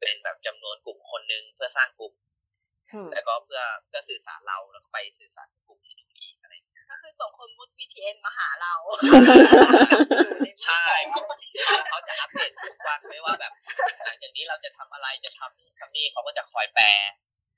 [0.00, 2.12] เป็นแบบจำนวนกลุ่มคนหนึงเพื่อสร้างกลุ่ม
[2.92, 8.74] ค่ะแล้วก็เพื่อเพื่อสื่อสารเราแล้วก็ไปสื่อสารกับกลุ่มที่นู่นอีกอะไรอย่างเงี้ยก็คือส่งคนมุด VPN มาหาเรา
[10.62, 11.24] ใช่ครับ
[11.54, 13.52] แล้วเขาจะอัปเดตทุกวันไม่ว่าแบบ
[14.04, 16.86] หลังจากนี้เราจะทำอะไรจะทำนู่นทำนี่เขาก็จะคอยแปล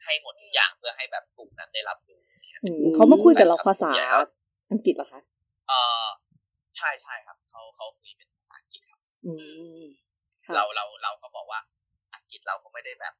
[0.04, 2.20] ให้หมดทุกอย่างเพื่อให้แบบกลุ่มนั้นได้รับรู้
[2.64, 3.90] อืมเขามาคุยกับเราภาษา
[4.70, 5.20] อังกฤษเหรอคะ
[5.68, 5.72] เอ
[6.02, 6.04] อ
[6.76, 9.32] ใช่ใช่ครับ เขาเขาคุยเป็นภาษาอังกฤษครับ อื
[9.80, 10.05] มค่ะ
[10.54, 11.60] เราเราเราก็บอกว่า
[12.14, 13.14] อังกฤษเราก็ไม่ได้แบบ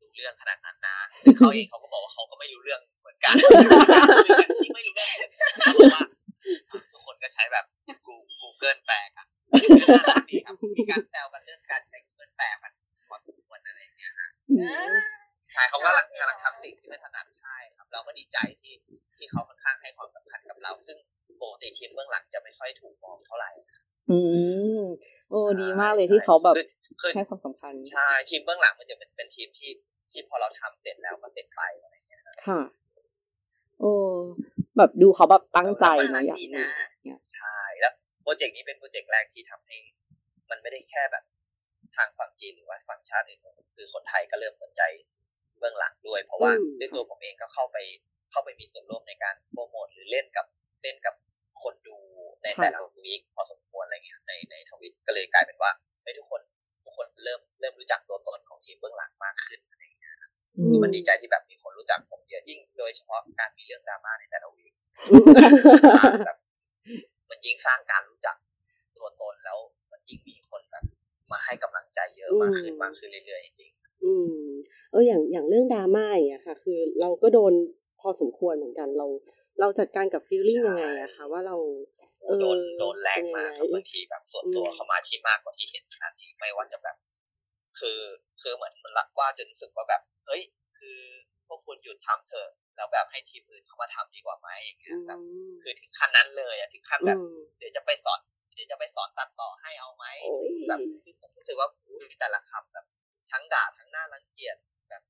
[0.00, 3.34] รู้เรื่องขนาดนั้นนะซึ่งเขาเองเขาก็บอกว่าเขาก็ไม่รู้เรื่องเหมือนกัน
[4.62, 5.08] ที่ไม่รู้เรื่อง
[5.62, 6.02] เขาบอกว่า
[6.92, 7.64] ทุกคนก็ใช้แบบ
[8.40, 9.26] Google แปลกัน
[10.30, 12.72] ดีครับมีการแซวกันเรื่องการใช้ Google แปลกัน
[13.08, 14.56] พอสมควรอะไรอย่างเงี้ยฮะอื
[14.92, 14.96] ม
[15.52, 18.74] ใช่เขากำลังกำลังทำสิ่งที่ไม่ถนัดใช่ครับ เราก็ดีใจที่
[19.16, 20.98] ที่เขาค่อนข้างให้ความสำคัญกับเรา ซึ่ง
[21.42, 23.50] ปกติทีมเบื้องหลังจะไม่ค่อยถูกมองเท่าไหร่
[24.10, 24.18] อื
[24.80, 24.82] ม
[25.30, 26.66] โอ้ดีมากเลยที่เขาแบบคือ
[27.00, 29.70] คือให้ความสำคัญใช่ทีมเบื้องหลังมันจะเป็นเป็นทีมที่
[30.12, 32.60] ที่พอเราทำเสร็จแล้วก็เสร็จไปอะไรอย่างเงี้ยค่ะ
[33.80, 33.92] โอ้
[34.76, 39.76] แบบดูเขาแบบตั้งใจแล้วก็นะอยากดีดูนะเนี่ยใช่แล้วโปรเจกต์นี้เป็นโปรเจกต์แรกที่ทำให้
[40.50, 41.24] มันไม่ได้แค่แบบ
[41.96, 43.40] ทางฝั่งจีนหรือว่าฝั่งชาติอื่น
[43.76, 44.82] คือคนไทยก็เริ่มสนใจ
[45.58, 47.76] เบื้องหลังด้วย เพราะว่าอืมด้วยตัวผมเองก็เข้าไป
[48.30, 50.46] เข้าไปมีส่วนร่วมในการโปรโมทหรือเล่นกับ
[50.82, 51.14] เล่นกับ
[51.62, 51.98] คนดู
[52.42, 55.70] ในแต่ละวีคพอสมควรอะไรเงี้ยในในทวิตก็เลยกลายเป็นว่า
[56.02, 56.40] ไปทุกคน
[56.84, 60.16] ทุกคนเริ่มเริ่มรู้จักตัวตนของทีมเบื้องหลังมากขึ้นอะไรเงี้ย
[60.56, 64.72] อืคือมมันดีใจที่แบบมีคนรู้จักผมเยอะยิ่งโดยเฉพาะการมีเรื่องดราม่าในแต่ละวีค
[66.26, 66.38] แบบ
[67.30, 68.36] มันยิ่งสร้างการรู้จัก
[68.96, 69.58] ตัวตนแล้ว
[69.92, 70.84] มันยิ่งมีคนแบบ
[71.32, 73.70] มาให้กำลังใจเยอะมากขึ้นอืมมากขึ้นเรื่อยๆจริง
[74.04, 74.48] อืม
[74.90, 77.52] เอออย่างอย่างเรื่องดราม่าอย่างเงี้ยค่ะ คือเราก็โดน
[78.00, 79.06] พอสมควรเหมือนกันเรา
[79.60, 81.56] เราจัดการกับฟีลลิ่งยังไงอะคะว่าเรา
[82.24, 86.96] เออโดนโดนแรงเป็นยังมากไงครับบางทีแบบส่วนตัวอืมเข้ามาที่มากกว่าที่เห็นขนาดนี้ไม่ว่าจะแบบ
[87.78, 88.00] คือ
[88.40, 90.42] คือเหมือนมันรักว่าจะรู้สึกว่าแบบเฮ้ย
[90.78, 90.98] คือ
[91.46, 95.20] พวกคุณหยุดทำเถอะแล้วแบบให้ทีมอื่นเข้ามาทำดีกว่าไหมอย่างเงี้ยแบบ
[95.62, 98.18] คือถึงขั้นนั้นเลยอะถึงขั้นแบบอืมเดี๋ยวจะไปสอน
[98.54, 102.86] เดี๋ยวจะไปสอนตัดต่อให้เอาไหมโอ้ยแบบคือผมรู้สึกว่าอุ๊ยแต่ละคำแบบ
[103.32, 104.56] ทั้งด่าทั้งหน้ารังเกียจ
[104.88, 105.02] แบบ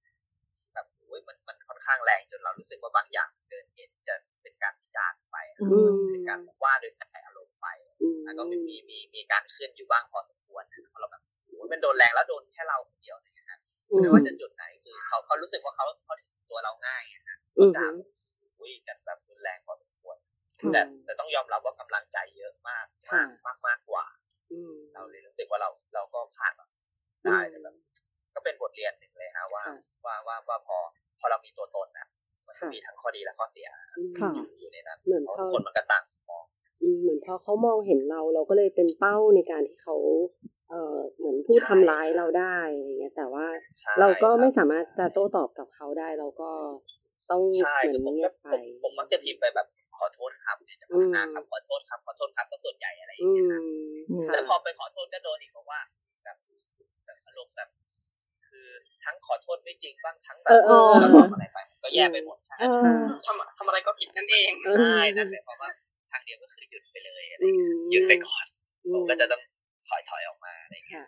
[0.78, 7.66] แบบอุ้ยมันมันค่อนข้างแรงจนเรารู้สึกว่าบางอย่างเกินเหตุที่จะเป็นการวิจารณ์ไปอะอืมเป็นการว่าโดยใส่อารมณ์ไป
[8.02, 13.58] อืมแล้วก็มีมีมีมีการขึ้นอยู่บ้างพอสมควรนะเพราะเราแบบโอ้ยมันโดนแรงแล้วโดนแค่เราคนเดียวอะไรเงี้ยฮะ
[14.00, 17.86] ไม่ว่าจะจุดไหนคือเขาเขารู้สึกว่าเขาเขาถึงตัวเราง่ายอะฮะอืมด่า
[18.60, 20.16] อุ้ยกันแบบรุนแรงพอสมควร
[20.60, 24.04] ค่ะแต่แต่ต้องยอมรับว่ากำลังใจเยอะมากค่ะมากมากมากกว่า
[24.52, 26.66] อืมเราเลยรู้สึกว่าเราเราก็ผ่านมา
[27.24, 27.74] ได้แต่แบบ
[28.34, 29.74] ก็เป็นบทเรียนหนึ่งเลยฮะว่าค่ะ
[30.06, 30.76] ว่าว่าว่าพอ
[31.20, 32.06] พอเรามีตัวตนนะ
[32.46, 36.44] มันก็ค่ะมีทั้งข้อดีและข้อเสียอืมค่ะอยู่อยู่ในนั้นเหมือนเพราะพอคนมันก็ต่างมอง
[36.82, 39.96] อืมเหมือนพอเขามองเห็นเราเราก็เลยเป็นเป้าในการที่เขา
[40.70, 43.46] เอ่อเหมือนพูดทำร้ายเราได้อะไรเงี้ย แต่ว่า
[43.80, 46.50] ใช่เราก็ไม่ครับสามารถจะโต้ตอบกับเขาได้เราก็
[47.30, 49.66] ต้องใช่เหมืคืออนผมเงีก็ยบไปผมผมมักจะพิมพ์ไปแบบ
[49.98, 53.60] ขอโทษครับเนี่ยจะอืพัฒมนาครับขอโทษครับขอโทษครับก็ส่วนใหญ่อะไรอย่างอืเงี้ยมฮะ
[54.10, 55.80] อืมค่ะแล้วพอไปขอโทษก็โดนอีกเพราะว่า
[56.24, 56.36] แบบ
[57.04, 57.68] แบบอารมณ์แบบ
[58.68, 60.92] คือทั้งขอโทษไม่จริงบ้างทั้งแบเอบอเออ
[61.22, 62.64] ทำอะไรไปก็แย่ไปหมดใช่เอ
[62.98, 65.70] อทำทำอะไรก็ผิดนั่นเองเออใช่นั่นหมายความว่า
[66.12, 68.46] ทางเดียวก็คือหยุดไปเลยอะไรอืเงี้ยมหยุดไปก่อน
[68.84, 69.42] อืผมก็จะต้อง
[69.88, 71.06] ถอยถอยออกมาอะไรเงี้ยค่ะ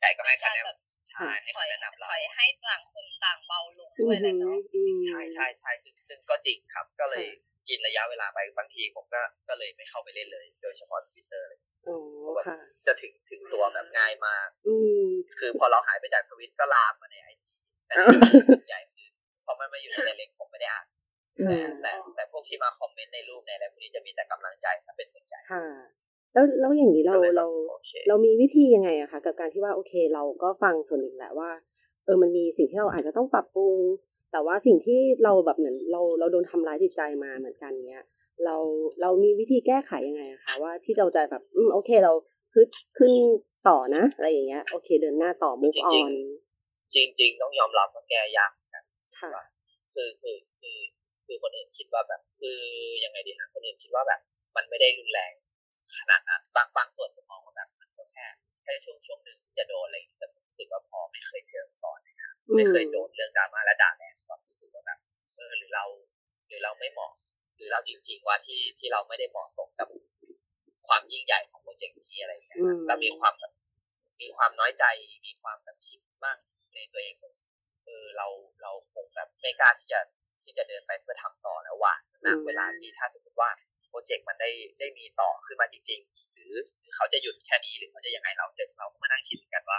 [0.00, 0.78] ใจก็ให้คะแนนแบบ
[1.10, 7.26] ใช่ให้ถอยคะแนะนำถเราอยให้ต่างคนต่างเบาลงอืด้วยมเลยเนาะอืมใช่ใช่ใช่ซึ่งซึ่งก็จริงครับ ก็เลย
[7.68, 11.69] กินระยะเวลาไปบางทีผมก็ก็เลยไม่เข้าไปเล่นเลย โดยเฉพาะทวิตเตอร์เลยอ๋อค่ะ
[12.86, 15.04] จะถึงถึงตัวแบบง่ายมาก อืม
[15.38, 17.56] คือพอเราหายไปจากทวิตก็ลามมาในไอจี
[17.86, 18.06] แต่อ่า
[18.48, 19.08] ส่วนใหญ่คือ
[19.44, 20.86] พอมันมาอยู่ในเล็กผมไม่ได้อ่าน
[21.40, 25.64] อืแต่มแต่แต่พวกที่มาคอมเมนต์ในรูปในอะไรพวกนี้จะมีแต่กำลังใจถ้าเป็นส่วนใหญ่ค่ะ
[26.32, 31.50] แล้วแล้วอย่างนี้เราก็ลยเราโอเคเรามีวิธียังไงอะคะกับการที่ว่าโอเค เราก็ฟังส่วนหนึ่งแหละว่า
[32.04, 33.76] เออมันมีสิ่งที่เราอาจจะต้องปรับปรุง
[34.32, 38.04] แต่ว่าสิ่งที่เราแบบเหมือนเราเราโดนทำร้ายจิตใจมาเหมือนกันเนี้ย
[38.44, 38.56] เรา
[39.00, 42.12] เรามีวิธีแก้ไขยังไงอะคะว่าที่เราจะแบบอืมโอเคเรา
[42.54, 42.68] ฮึด
[42.98, 43.12] ขึ้น
[43.68, 46.12] ต่อนะอะไรอย่างเงี้ย โอเค เดินหน้าต่อ move จริง on
[46.94, 48.52] จริงๆต้องยอมรับว่าแกยาก
[49.20, 49.44] ค่ะ
[49.94, 50.78] คือคือคือ
[51.26, 52.58] คือคนอื่นคิดว่าแบบ คือ
[53.04, 54.20] ยังไงดีนะคนอื่นคิดว่าแบบ
[54.56, 55.32] มันไม่ได้รุนแรง
[55.98, 58.26] ขนาดนั้นบางบางส่วนผมมองว่าแบบมันก็แค่
[58.62, 64.98] แค่ช่วงช่วงหนึ่งที่จะโดนอะไรอย่างเงี้ยแต่ผมรู้สึกว่าพอไม่เคยเจอก่อนนะครับไม่เคยโดนเรื่องดราม่าและด่าแรงก่อนรู้สึกว่าแบบ
[65.36, 65.84] เออหรือเรา
[66.48, 67.29] หรือเราไม่เหมาะห
[67.60, 69.88] รือเราจริง ๆ ว่าที่ที่เราไม่ได้เหมาะสมกับ
[70.86, 73.52] ความยิ่งใหญ่ของโปรเจกต์นี้อะไรอย่างเงี้ยครับแล้วมีความแบบ
[74.20, 74.84] มีความน้อยใจ
[75.26, 76.38] มีความแบบคิดมาก
[76.74, 77.14] ในตัวเอง
[77.84, 78.26] เออเรา
[78.62, 80.00] เราคงแบบไม่กล้าที่จะ
[80.42, 81.92] ที่จะเดินไปเพื่อทำต่อแล้วว่า
[82.24, 83.50] ณเวลาที่ถ้าสมมติว่า
[83.88, 89.78] โปรเจกต์มันได้ได้มีต่อขึ้นมาจริง ๆ หรือหรือเขาจะหยุดแค่นี้หรือเขาจะยังไงเราเด็กเราก็มานั่งคิดกันว่า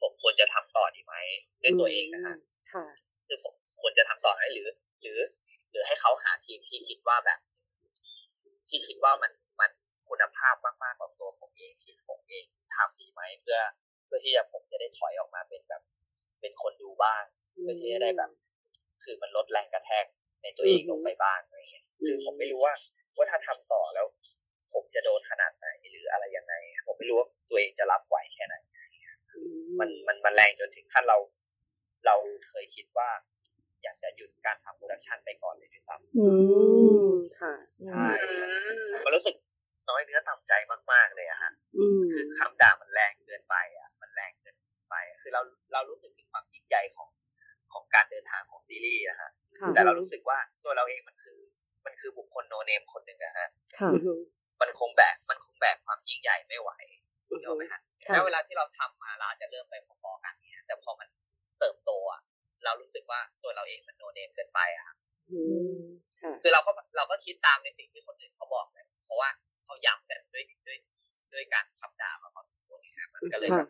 [0.00, 1.14] ผมควรจะทำต่อดีไหม
[1.62, 2.36] ด้วยตัวเองนะฮะ
[2.72, 2.84] ค่ะ
[3.26, 4.68] คือผมควรจะทำต่อไหมหรือ
[5.02, 5.18] หรือ
[5.70, 7.40] หรือให้เขาหาทีมที่คิดว่าแบบ
[8.68, 9.70] ที่คิดว่ามันมัน
[10.08, 12.44] คุณภาพมากๆกว่าตัวผมเองที่ผมเอง
[12.74, 13.58] ทำดีไหมเพื่อ
[14.04, 15.82] เพื่อที่จะผมจะได้ถอยออกมาเป็นแบบ
[16.40, 18.30] เป็นคนดูบ้างเพื่อที่จะได้แบบ
[19.02, 20.04] คือมันลดแรงกระแทก
[20.42, 22.74] ในตัวเองลงไปบ้างอะไรเงี้ยคือผมไม่รู้ว่า
[23.16, 24.06] ว่าถ้าทำต่อแล้ว
[24.72, 26.54] ผมจะโดนขนาดไหนหรืออะไรยังไง
[26.86, 28.54] ผมไม่รู้ว่าตัวเองจะรับไหวแค่ไหน
[29.80, 31.18] มันมันมันแรงจนถึงขั้นเรา
[32.06, 32.16] เรา
[32.48, 33.08] เคยคิดว่า
[33.82, 36.30] อยากจะหยุดการทำ production ไปก่อนเลยด้วยซ้ำอือื
[36.94, 37.54] มมค่ะ
[37.86, 38.08] ใช่
[39.04, 39.34] มันรู้สึก
[39.88, 40.52] น้อยเนื้อต่ำใจ
[40.92, 44.56] มาก ๆ เลยอะฮะอืมคือคำด่ามันแรงเกินไปอะมันแรงเกิน
[44.90, 45.40] ไปอะคือเรา
[45.72, 47.08] เรารู้สึกถึงความยิ่งใหญ่ของ
[47.72, 51.38] ของการเดินทางของซีรีส์อะฮะค่ะแต่เรารู้สึกว่าตัวเราเองมันคือ
[51.86, 53.48] มันคือบุคคล no name คนหนึ่งอะฮะ
[53.78, 54.12] ค่ะอือฮึ
[54.60, 56.70] มันคงแบกมันคงแบกความยิ่งใหญ่ไม่ไหว
[57.30, 61.08] อือเดี๋ยวฮึไหมฮะค่ะแล้วเวลาที่เราทำมาเราอาจจะเริ่มไปพอๆกันเนี่ยแต่พอมัน
[61.60, 62.20] เติบโตอะ
[62.64, 64.86] เรารู้สึกว่าตัวเราเองมันโนเนมเกินไปอะ
[65.32, 65.72] อืม
[66.22, 69.28] ค่ะคือเราก็เราก็คิดตามในสิ่งที่คนอื่นเขาบอกเลยเพราะว่า
[69.64, 70.78] เขาย้ำกันด้วยด้วย
[71.32, 73.68] ด้วยการคำด่ามาพอสมควรเนี่ยมันก็เลยแบบ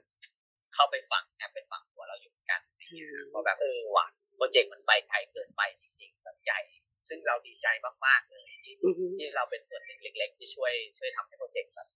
[0.74, 6.61] เข้าไปฝังแอบไปฝังตัวเราอยู่เหมือนกันอย่างเงี้ยเพราะแบบเออว่ะโปรเจกต์มันไปไกลเกินไปจริงๆแบบใหญ่
[7.09, 7.66] ซึ่งเราดีใจ
[8.07, 11.89] มากๆเลยที่อือฮึที่เราเป็นส่วนหนึ่งเล็ก ๆ ที่ช่วยช่วยทำให้โปรเจกต์แบบ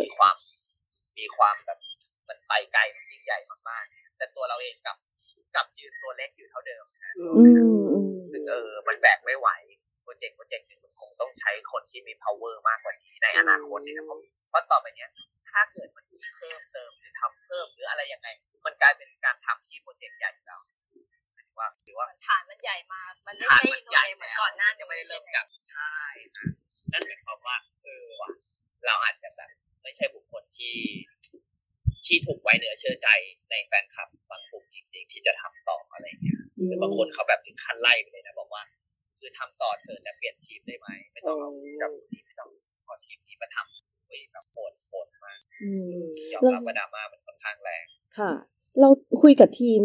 [0.00, 0.36] มีความ
[1.18, 1.78] มีความแบบ
[2.28, 3.38] มันไปไกลมันยิ่งใหญ่
[3.70, 4.96] มากๆแต่ตัวเราเองกับ
[5.56, 7.56] กับยืนตัวเล็กอยู่เท่าเดิมนะอือืมม
[7.90, 9.48] อืมซึ่งเออ มันแบกไม่ไหว
[10.02, 15.10] โปรเจกต์โปรเจกต์หนึ่งมันคงต้องใช้คนที่มี power มากกว่านี้ในอนาคตเนี่ยนะครับเพราะต่อไปเนี้ย
[15.50, 18.28] ถ้าเกิดมันมีเพิ่มเติมหรือทำเพิ่มหรืออะไรยังไง
[18.64, 20.60] มันกลายเป็นการทำที่โปรเจกต์ใหญ่อยู่แล้ว
[21.32, 25.92] หมายถึงว่าหรือว่าฐานมันใหญ่มากมันไม่ฐานใช่มันโนใหญ่เนมเหมือนแล้วก่อนหน้ายังนี้ไม่ได้เริ่มกับใช่
[26.36, 26.44] นะ
[26.92, 28.30] นั่นหมายความว่าเออว่ะ
[28.86, 29.50] เราอาจจะแบบ
[29.82, 30.74] ไม่ใช่บุคคลที่
[32.06, 33.08] ที่ถูกไว้เนื้อเชื่อใจ
[33.50, 38.62] ในแฟนคลับบางกลุ่มจริง ๆ ที่จะทำต่ออะไรเงี้ยหรือบางคนเขาแบบถึงขั้นไล่ไปเลยนะบอกว่า
[39.18, 41.50] คือทำต่อเถอะแต่เปลี่ยนทีมได้ไหมไม่ต้องเอา
[41.82, 42.50] กับทีมไม่ต้อง
[42.86, 47.86] ขอทีมนี้มาทำเฮ้ยแบบโหดโหดมากอืมยอมรับว่าดราม่ามันค่อนข้างแรง
[48.18, 48.30] ค่ะ
[48.80, 48.88] เรา
[49.22, 49.82] คุยกับทีม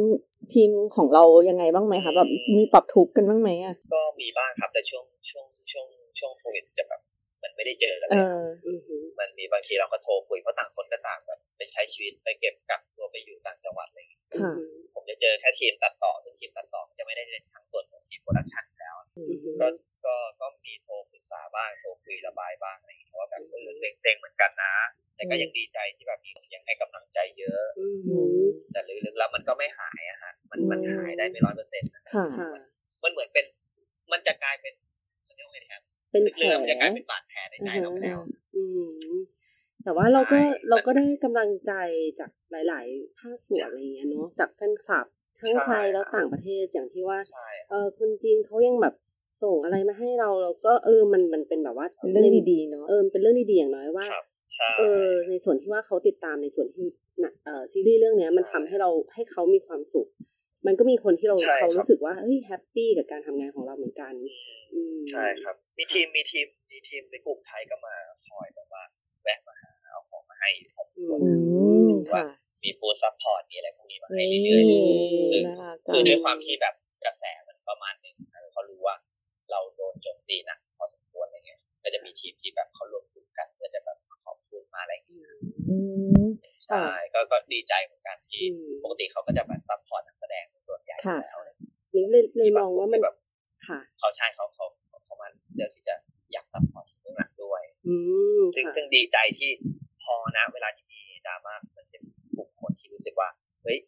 [0.53, 5.87] ทีมของเรายังไงบ้างไหมคะแบบมีปรับทุกข์กันบ้างไหมอะก็มีบ้างครับแต่ช่วงช่วงช่วง
[6.19, 7.06] ช่วงโควิดจะแบบมัน
[7.57, 14.51] ไม่ได้เจอกันเอเลยออือฮึมันมีบางทีเราก็โทรคุยเพราะต่างคนก็ต่างแบบไปใช้ชีวิตไปเก็บกักตัวไปอยู่ต่างจังหวัดอะไรอย่างเงี้ยค่ะ
[14.93, 19.67] ผมจะเจอแค่ทีมตัดต่อ ซึ่งทีมตัดต่อจะไม่ได้เล่นทั้งส่วนของทีม production อยู่แล้วอือฮึก็
[20.05, 23.69] ก็ก็มีโทรปรึกษาบ้างโทรคุยระบายบ้างอะไรอย่างเงี้ยว่าแบบเออ
[24.01, 24.73] เซ็งๆเหมือนกันนะ
[25.15, 28.19] แต่ก็ยังดีใจที่แบบมีคนยังให้กำลังใจเยอะอือฮึ
[28.71, 32.49] แต่ลึกๆแล้วมันก็ไม่หายอะฮะมันมันอืมหายได้ไม่ร้อยเปอร์เซ็นต์ค่ะค่ะ
[33.03, 33.45] มันเหมือนเป็น
[34.11, 34.73] มันจะกลายเป็น
[35.27, 35.83] มันเรียกว่าไงดีครับ
[36.23, 38.19] เป็นลึแผลกๆมันจะกลายเป็นบาดแผลในใจเราไปแล้ว
[38.55, 38.63] อื
[39.11, 39.13] ม
[39.83, 41.73] แต่ว่าเราก็ใช่เราก็ได้กำลังใจ
[42.19, 45.07] จากหลาย ๆ ภาคส่วนอะไรอย่างเงี้ยเนาะจากแฟนคลับ
[45.41, 48.93] ทั้งไทยแล้วต่างประเทศอย่างที่ว่าใช่เออคนจีนเขายังแบบ
[49.43, 56.87] ส่งอะไรมาให้เราเราก็เออมันมันเป็นแบบว่าเป็นเรื่องดีๆเนาะเออเป็นเรื่องดีๆอย่างน้อยว่าครับใช่เออในส่วนที่ว่าเขาติดตามในส่วนที่
[57.23, 60.07] น่ะเออซีรีส์เรื่องเนี้ยมันทำให้เราให้เขามีความสุข
[60.67, 64.13] มันก็มีคนที่เราใช่เขาครับรู้สึกว่าเฮ้ย happy กับการทำงานของเราเหมือนกัน
[64.73, 67.95] อืมใช่ครับ มีทีมมีทีมมีทีมในกลุ่มไทยก็มา
[68.27, 68.83] คอยแบบว่า
[69.23, 71.31] แวะมาหาเอาของมาให้ผมอือื
[71.89, 72.25] มค่ะ
[72.63, 76.75] มี food support มีอะไรพวกนี้มาให้นี่เรื่อยๆคือน่ารักจัคืองด้วยความที่แบบ
[77.05, 78.95] กระแสมันประมาณหนึ่งนะเขารู้ว่า
[79.51, 85.19] เราโดนโจมตีหนักพอสมควรอะไรเงี้ย ก็จะมีทีมที่แบบเขารวมกลุ่มกันเพื่อจะแบบขอบคุณมาอะไรอย่างเงี้ย
[85.69, 85.77] อื
[86.23, 86.25] ม
[86.65, 91.39] ใช่ก็ก็ดีใจเหมือนกันที่อืมปกติเขาก็จะแบบ support นักแสดงเป็นส่วนใหญ่อยู่แล้ว
[91.93, 93.15] นี่เลยเลยมองว่ามันแบบ
[93.67, 95.95] ค่ะเขาใช่เขาเขาเขามาเลือกที่จะ
[96.31, 97.95] อยาก support ทีมเบื้องหลังด้วยอื
[98.39, 99.49] มซึ่งค่ะซึ่งดีใจที่
[100.03, 103.29] พอนะ เวลาที่มีดราม่ามันจะมีบุคคลที่รู้สึกว่า
[103.63, 103.79] เฮ้ย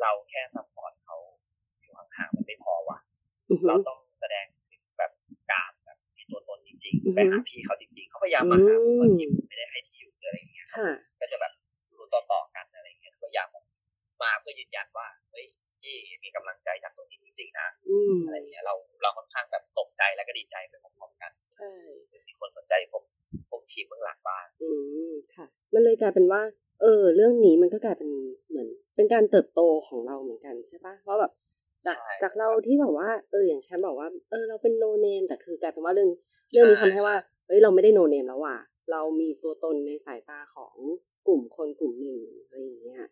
[0.00, 1.16] เราแค่ซัพพอร์ตเขา
[1.80, 2.98] อยู่ห่างๆมันไม่พอว่ะ
[3.50, 5.10] อือฮึเราต้องแสดงถึงแบบ
[5.52, 10.88] การแบบมีตัวตนจริงอือฮึๆไปหาพี่เขาจริงๆเขาพยายามมาหาผมว่าที่ผมไม่ได้ให้ที่อยู่หรืออะไรอย่างเงี้ยค่ะ
[11.20, 11.52] ก็จะแบบ
[11.96, 13.48] รู้ต่อต่อๆกันอะไรอย่างเงี้ยก็อยาก
[14.22, 15.23] มาเพื่อยืนยันว่าเฮ้ย
[15.84, 21.72] ที่มีกำลังใจจากตรงนี้จริงๆนะอืมอะไรอย่างเงี้ยเราเราค่อนข้างแบบตกใจและก็ดีใจไปพร้อมๆกันใช่
[22.28, 23.02] มีคนสนใจพวก
[23.48, 24.70] พวกทีมเบื้องหลังบ้างอื
[25.10, 26.42] มค่ะ มันเลยกลายเป็นว่า
[26.80, 28.10] เออ เรื่องนี้มันก็กลายเป็น
[28.48, 31.32] เหมือน เป็นการเติบโตของเราเหมือนกันใช่ปะเพราะแบบ
[31.86, 36.10] จากใช่จากเราที่แบบว่า เอออย่างฉันบอกว่า เออ เราเป็นโนเนมแต่คือกลายเป็นว่าเรื่อง
[36.52, 37.16] เรื่องนี้ทำให้ว่า
[37.46, 38.56] เฮ้ยเราไม่ได้โนเนมแล้วว่ะ
[38.90, 40.74] เรามีตัวตนในสายตาของ
[41.26, 43.02] กลุ่มคนกลุ่มหนึ่งอะไรอย่างเงี้ย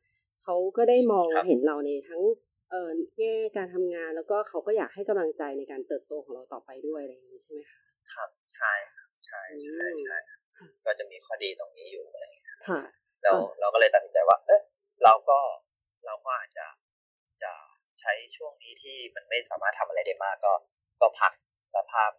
[0.44, 2.22] เขาก็ได้มองครับเห็นเราในทั้ง
[2.72, 7.80] เออแง่การทำงานแล้วก็เขาก็อยากให้กำลังใจในการเติบโตของเราต่อไปด้วยอะไรอย่างนี้ใช่ไหมคะ
[8.12, 10.16] ครับใช่ครับใช่ใช่ใช่
[10.86, 12.80] ก็จะมีข้อดีตรงนี้อยู่อะไรอย่างเงี้ยค่ะ
[13.22, 14.62] เราเราก็เลยตัดสินใจว่า เอ๊ะ
[15.04, 15.38] เราก็
[16.06, 16.66] เราก็อาจจะ
[17.42, 17.52] จะ
[18.00, 20.52] ใช้ช่วงนี้ที่มันไม่สามารถทำอะไรได้มากก็
[21.00, 21.32] ก็พัก
[21.74, 22.10] สภาพ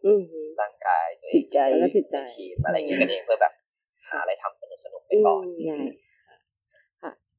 [0.61, 3.53] ร่างกายตัวเอจิงตใจแล้วก็จิตใจทีมอะไรอย่างเงี้ยกันเองเพื่อแบบ
[4.09, 5.45] หาอะไรทำสนุกสนุกไปก่อน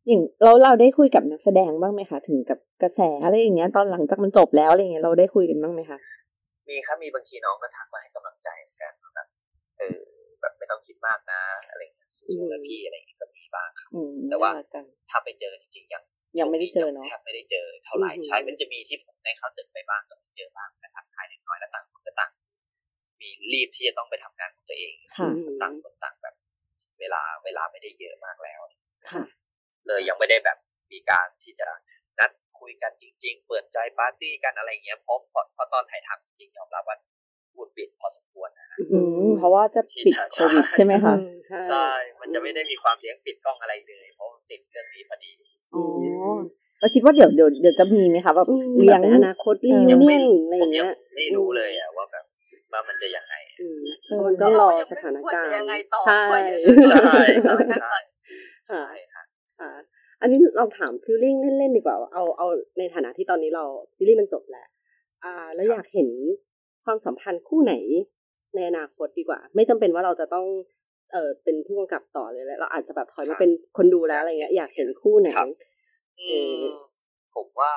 [0.06, 5.98] อย่างเราเราได้คุยกับนักแสดงบ้างไหมคะถึงกับกระแสอะไรอย่างเงี้ยตอนหลังจากมันจบแล้วอะไรอย่างเงี้ยเราได้คุยกันบ้างไหมคะ
[6.68, 9.28] มีครับมีบางทีน้องก็ทักมาให้กำลังใจเหมือนกันแบบ
[9.78, 10.00] เออ
[10.40, 16.02] แบบไม่ต้องคิดมากนะอะไรอย่างเงี้ยสู้ๆนะพี่อะไรอย่างเงี้ยก็มีบ้างครับอืมแต่ว่าน่รักจังถ้าไปเจอจริงๆยัง
[16.40, 22.30] ยังไม่ได้เจอเนอะแทบไม่ได้เจอเท่าไหร่อืมใช่มันจะมีที่ผมได้เข้าตึกไปบ้างก็มีเจอบ้างแต่ทักทายเล็กน้อยแล้วต่างคนก็ต่าง
[23.20, 25.30] มีรีบที่จะต้องไปทำงานของตัวเองค่ะ
[25.62, 26.34] ต่างคนต่างแบบ
[27.00, 28.60] เวลาเวลาไม่ได้เยอะมากแล้ว
[29.10, 29.24] ค่ะ
[29.88, 30.58] เลยยังไม่ได้แบบ
[30.92, 31.68] มีการที่จะ
[32.18, 36.96] นัดคุยกันจริง ๆ เปิดใจปาร์ตี้กันอะไรอย่างเงี้ยเพราะเพราะเพราะตอนถ่ายทำจริงๆยอมรับว่า
[37.54, 41.88] พูดปิดพอสมควรนะฮะอืมเพราะว่าจะปิดโควิดใช่ไหมคะอืมใช่ใช่
[42.20, 45.30] มันจะไม่ได้มีความเลี้ยงปิดกล้องอะไรเลย เพราะติดเรื่องนี้พอดี
[45.74, 45.84] อ๋อ
[46.80, 52.24] เราคิดว่าเดี๋ยวเดี๋ยวเดี๋ยวจะมีไหมคะแบบอืมเลี้ยงแบบในอนาคตรีเออวิวไม่เนียนอะไรอผย่ามงยัเงี้งยไม่รู้เลยอะว่าแบบ
[52.72, 56.24] ว่ามันจะยังไงอืมเออมันก็รอสถานการยัณ์งไงต่อใช่
[56.90, 57.58] ใช่ครับ
[58.70, 58.82] ใช่
[59.60, 62.46] ค่ะใช่ค่ะค่ะอันนี้เราถามฟิลลิ่งเล่นๆดีกว่าเอาเอา
[62.78, 63.64] ในฐานะที่ตอนนี้เรา
[63.96, 64.66] ซีรีส์มันจบแล้ว
[65.24, 66.08] อ่า แล้วอยากเห็น
[66.84, 67.74] ความสัมพันธ์คู่ไหน
[68.54, 70.46] ในอนาคตดีกว่า ไม่จำเป็นว่าเราจะต้อง
[71.12, 75.48] เออเป็นผู้กำกับต่อเลยแหละเราอาจจะแบบถอยมาเป็นคนดูแล้วอะไรเงี้ย อยากเห็นคู่ไหนครับ
[76.20, 76.60] อืม
[77.34, 77.72] ผมว่า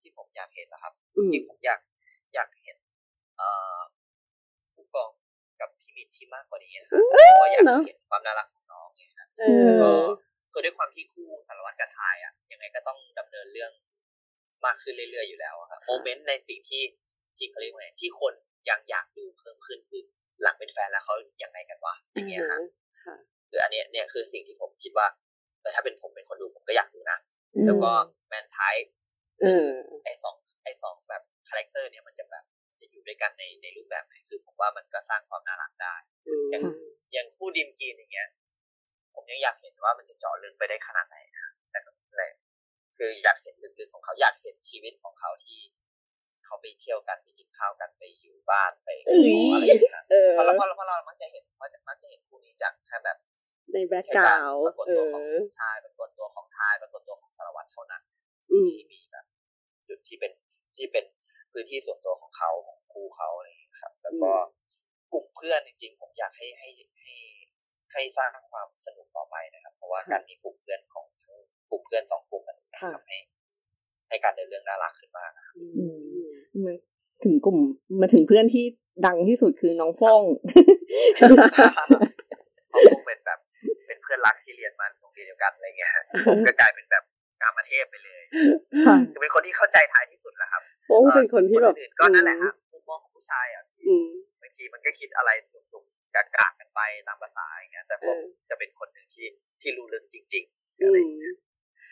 [0.00, 1.80] ที่ผมอยากเห็นนะครับอืมจริงๆผมอยาก
[2.34, 2.76] อยากเห็น
[3.36, 3.78] เอ่อ
[4.74, 5.10] ผู้กอง
[5.60, 10.25] กับพี่มินที่มากกว่านี้นะครับเพราะว่าอยากเนอะเห็นความน่ารักของน้องไงฮะเอแล้วก็อ
[10.56, 13.72] คือด้วยความที่คู่สารวัตรกับทายอะยังไงก็ต้องดำเนินเรื่อง
[14.64, 16.82] มากขึ้นเรื่อยๆอยู่แล้วอะครับโมเมนต์ในสิ่งที่
[17.36, 18.34] ที่เขาเรียกว่าไงที่คน
[18.70, 20.02] ยังอยากดูเพิ่มขึ้นคือ
[20.42, 22.60] หลังเป็นแฟนแล้วเขายังไงกันวะอย่างเงี้ยฮะ
[23.04, 23.16] ค่ะ
[23.50, 25.06] คืออันเนี้ยเนี่ยคือสิ่งที่ผมคิดว่า
[25.60, 27.18] เออถ้าเป็นผมเป็นคนดูผมก็อยากดูนะ
[27.54, 27.90] อืมแล้วก็
[28.28, 28.92] แมนไทป์
[29.40, 29.70] เออ
[30.04, 32.44] ไอสองไอสองแบบ character เนี่ยมันจะแบบ
[32.80, 35.94] จะอยู่ด้วยกันในในรูปแบบไหนคือผมว่ามันก็สร้างความน่ารักได้
[36.28, 36.62] อืมอย่าง
[37.12, 38.28] อย่างคู่ดิมกรีนอย่างเงี้ย
[39.16, 42.32] ผมยังอยากเห็นว่ามันจะเจาะลึกไปได้ขนาดไหนนะแต่ก็นั่นแหละ
[42.96, 45.58] คืออยากเห็นลึกๆของเขาอยากเห็นชีวิตของเขาที่
[46.44, 53.16] เขาไปเที่ยวกันไปกินข้าวกันไปอยู่บ้านไปเอ้ยอะไรอย่างเงี้ยเออเพราะเราเพราะเราเพราะเรามักจะเห็นมักจะมักจะเห็นคู่นี้จากแค่แบบ
[53.72, 55.24] ใน background แค่การปรากฏตัวของเออ
[55.58, 58.02] ชายปรากฏตัวของทายปรากฏตัวของสารวัตรเท่านั้น
[58.50, 59.24] อืมมีมีแบบ
[59.88, 60.32] จุดที่เป็น
[60.76, 61.04] ที่เป็น
[61.52, 64.30] พื้นที่ส่วนตัวของเขาของครูเขาอะไรอย่างเงี้ยครับ แล้วก็
[65.12, 66.68] กลุ่มเพื่อนจริงๆผมอยากให้ให้
[67.02, 67.14] ให้
[67.96, 71.36] ให้สร้างความสนุกต่อไปนะครับ เพราะว่าค่ะการมีกลุ่มเพื่อนของทั้ง
[71.70, 73.18] กลุ่มเพื่อนสองกลุ่มมันค่ะทำให้
[74.08, 75.98] ให้การเดินเรื่องน่ารักขึ้นมากอืม
[76.64, 76.76] มัน
[77.24, 77.58] ถึงกลุ่ม
[78.00, 78.64] มาถึงเพื่อนที่
[79.06, 80.22] ดังที่สุดคือน้องฟ้อง
[81.16, 83.38] เขาคงเป็นแบบ
[83.86, 85.90] เป็นเพื่อนรักที่เรียนมาโรงเรียนเดียวกันอะไรเงี้ย
[86.26, 87.04] ผมก็กลายเป็นแบบ
[87.42, 88.22] กามเทพไปเลย
[88.86, 94.08] ค่ะคือเป็นคนที่เข้าใจท้ายที่สุดแหละครับโป้งเป็นคนที่แบบอื่นๆก็นั่นแหละครับมุมมองของผู้ชายอะอืม
[94.40, 95.30] บางทีมันก็คิดอะไร
[95.72, 99.26] สุกๆกากๆกัน ไปตามภาษาอย่างเงี้ย แต่ผมเออจะเป็นคนหนึ่งที่
[99.60, 101.24] ที่รู้ลึกจริงๆอือะไรม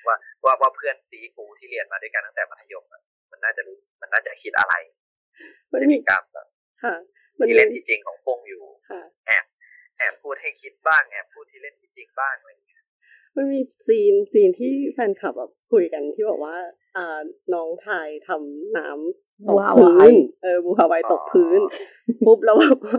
[0.06, 4.74] ว่าว่าว่าเพื่อนตีกูที่เรียนมาด้วยกันตั้งแต่มัธยมอะมันน่าจะรู้มันน่าจะคิดอะไร
[5.72, 6.46] มันจะมีมีการแบบ
[6.84, 6.94] ค่ะ
[7.38, 9.44] มันที่มีเล่นที่จริงของฟงอยู่ค่ะแอบ
[9.98, 12.82] แอบพูดให้คิดบ้างแอบพูดที่เล่นที่จริงบ้างอะไรอย่างเงี้ย
[13.36, 16.56] มันมีซีนซีนที่แฟนคลับแบบคุยกันที่บอกว่า
[16.96, 17.20] อ่า
[17.54, 20.12] น้องไทยทำน้ำตกว้าวพื้น
[20.42, 21.60] เออบูฮาวายตกพื้น
[22.26, 22.98] ปุ๊บแล้วแบบว่า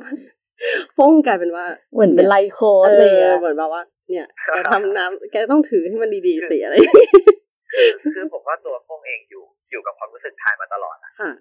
[0.98, 7.12] ฟงกลายเป็นว่า เหมือนเป็นไลโคเอดเลยออะเหมือนแบบว่า เนี่ยแกทำน้ำแกต้องถือให้มันดีๆสิอะไรอย่างเงี้ย
[8.16, 11.32] คือผมว่าตัวฟงเองอยู่อยู่กับความรู้สึกทายมาตลอดนะค่ะ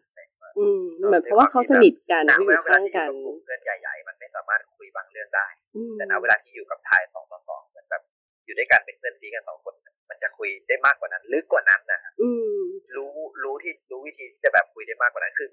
[0.58, 5.46] อืมเหมือนเพราะว่าเขาสนิทกันณที่อเวยู่ลาเวลาข้างที่อกัยู่นกับกลุ่มเพื่อนใหญ่ๆ มันไม่สามารถคุยบางเรื่องได้
[5.76, 8.02] อืมแต่ณเวลาที่อยู่กับทายสองต่อสองเหมือนแบบ
[8.44, 9.74] อยู่ด้วยกันเป็นเพื่อนซีกันสองคน
[10.10, 12.60] มันจะคุยได้มากกว่านั้นลึกกว่านั้นนะอืม
[12.96, 13.12] รู้
[13.42, 15.48] รู้ที่รู้วิธีที่จะแบบคุยได้มากกว่านั้นคือ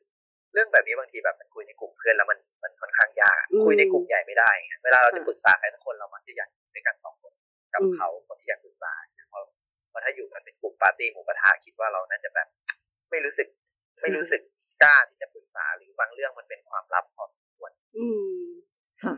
[0.53, 7.31] เรื่องแบบนี้บางทีแบบมันคุยในกลุ่มเพื่อนแล้วมันมันค่อนข้างยากอืมคุยในกลุ่มใหญ่ไม่ได้ไงเวลาเราจะค่ะปรึกษาใครสักคนเรามักจะอยากอยู่ด้วยกันสองคน
[7.73, 8.93] กับอืมเขาคนที่อยากปรึกษา
[9.29, 9.43] เพราะ
[9.89, 12.47] เพราะถ้าอยู่กันเป็นกลุ่มปาร์ตี้หมูกระทะคิดว่าเราน่าจะแบบ
[13.09, 13.47] ไม่รู้สึก
[14.01, 14.41] ไม่รู้สึก
[14.83, 18.43] กล้าที่จะปรึกษาหรือบางเรื่องมันเป็นความลับพอสมควรอืม
[19.03, 19.13] ค่ะ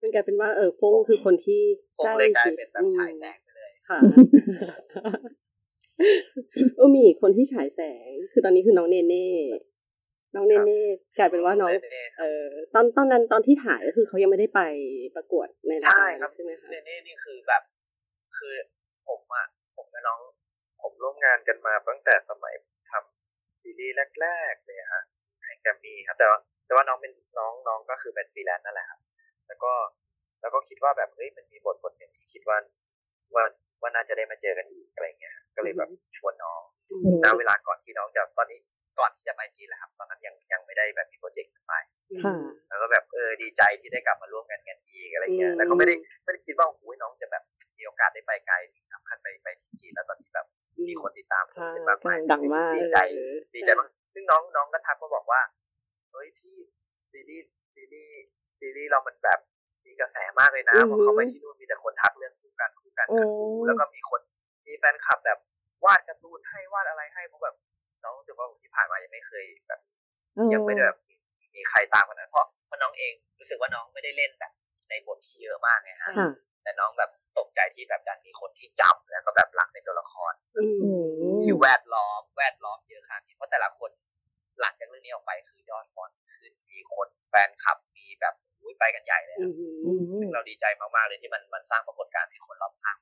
[0.00, 1.62] มันกลายเป็นว่าเออฟงคือคนที่
[1.96, 3.98] คงเลยกลายเป็นแบบฉายแสงไปเลยค่ะ
[6.76, 9.28] เออมีอีกคนที่ฉายแสง คือตอนนี้คือน้องเนเน่
[10.34, 10.80] น้องเนเน่
[11.18, 14.60] กลายเป็นว่าน้องเน่เออตอนตอนนั้นตอนที่ถ่ายก็คือเขายังไม่ได้ไป
[15.16, 17.62] ประกวดในรายใช่การครับใช่ไหมคะเนเน่นี่คือแบบ
[18.38, 18.54] คือ
[19.08, 19.46] ผมอะ
[19.76, 20.20] ผมกับน้อง
[20.82, 22.54] ผมร่วมงานกันมาตั้งแต่สมัย
[22.90, 25.02] ทำซีรีส์แรกๆเลยฮะ
[25.40, 29.00] ในแกรมมี่ครับ แต่ว่าแต่ว่าน้องเป็นน้องน้องก็คือเป็นฟรีแลนซ์นั่นแหละครับ
[29.48, 29.72] แล้วก็
[30.40, 32.56] แล้วก็คิดว่าแบบเฮ้ยมันมีบทบทหนึ่งที่คิดว่า
[33.34, 33.44] ว่า
[33.80, 38.60] ว่าน่าจะได้มาเจอกันอีกอะไรเงี้ยก็เลยแบบชวนน้องอือืมมณเวลาก่อนที่น้องจะตอนนี้
[38.98, 41.74] ก่อนที่จะไปจีนแหละครับ ตอนนั้นยังยังไม่ได้แบบมีโปรเจกต์ไป
[42.24, 42.34] ค่ะ
[42.68, 47.42] แล้วก็แบบเออดีใจที่ได้กลับมาร่วมกันกันอีกอะไรเงี้อืยมแล้วก็ไม่ได้ไม่ได้คิดว่าโอ้โหน้องจะแบบ
[47.78, 50.46] มีโอกาสได้ไปไกลถึงขั้นไปไปที่จีนแล้วตอนนี้แบบ
[50.88, 55.40] มีคนติดตามใช่เป็นมากมายดังมากดีใจเออดีใจมากซึ่งน้องน้องก็ทักมาบอกว่า
[56.12, 56.56] เฮ้ยพี่
[57.12, 58.16] ซีรีส์ซีรีส์
[58.58, 59.40] ซีรีส์เรามันแบบ
[59.86, 63.18] มีกระแสมากเลยนะพอเข้าไปที่นู่นมีแต่คนทักเรื่องคู่กันคู่กันโอ้
[63.66, 64.20] แล้วก็มีคน
[64.66, 65.38] มีแฟนคลับแบบ
[65.84, 67.54] วาดการ์ตูนให้วาดอะไรให้เพราะแบบ
[68.04, 69.80] น้องรู้สึกว่าที่ผ่านมายังไม่เคยแบบ
[70.52, 70.98] ยังไม่ได้แบบ
[71.54, 74.52] มีใครตามขนาดนั้นเพราะเพราะน้องเองรู้สึกว่าน้องไม่ได้เล่นแบบ
[74.90, 76.28] ในบทที่เยอะมากไงฮะค่ะ
[76.62, 80.88] แต่น้องแบบตกใจที่แบบดันมีคนที่จำแล้วก็แบบรักในตัวละครอืมอื
[81.34, 83.90] มที่แวดล้อมแวดล้อมเยอะขนาดนี้เพราะแต่ละคน
[84.60, 89.54] หลังจากเรื่องนี้ออกไปคือยอดฟอนขึ้นมีคนแฟนคลับมีแบบอุ้ยไปกันใหญ่เลยอือะม
[89.84, 92.96] อืมซึ่งเราดีใจมากๆเลยที่มันมันสร้างปรากฏการณ์ให้คนรอบข้าง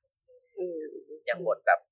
[0.58, 0.80] อืม
[1.26, 1.91] อย่างบทแบบบท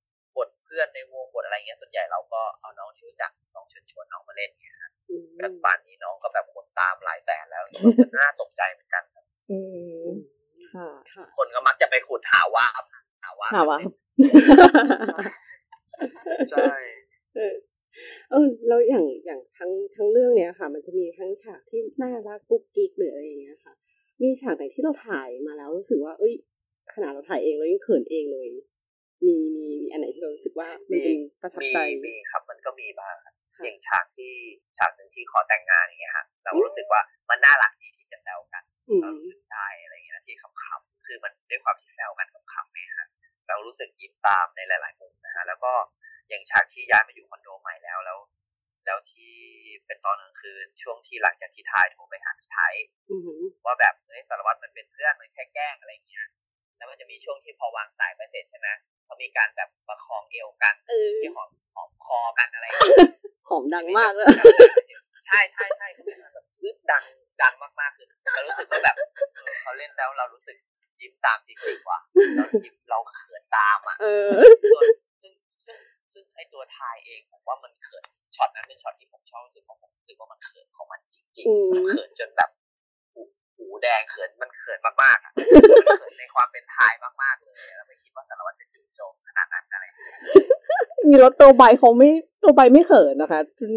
[0.71, 4.75] พื่อนในวงบทอะไรเงี้ยส่วนใหญ่เราก็เอาน้องที่รู้จักน้องเชิญชวนน้องมาเล่นเนี่ย
[5.09, 7.63] อืมแบบป่านนี้น้องก็แบบคนตามหลายแสนแล้ว
[8.15, 9.57] น่าตกใจเหมือนกันครับอื
[10.03, 10.05] ม
[10.73, 12.65] ค่ะค่ะคนก็มักจะไปขุดหาว่า
[13.23, 13.79] หาว่าหาว่า
[16.51, 16.73] ใช่
[17.35, 17.55] เออ
[18.31, 23.73] เออแล้วอย่างอย่างทั้งทั้งเรื่องเนี้ยค่ะ มันจะมีทั้งฉากที่น่ารักกุ๊กกิ๊กหรืออะไรอย่างเงี้ยค่ะ
[24.21, 26.33] มีฉากไหนที่เราถ่ายมาแล้วรู้สึกว่า เอ้ย
[26.93, 28.47] ขนาดเราถ่ายเองเรายังเขินเองเลย
[29.25, 34.33] มีมีมีอันไหนที่เรารู้สึกว่ามันเป็นประทับมีใจมีครับมันก็มีบ้างครับค่ะอย่างฉากที่
[34.77, 43.07] ฉากหนึ่งที่ขอแต่งงานอย่างเงี้ยฮะเรารู้สึกว่ามันน่ารักดีที่จะแซวกันอืมเรารู้สึกได้อะไรเงี้ยนะที่ขำๆคือมันด้วยความที่แซวกันขำๆเนี่ยฮะ
[43.47, 45.73] เรารู้สึกยิ้มตามในหลายๆมุมนะฮะแล้วก็
[46.29, 48.19] อย่างฉากที่ย้ายมาอยู่คอนโดใหม่แล้วแล้ว
[48.85, 49.33] แล้วที่
[49.85, 52.75] เป็นตอนกลางคืนช่วงที่หลังจากที่ทายโทรไปหาพี่ไทย
[53.09, 56.27] อืมว่าแบบเฮ้ยสารวัตรมันเป็นเพื่อนมันแค่แกล้งอะไรเงี้ย
[56.77, 58.67] แล้วมันจะมีช่วงที่พอวางสายไปเสร็จใช่ไหม
[59.11, 63.09] เขามีการแบบประคองเอวกันเออที่หอมหอมคอกันอะไรอย่างเงี้ย
[63.49, 64.27] หอมดังมากเลย
[65.25, 67.03] ใช่ใช่ใช่เขาเป็นแบบพึดดัง
[67.41, 68.95] ดังมากๆคือเรารู้สึกว่าแบบ
[69.35, 70.57] เออเขาเล่นแล้วเรารู้สึก
[70.99, 71.99] ยิ้มตามจริงๆว่ะ
[72.35, 74.29] เรายิ้มเราเขินตามอะเออ
[74.71, 74.83] ส่วน
[75.21, 75.33] ซึ่ง
[75.65, 75.77] ซึ่ง
[76.13, 78.03] ซึ่งไอตัวทายเองผมว่ามันเขิน
[78.35, 82.60] ช็อตนั้นเป็นช็อตที่ผมชอบรู้สึกของผมรู้สึกว่ามันเขินของมันจริงอืมๆเขินจนแบบหูหู
[83.83, 85.41] แดงเขินมันเขินมากๆอะมั
[85.95, 90.17] นเขินในความเป็นทายมากๆเลยเราไม่คิดว่าสารวัตรจะจู่โจมขนาดนั้นอะไรอย่างเงี้ย
[91.09, 92.09] มีรถตัวใบเขาไม่
[92.43, 93.71] ตัวใบไม่เขินนะคะจน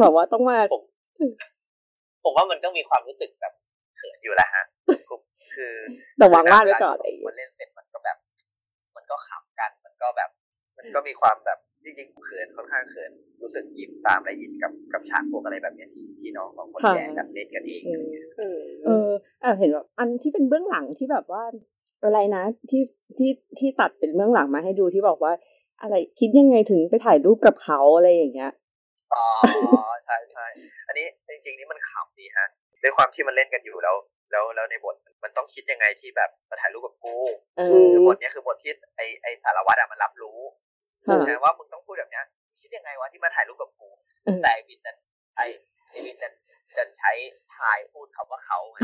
[0.00, 0.82] แบบว่าต้องมาผม
[2.24, 3.52] ผมว่ามันก็มีความรู้สึกแบบ
[3.96, 4.64] เขินอยู่แล้วฮะ
[5.54, 5.74] คือ
[6.18, 8.16] แต่วางมาดไว้ก่อนอะไรอย่างมัเงี้นยเล่นเสร็จมันก็แบบ
[8.96, 10.30] มันก็ขำกันมันก็แบบ
[10.78, 19.10] มันก็มีความแบบ จริงๆเขินค่อนข้างเขินรู้สึกยิ้มตามและอินกับกับฉากพวกอะไรแบบเนี้ยที่ที่น้องของคนแย่กับเล่นกันเองอืมเออเออ
[19.40, 21.42] แอบเห็นแบบอันที่เป็นเบื้องหลังที่แบบว่า
[22.04, 22.82] อะไรนะที่
[23.18, 25.32] ที่ที่ตัดเป็นเบื้องหลังมาให้ดูที่บอกว่า
[25.82, 28.52] อะไรคิดยังไงถึงไปถ่ายรูปกับเขาอะไรอย่างเงี้ย
[29.14, 29.26] อ๋อ
[30.04, 30.46] ใช่ใช่
[30.88, 32.46] อันนี้จริง ๆ นี่มันขำดีฮะ
[32.82, 33.96] ด้วยความที่มันเล่นกันอยู่แล้ว
[34.30, 37.16] แล้วแล้วในบทมันต้องคิดยังไงที่แบบมาถ่ายรูปกับกู
[37.58, 40.38] เอมอคือบทเนี้ยคือบทที่ไอไอสารวัตรอะมันรับรู้
[41.06, 42.24] ค่ะนะว่ามึงต้องพูดแบบเนี้ย
[42.60, 43.88] คิดยังไงวะที่มาถ่ายรูปกับกู
[44.24, 44.96] เออแต่ไอ้วินดัน
[45.36, 45.40] ไอ
[45.90, 46.32] ไอวินดัน
[46.78, 47.12] ดันใช้
[47.56, 48.78] ทายพูดคำว่าเขาไง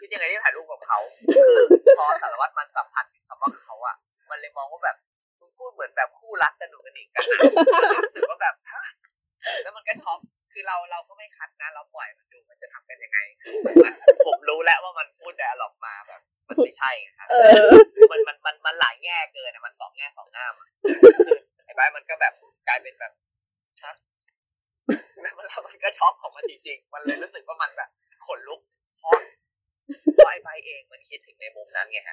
[0.00, 0.98] คิดยังไงที่ถ่ายรูปกับเขา
[1.36, 1.54] คือ
[1.98, 3.96] พอสารวัตรมันสัมผัสถึงคำว่าเขาอะ
[4.30, 4.96] มันเลยมองว่าแบบ
[5.40, 7.40] มึงพูดเหมือนแบบคู่รักกันหนูกันอีกกันอะ
[8.04, 8.82] รู้สึกว่าแบบฮะ
[9.62, 10.18] แล้วมันก็ช็อก
[10.52, 13.74] คือเราเราก็ไม่คัดนะเราปล่อยมันดูมันจะทำกันยังไงคือมัน
[14.26, 17.28] ผมรู้แล้วว่ามันพูดแต่หลอกมาแบบ มันไม่ใช่ไงครับ
[19.46, 20.68] ลายแง่เกินอะมันสองแง่สองงามอะ
[21.64, 22.32] ไอ้ใบร์ทมันก็แบบ
[22.68, 23.12] กลายเป็นแบบ
[23.80, 23.94] ชัด
[25.22, 27.90] แล้วมันแล้วมันก็ช็อกของมันจริงๆ มันเลยรู้สึกว่ามันแบบ
[28.26, 28.60] ขนลุก
[28.98, 29.12] เพราะ
[30.14, 32.12] เพราะไอ้ใบร์ทเองมันคิดถึงในมุมนั้นไงฮะ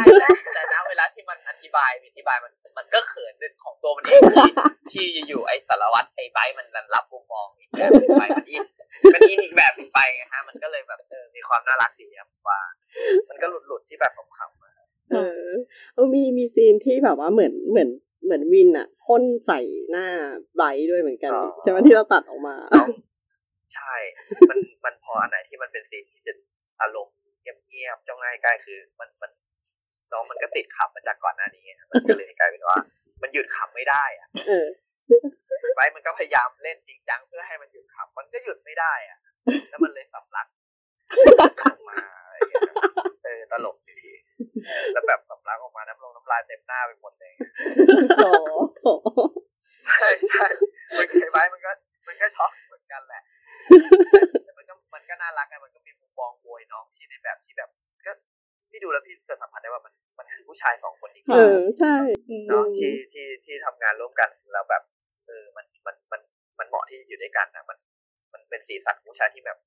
[0.00, 3.34] องอะไรอย่างใช่เงี้ยใช่แต่ณเวลาที่มันอธิบายอธิบายมันมันก็เขิน
[3.64, 4.20] ของตัวมันเอง
[4.92, 8.62] ที่ที่อยู่ๆไอ้สารวัตรไอ้ไบรท์มันรับมุมมองอีกแบบหนึ่งไปมันอิน
[9.14, 12.60] มันอินอีกแบบหนึ่งไปไงฮะมันก็เลยแบบเออมีความน่ารักดีครับว่า
[13.28, 14.72] มันก็หลุดหลุดๆที่แบบขำๆมา
[15.12, 15.18] เอ
[15.48, 15.50] อ
[15.94, 17.88] เออมีมี scene ที่แบบว่าเหมือนเหมือน
[18.24, 19.60] เหมือนวินอะพ่นใส่
[19.90, 20.06] หน้า
[20.54, 22.56] ไบรท์ด้วยเหมือนกันอ๋อใช่ไหมที่เราตัดออกมา
[23.74, 23.94] ใช่
[24.50, 26.32] มันมันพออันไหนที่มันเป็น scene ที่จะ
[26.82, 29.30] อารมณ์เงียบๆเจ้าง่ายใกล้คือ มันมัน
[30.12, 32.78] น้องมันก็ติดขับมาจากก่อนหน้านี้ไงมันก็เลยกลายเป็นว่า
[33.22, 34.66] มันหยุดขับไม่ได้อะเออ
[35.74, 39.18] ไว้มันก็พยายามเล่นจริงจังเพื่อให้มันหยุดขับ มันก็หยุดไม่ได้อะ
[39.70, 40.46] แล้วมันเลยสำลัก
[41.62, 42.62] ออกมาอะไรอย่างเงี้ย
[43.24, 44.00] เออตลกดี
[44.92, 47.32] แล้วแบบสำลักออกมาน้ำลงน้ำลายเต็มหน้าไปหมดเลย
[48.16, 48.24] โถ
[48.78, 48.84] โถ
[49.86, 50.46] ใช่ใช่
[50.98, 51.70] มันเคยไว้มันก็
[52.08, 53.22] มันก็ช็อกเหมือนกันแหละ
[54.44, 57.83] แต่มันก็มันก็น่ารักไงมันก็มีมุมมองโวยน้องที่ในแบบที่แบบก็
[58.74, 64.82] พี่ดูแล้วพี่จะสัมผัสได้ว่ามันมันคือผู้ชายสองคนจริงเออใช่ๆเนาะที่ที่ที่ทำงานร่วมกันแล้วแบบ
[65.26, 66.20] เออมันมันมัน
[66.58, 67.78] มันเหมาะที่จะอยู่ด้วยกันนะมัน
[68.32, 69.58] มันเป็นสีสันของผู้ชายที่แบบ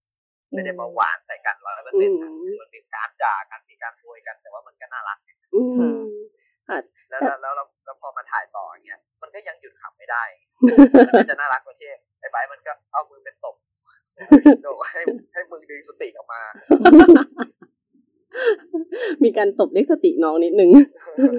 [0.53, 2.31] ไม่ได้มาหวานใส่กันร้อยเปอร์เซ็นต์นะ
[2.61, 5.17] มันมีการด่ากันมีการโวยกัน แต่ว่ามันก็น่ารัก
[5.55, 5.61] อื
[5.97, 5.99] ม
[7.09, 10.23] แล้วแล้วแล้วแล้วแล้วพอมาถ่ายต่ออย่างเงี้ยมันก็ยังหยุดขำไม่ได้
[11.07, 11.89] มันก็จะน่ารักกว่าที่
[12.19, 13.55] ไอ้ไบร์ทมันก็เอามือเป็นตบ
[14.61, 15.01] โดให้
[15.33, 16.41] ให้มือดึงสติออกมา
[19.23, 20.69] มีการตบเรียกสติน้องนิดนึง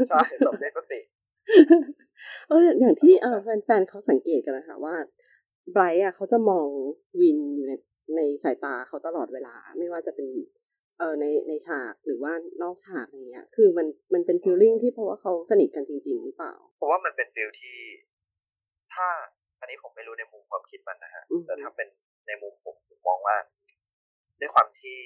[0.08, 1.00] ใช่ตบเรียกสติ
[2.48, 4.94] เอออย่างที่เออแฟนๆเขาสังเกตกันนะคะว่า
[5.72, 6.68] ไบรท์อะเขาจะมอง
[7.20, 7.72] วินอยู่ใน
[8.16, 10.26] ในสายตาเขาตลอดเวลา ไม่ว่าจะเป็น
[10.98, 17.78] เออในในฉากหรือว่านอกฉากอะไรเงี้ย คือมันมันเป็น feeling ที่เพราะว่าเขาสนิทกันจริง ๆ หรือเปล่าเพราะว่ามันเป็น feel ที่
[18.94, 19.08] ถ้า
[19.60, 21.88] อันนี้ผมไม่รู้ในมุมความคิดมันนะฮะอืมแต่ถ้าเป็น
[22.26, 23.36] ในมุมผมผมมองว่า
[24.40, 24.98] ด้วยความที่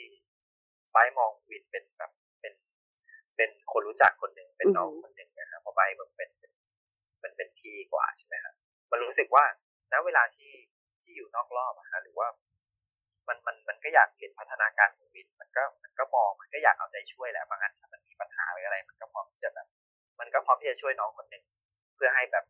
[0.93, 2.11] ไบรท์มองวินเป็นแบบ
[2.41, 2.55] เป็น
[3.37, 6.53] เป็นคนรู้จักคนหนึ่งเป็นน้องคนหนึ่งนะครับเพราะไบรท์มันเป็นเป็น
[7.23, 8.55] มันเป็นพี่กว่าใช่ไหมครับ
[8.91, 9.45] มันรู้สึกว่า
[9.93, 10.53] ณเวลาที่
[11.03, 12.29] ที่อยู่นอกรอบอะฮะหรือว่า
[13.29, 19.67] มันมันมันก็อยากเห็นพัฒนาการของวิน มันก็มันก็มองมันก็อยากเอาใจช่วยแหละบางอันถ้ามันมีปัญหาหรืออะไร มันก็พร้อมที่จะแบบ
[20.21, 21.45] มันก็พร้อมที่จะช่วยน้องคนหนึ่ง
[21.97, 22.45] เพื่อให้แบบ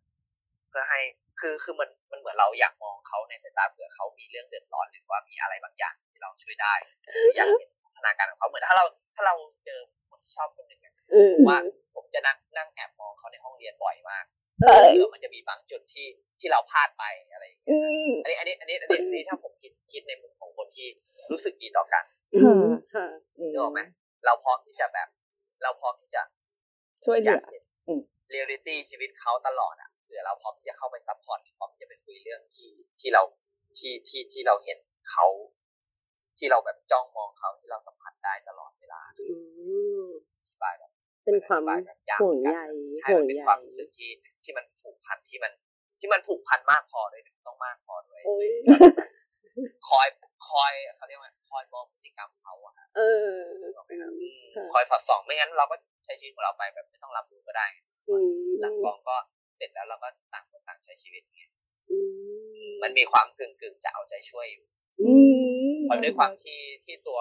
[0.69, 1.01] เพื่อให้
[1.41, 6.75] คือคือมันมันเหมือนเราอยากมองเขาในสายตาเผื่อเขามีเรื่องเดือดร้อนหรือว่ามีอะไรบางอย่างที่เราช่วยได้
[7.13, 9.35] หรืออยากเห็นพัฒ นาการของเขาเหมือนถ้าเราถ้าเรา
[9.65, 9.81] เจอ
[10.11, 11.59] คนที่ชอบคนหนึ่งอะเออผมว่า
[11.95, 14.25] ผมจะนั่งนั่งแอบมองเขาในห้องเรียนบ่อยมาก
[14.63, 16.07] เออเผื่อมันจะมีบางจุดที่
[16.41, 17.69] ที่เราพลาดไปอะไรอย่างเงี้ย
[18.25, 20.89] อันนี้อันนี้อันนี้อันนี้อันนี้ถ้าผมคิดคิดในมุมของคนที่
[21.31, 22.05] รู้สึกดีต่อกัน
[22.35, 22.65] อืม
[22.95, 23.07] ค่ะ
[23.39, 23.81] นึกออกไหม
[24.27, 25.09] เราพร้อมที่จะแบบ
[25.63, 26.23] เราพร้อมที่จะ
[27.05, 28.01] ช่วยเหลืยากเห็นอืม
[28.31, 32.71] เรียลลิตี้ชีวิตเขาตลอดอะเผื่อเราพร้อมที่จะเข้าไป support พร้อมที่จะไปคุยเรื่องที่
[33.01, 33.23] ที่เรา
[33.79, 34.79] ที่ที่ที่เราเห็น
[35.11, 35.27] เขา
[36.39, 39.37] ที่เราแบบจ้องมองเขาที่เราสัมผัสได้ตลอดเวลาอื
[40.03, 40.07] ม
[40.39, 40.91] อธิบายแบบ
[41.25, 42.69] เป็นความอธิบายแบบยากเหมือนห่วงใยกัน
[43.01, 44.11] ใช่ห่วงใยมันเป็นความรู้สึกที่
[44.45, 45.53] ที่มันผูกพันที่มัน
[46.01, 48.49] ที่มันผูกพันมากพอด้วยต้องมากพอด้วยโอ้ย
[49.89, 50.07] คอย
[50.49, 57.67] คอยเขาเรียกว่าคอยมองพฤติกรรมเขาอะเออนึกออกไหมครับอืมค่ะคอยสอดส่องไม่งั้นเราก็ใช้ชีวิตของเราไปแบบไม่ต้องรับรู้ก็ได้
[58.11, 59.17] อืมหลังกองก็
[59.57, 61.51] เสร็จแล้วเราก็ต่างคนต่างใช้ชีวิตอย่างเงี้ย
[61.91, 61.97] อื
[62.69, 64.65] มมันมีความกึ่งกึ่งๆจะเอาใจช่วยอยู่
[65.01, 65.32] อืม
[65.85, 67.21] เพราะด้วยความที่ที่ตัว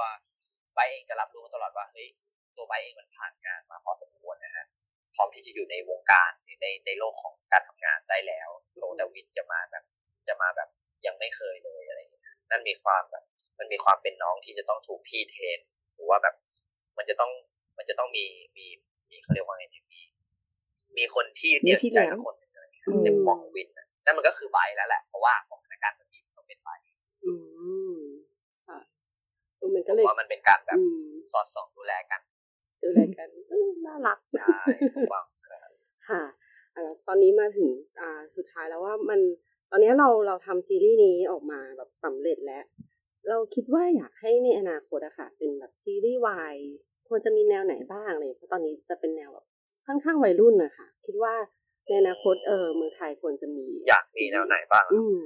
[0.74, 2.08] ไบร์ทเองจะรับรู้มาตลอดว่าเฮ้ย
[2.58, 4.66] ตัวไบร์ทเองมันผ่านงานมาพอสมควรนะฮะ
[5.16, 6.32] พร้อมที่จะอยู่ในวงการ
[6.62, 9.84] ในในโลกของการทำงานได้แล้วโตแต่วินจะมาแบบ
[10.28, 10.70] จะมาแบบ
[11.06, 13.24] ยังไม่เคยเลยอะไรอย่างเงี้ยนั่นมีความแบบ
[13.60, 15.60] มันมีความเป็นน้องที่จะต้องถูกพี่เทรน
[15.96, 16.36] หรือว่าแบบ
[16.98, 17.32] มันจะต้อง
[17.78, 18.26] มันจะต้องมี
[18.58, 18.66] มี
[19.10, 20.02] มีเขาเรียกว่าไงเนี่ยมี
[20.98, 27.28] มีคนที่เดียวใจกับคนหนึ่งอะไรอย่างเงี้ยในมุมมองของวินนะนั่นมันก็คือไบร์ทแล้วแหละเพราะว่าสถานการณ์แบบนี้มันต้องเป็นไบร์ทอืมค่ะเอ
[27.81, 27.81] อ
[29.76, 32.22] มันก็เพเลยราะว่ามันเป็นการแบบอืมสอดส่องดูแลกัน
[32.84, 34.56] ดูแลกันเออน่ารักใช่
[34.96, 35.24] ผมว่า
[36.10, 36.24] ค่ะ
[36.76, 37.70] อ่าตอนนี้มาถึง
[38.00, 39.20] อ่าสุดท้ายแล้วว่ามัน
[39.72, 42.64] ตอนนี้เราเราทำซีรีส์นี้ออกมาแบบสำเร็จแล้ว
[43.30, 46.56] เราคิดว่าอยากให้ในอนาคตอะค่ะ เป็นแบบซีรีส์วาย
[47.08, 49.46] ควรจะมีแนวไหนบ้างเลยเพราะตอนนี้จะเป็นแนวแบบ
[49.88, 51.34] ค่อนข้างวัยรุ่นนะคะคิดว่า
[51.88, 55.24] ในอนาคตเออเมืองไทยควรจะมี อยากมีแนวไหนบ้าง อืม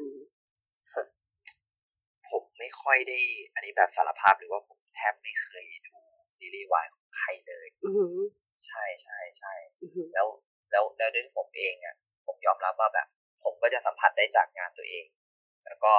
[2.37, 3.19] ผมไม่ค่อยได้
[3.53, 5.95] อันนี้แบบสารภาพหรือว่าผมแทบไม่เคยดู
[6.37, 8.17] ซีรีส์วายของใครเลยอือหือ
[8.65, 10.27] ใช่ใช่ใช่อือหือแล้ว
[10.71, 11.95] แล้วแล้วด้วยผมเองอะ
[12.25, 13.07] ผมยอมรับว่าแบบ
[13.43, 15.05] ผมก็จะสัมผัสได้จากงานตัวเอง
[15.65, 15.93] แล้วก็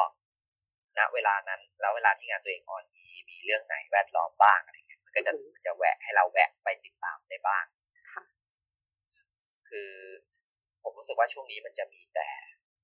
[0.98, 7.64] ณเวลานั้น แล้วเวลาที่งานตัวเองออนมีมีเรื่องไหนแวดล้อมบ้างอะไรเงี้ยมันก็จะมันจะแหวะให้เราแวะไปติดตามได้บ้าง
[8.12, 8.24] ค่ะ
[9.68, 9.90] คือ
[10.82, 12.28] ผมรู้สึกว่าช่วงนี้มันจะมีแต่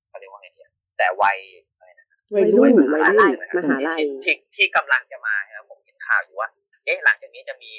[0.09, 1.39] เขาเรียกว่าไงเนี่ยแต่วัย
[1.77, 2.02] อะไรนะ
[2.35, 6.49] วัยรุ่นด้วยมวัยหารุ่ลันยนะครับมหาลัยที่ที่ที่กำลังจะมาครับผมเห็นข่าวอยู่ว่า
[6.85, 7.71] เอ๊ะหลังจากนี้จะมี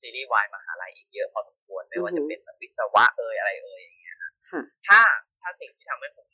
[0.00, 4.30] ซีรีส์วายมหาลัยอีกเยอะพอสมควรไม่ว่าจะเป็นแบบวิศวะเอ่ยอะไรเอ่ยอย่างเงี้ยค่ะ
[4.88, 5.00] ถ้า
[5.40, 6.26] ถ้าสิ่งที่ทำให้ผม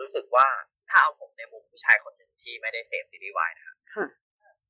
[0.00, 0.46] รู้สึกว่า
[0.90, 4.06] ถ้าเอาผมในมุมผู้ชายคนหนึ่งที่ไม่ได้เสพซีรีส์วายนะครับค่ะ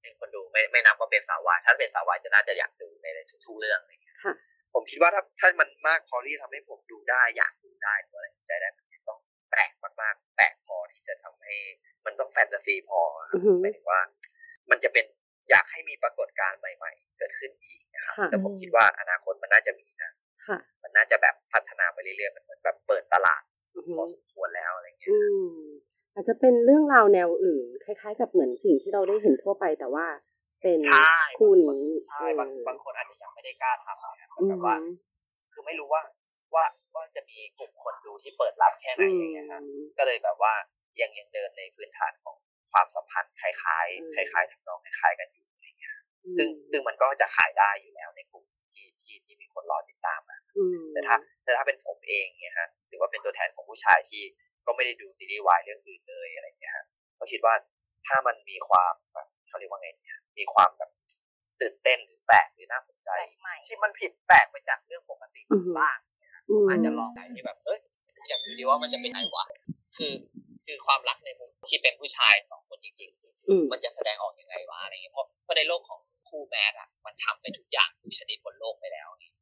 [0.02, 3.06] เป็นคนดูไม่ไม่นับว่าเป็นสาววายถ้าเป็นสาววายจะน่าจะอยากดูใน
[3.46, 4.34] ทุกๆเรื่องอะไรเงี้ยค่ะ
[4.74, 9.18] ผมคิดว่าถ้าถ้ามันมากพอที่ทำให้ผมดูได้อยากดูได้หรืออะไรใจได้มันต้อง
[9.50, 11.54] แปลกมากๆแปลกพอที่จะทำให้
[12.08, 14.00] มันต้องแฟนตาซีพอครับอือหือหมายถึงว่า
[14.70, 15.04] มันจะเป็น
[15.50, 20.10] อยากให้มีปรากฏการณ์ใหม่ ๆ เกิดขึ้นอีกนะครับค่ะแต่ผมคิดว่าอนาคตมันน่าจะมีนะ
[20.46, 23.42] ค่ะมันน่าจะแบบพัฒนาไปเรื่อยๆมันเหมือนแบบเปิดตลาด
[23.76, 25.18] อือหืพออสมควรแล้วอะไรเงี้ยอื
[25.48, 25.52] ม
[26.14, 30.06] อาจจะเป็นเรื่องราวแนวอื่น คล้าย ๆ กับเหมือนสิ่งที่เราได้เห็นทั่วไปแต่ว่า
[30.62, 34.76] เป็นใช่คู่นี้ใช่บางบางคนอาจจะยังไม่ได้กล้าทำนะครับอืแบมบว่า
[35.52, 36.02] คือไม่รู้ว่า
[36.54, 36.64] ว่า
[36.94, 40.54] ว่าจะมีกลุ่มคนดูที่เปิดรับแค่ไหนอือย่างเงี้ยครับมก็เลยแบบว่า
[41.00, 42.36] ยังยังเดินในพื้นฐานของ
[42.72, 45.96] ความสัมพันธ์คล้ายอืมๆคล้ายๆทำนองคล้ายๆกันอยู่อะไรเงี้ย
[46.36, 54.22] ซึ่งซึ่งมันก็จะขายได้อยู่แล้วในกลุ่มที่ที่ที่มีคนรอติดตามอะอืมแต่ถ้าแต่ถ้าเป็นผมเองเนี่ยฮะหรือว่าเป็นตัวแทนของผู้ชายที่
[54.66, 56.84] ก็ไม่ได้ดูซีรีส์วายเรื่องอื่นเลยอะไรเงี้ยฮะ
[57.18, 57.54] ก็คิดว่า
[58.06, 60.90] ถ้ามันมีความแบบเขาเรียกว่าไงเนี่ยมีความแบบ
[61.60, 65.98] ตื่นเต้นหรือแปลกหรือน่าสนใจแปลกใหม่ที่มันผิดแปลกไปจากเรื่องปกติอือฮึบ้าง
[66.50, 67.80] อืมอาจจะลองไหนที่แบบเอ้ย
[68.28, 69.44] อยากดูดีว่ามันจะเป็นไงวะ
[69.96, 70.12] คือ
[70.68, 73.10] คือความรักในมุมที่เป็นผู้ชายสองคนจริง
[73.48, 79.32] อืมๆมันจะแสดงออกยังไงวะอะไรเงี้ยเพราะเพราะในโลกของคู่แมสอะมันทำไปทุกอย่างทุกชนิดบนโลกไปแล้วนี่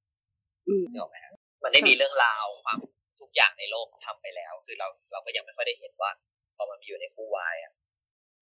[0.69, 1.35] อืมนึกออกไหมฮะ
[1.65, 2.79] มันได้มีเรื่องราวความ
[3.21, 6.11] ทุกอย่างในโลกทำไปแล้ว คือเราเราก็ยังไม่ค่อยได้เห็นว่า
[6.57, 7.73] พอมันมาอยู่ในคู่วายอะ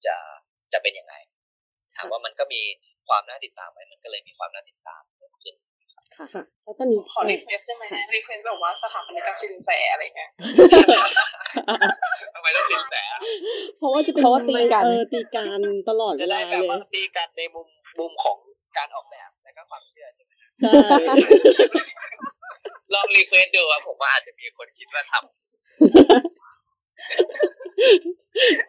[0.07, 0.17] จะ
[0.73, 1.15] จะเป็นยังไง
[1.97, 2.63] ถามว่ามันก็มี
[3.09, 5.55] ความน่าติดตามไหมมันก็เลยมีความน่าติดตามเพิ่มขึ้น
[6.17, 7.85] ค่ะค่ะแล้วตอนนี้ขอรีเควสได้ไหม
[8.15, 10.31] รีเควสแบบว่าสถาปนิกสินแสอะไรเงี้ย
[12.35, 13.21] ทำไมต้องสินแสอะ
[13.79, 17.67] เพราะว่าจะเป็นเพราะว่าตีกันเออตีกันตลอดเวจะลาได้แบบเลยว่าตีกันในมุม
[17.99, 18.39] มุมของ
[18.77, 20.71] การออกแบบและก็ความเชื่อใช่ไหมใช่
[22.95, 25.13] ลองรีเควสดูครับผมว่าอาจจะมีคนคิดว่าท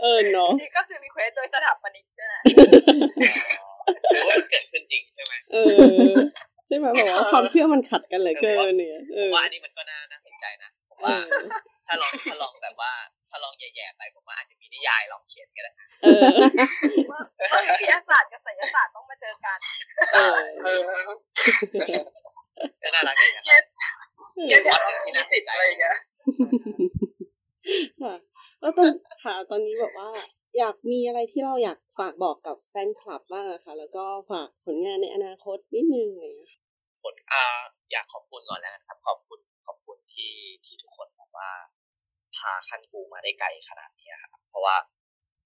[0.02, 5.58] เออเนาะนี่ก็คือรีเควสโดยสถาปนิกใช่ไหมำหรือว่ามันเกิดขึ้นจริงใช่ไหมเอ
[6.08, 6.14] อ
[6.68, 11.36] ใช่ไหมบอกว่าความเชื่อมันขัดกันเหลือเกินเนี่ยเอผมอว่าอันนี้มันก็น่าน่าสนใจนะผมเอว่าอ
[11.88, 12.92] ถ้าลองถ้าลองแบบว่า
[13.30, 15.72] ถ้าลองแย่ๆไปผมว่าอาจจะมีนิยายลองเขียนก็ได้
[16.04, 16.22] เออ
[17.12, 17.20] ว่า
[17.72, 19.60] วิทยาศาสตร์กับศิลศาสตร์ต้องมาเจอกัน
[20.14, 20.80] เออเออ
[22.84, 23.44] ก็น่ารักดีนะ
[24.48, 25.98] เดี๋ยวเดี๋ยวเรามีสิทธิ์อะไรอย่างเงี้ย
[28.02, 28.16] ค่ะ
[28.60, 28.90] แล้วตอน
[29.24, 30.10] ค่ะตอนนี้แบบว่า
[30.58, 36.62] อยากมีอะไรที่เราอยากฝากบอกกับแฟนคลับบ้างอะคะแล้วก็ฝากผลงานในอนาคตนิดนึงเลยค่ะ
[37.04, 37.44] ผลอ่า
[37.92, 40.34] อยากขอบคุณก่อนแล้วกันครับ ขอบคุณขอบคุณที่
[40.66, 41.50] ที่ทุกคนแบบว่า
[42.36, 44.76] พาคันกูมาได้ไกลขนาดนี้ครับเพราะว่า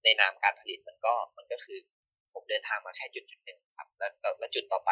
[0.04, 1.78] ในนามการผลิตมันก็มันก็คือ
[2.32, 4.90] ผมเดินทางมาแค่จุดจุดหนึ่งครับ แล้วแล้วจุดต่อไป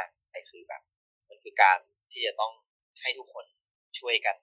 [0.50, 0.82] คือแบบ
[1.28, 1.78] มันคือการ
[2.12, 2.52] ที่จะต้อง
[3.00, 3.44] ให้ทุกคน
[3.98, 4.36] ช่วยกัน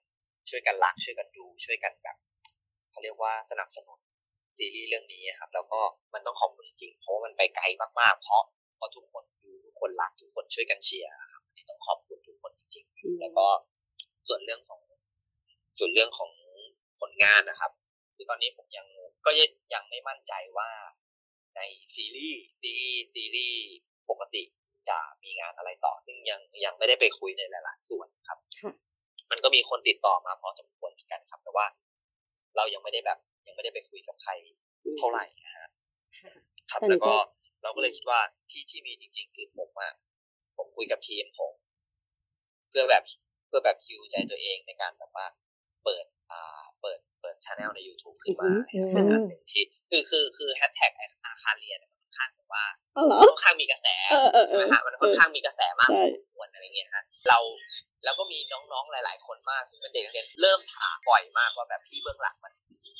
[0.48, 2.16] ช่วยกันรักช่วยกันดู ช่วยกันแบบ
[2.90, 3.98] เขาเรียกว่าสนับสนุน
[4.58, 5.80] ซีรีส์เรื่องนี้ครับ แล้วก็
[6.14, 7.64] มันต้องขอบคุณจริงๆเพราะว่ามันไปไกล
[8.00, 8.42] มากๆ เพราะ
[8.76, 13.46] เพราะทุกคนดูทุกคนรักทุกคนช่วยกันเชียร์ครับอันนี้ต้องขอบคุณทุกคนจริงอืมๆแล้วก็
[14.28, 14.80] ส่วนเรื่องของ
[15.78, 16.30] ส่วนเรื่องของ
[17.00, 17.70] ผลงานนะครับ
[18.14, 18.86] คือตอนนี้ผมยัง
[19.26, 20.70] ก็ยังยังไม่มั่นใจว่า
[21.56, 21.60] ใน
[21.94, 23.62] ซีรีส์ซีรีส์ซีรีส์
[24.10, 24.42] ปกติ
[24.88, 28.72] จะมีงานอะไรต่อ ซึ่งยังยังไม่ได้ไปคุยในหลายๆส่วนครับค่ะ
[29.30, 31.66] มันก็มีคนติดต่อมาพอสมควรเหมือนกันครับ แต่ว่า
[32.56, 34.32] เรายังไม่ได้แบบ ยังไม่ได้ไปคุยกับใคร
[34.98, 35.68] เท่าไหร่นะฮะ
[36.18, 36.32] ค่ะ
[36.70, 37.16] ครับแต่นี่แล้วก็ก็
[37.62, 38.20] เราก็เลยคิดว่า
[38.50, 39.92] ที่ที่มีจริง ๆ คือผมอะ
[40.56, 41.52] ผมคุยกับทีมผม
[42.68, 43.02] เพื่อแบบ
[43.46, 45.26] เพื่อแบบฮิวใจตัวเองในการแบบว่า
[45.84, 50.92] เปิดอ่าเปิดเปิดช anel ใน YouTube ขึ้นมาอือฮึนะครับเป็นที่คือคือคือแฮชแท็ก
[51.24, 52.64] อาคารเรียนมันค่อนข้างแบบว่า
[52.96, 57.38] อ๋อเหรอค่อนข้างมีกระแสเออเออเอใช่อไหมฮะมันค่อนข้างมีกระแสมากใช่พอสมควรอะไรเงี้ยฮะเรา
[58.04, 62.52] แล้วก็มีน้องๆหลาย ๆ คนมากซึ่งเป็นเด็กนักเรียนเริ่มถามบ่อยมากว่าแบบพี่เบื้องหลังมัน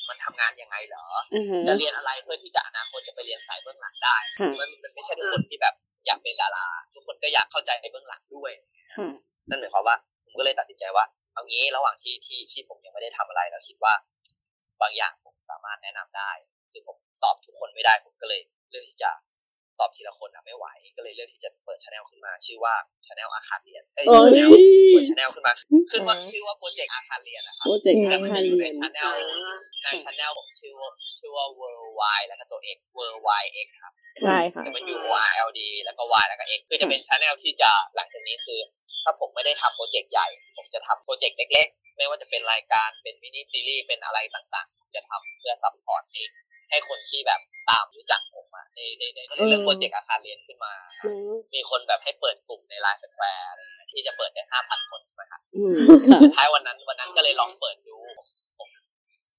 [0.09, 5.74] มันทำงานยังไงเหรออ่าฮะจะเรียนอะไรเพื่อที่จะอนาคตจะไปเรียนสายเบื้องหลังได้ค่ะมันมันไม่ใช่ทุกคนที่แบบ
[6.07, 8.53] อยากเป็นดารา ทุกคนก็อยากเข้าใจในเบื้องหลังด้วย
[8.95, 9.09] ค่ะ
[9.49, 13.95] นั่นหมายความว่าผมก็เลยตัดสินใจว่าเอางี้ระหว่างที่ที่ที่ผมยังไม่ได้ทำอะไรแล้วคิดว่า
[14.83, 16.31] บางอย่างผมสามารถแนะนำได้
[16.73, 19.11] คือผมตอบทุกคนไม่ได้ผมก็เลยเลือกที่จะ
[19.81, 20.66] ตอบทีละคนนะไม่ไหว
[20.97, 22.74] ก็เลยเลือกที่จะเปิดช anel ขึ้นมา ชื่อว่า
[23.07, 24.31] ช anel อาคารเรียนเอ้ยโอ้ย
[24.93, 25.53] เปิดช anel ขึ้นมา
[25.90, 29.12] ขึ้นว่าชื่อว่าโปรเจกต์อาคารเรียนนะครับโปรเจกต์แต่อามันคารจะอยู่เรีในยนช anel
[29.82, 33.93] ในช anel ผมชื่อว่าชื่อว่า worldwide แล้วก็ตัว X worldwide X ครับ
[34.23, 34.98] ใช่ค่ะแต่มันอยู่
[35.31, 38.61] YLD แล้วก็ Y แล้วก็ X คือจะเป็นช anel ที่จะหลังจากนี้คือ
[39.05, 46.23] ถ้าผมไม่ได้ทำ project ใหญ่ ผมจะทำ project เล็ก ๆ ไม่ว่าจะเป็นรายการเป็นมินิซีรีส์เป็นอะไรต่างๆ จะทำเพื่อ support ให้
[46.70, 50.72] ให้คนที่แบบตามรู้จักผมอะได้ได้ได้ได้เรื่อง project อาคารเรียนขึ้นมา
[51.05, 55.76] อืมมีคนแบบให้เปิดกลุ่มใน LINE Square อะไรเงี้ยที่จะเปิดได้ห้าพันคนใช่ไหมครับอืม
[56.10, 57.97] ค่ะสุดท้ายวันนั้นวันนั้นก็เลยลองเปิดดู
[58.59, 58.68] ผม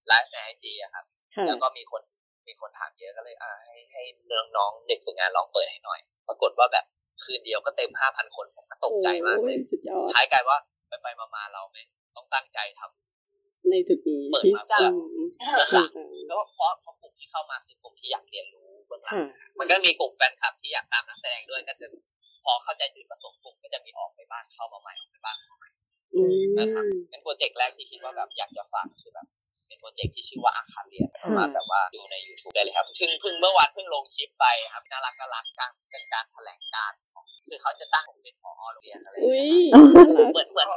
[0.07, 1.05] ไลฟ์ใน IG อะครับ
[1.35, 2.01] ค่ะแล้วก็มีคน
[2.47, 6.85] มีคนถามเยอะก็เลยอ่าให้ให้เรื่องน้องเด็กฝึกงานลองเปิดให้หน่อย ปรากฏว่าแบบ
[7.23, 13.06] คืนเดียวก็เต็มห้าพันคนผมก็ตกใจมากเลยโอ้สุดยอดท้ายกลายว่าไปไปๆมาๆเราไม่งต้องตั้งใจทำ
[13.71, 15.27] ในจุดนี้เปิดที่มาเพื่ออืม
[15.57, 21.87] เบื้องหลังจริงแล้วเพราะเพราะกลุ่มที่เข้ามาคือกลุ่มที่อยากเรียนรู้เบื้องหลังค่ะมันก็มีกลุ่มแฟนคลับที่อยากตามนักแสดงด้วยก็จะ
[22.43, 25.37] พอเข้าใจจุดประสงค์กลุ่มก็จะมีออกไปบ้างเข้ามาใหม่ออกไปบ้าง
[26.15, 29.27] อืมนะครับเป็นโปรเจกต์แรกที่คิดว่าแบบอยากจะฝากคือแบบ
[29.67, 40.67] เป็นโปรเจกต์ที่ชื่อว่าอาคารเรียนค่ะสามารถแบบว่าดูใน YouTube ได้เลยครับเพิ่งเพิ่งเมื่อวานเพิ่งลงคลิปไปครับน่ารักน่ารักการเป็นการแถลงการณ์ของคือเขาจะตั้งผมเป็นผอโรงเรียนอะไรอย่างอุ้ยเงี้ยน่ารักเหมือนเหมือน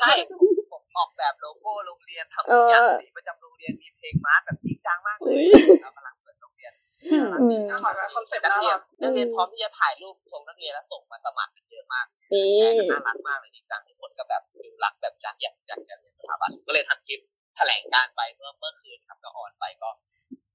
[0.00, 0.57] ใช่ผม
[0.96, 6.72] ออกแบบโลโก้โรงเรียนทำทุกอย่างเออสีประจำโรงเรียนมีเพลงมาร์ชแบบจริงจังมากเลยอุ๊ยเรากำลังเปิดโรงเรียน
[7.10, 17.20] ค่ะน่ารักดีน่ารัก concept น่าเรียรันกนักเรียนนักเรียนพร้อมที่จะถ่ายรูปส่งนักเรียนแล้วส่งมาสมัครกันเยอะมากนี่แชร์กันน่ารักมากเลยจริงจังทุกคนก็แบบดูรักแบบอยากอยากอยากจะเรียนสถาบันก็เลยทำคลิป
[17.56, 19.88] แถลงการณ์ไปเมื่อเมื่อคืนครับก็ on ไปก็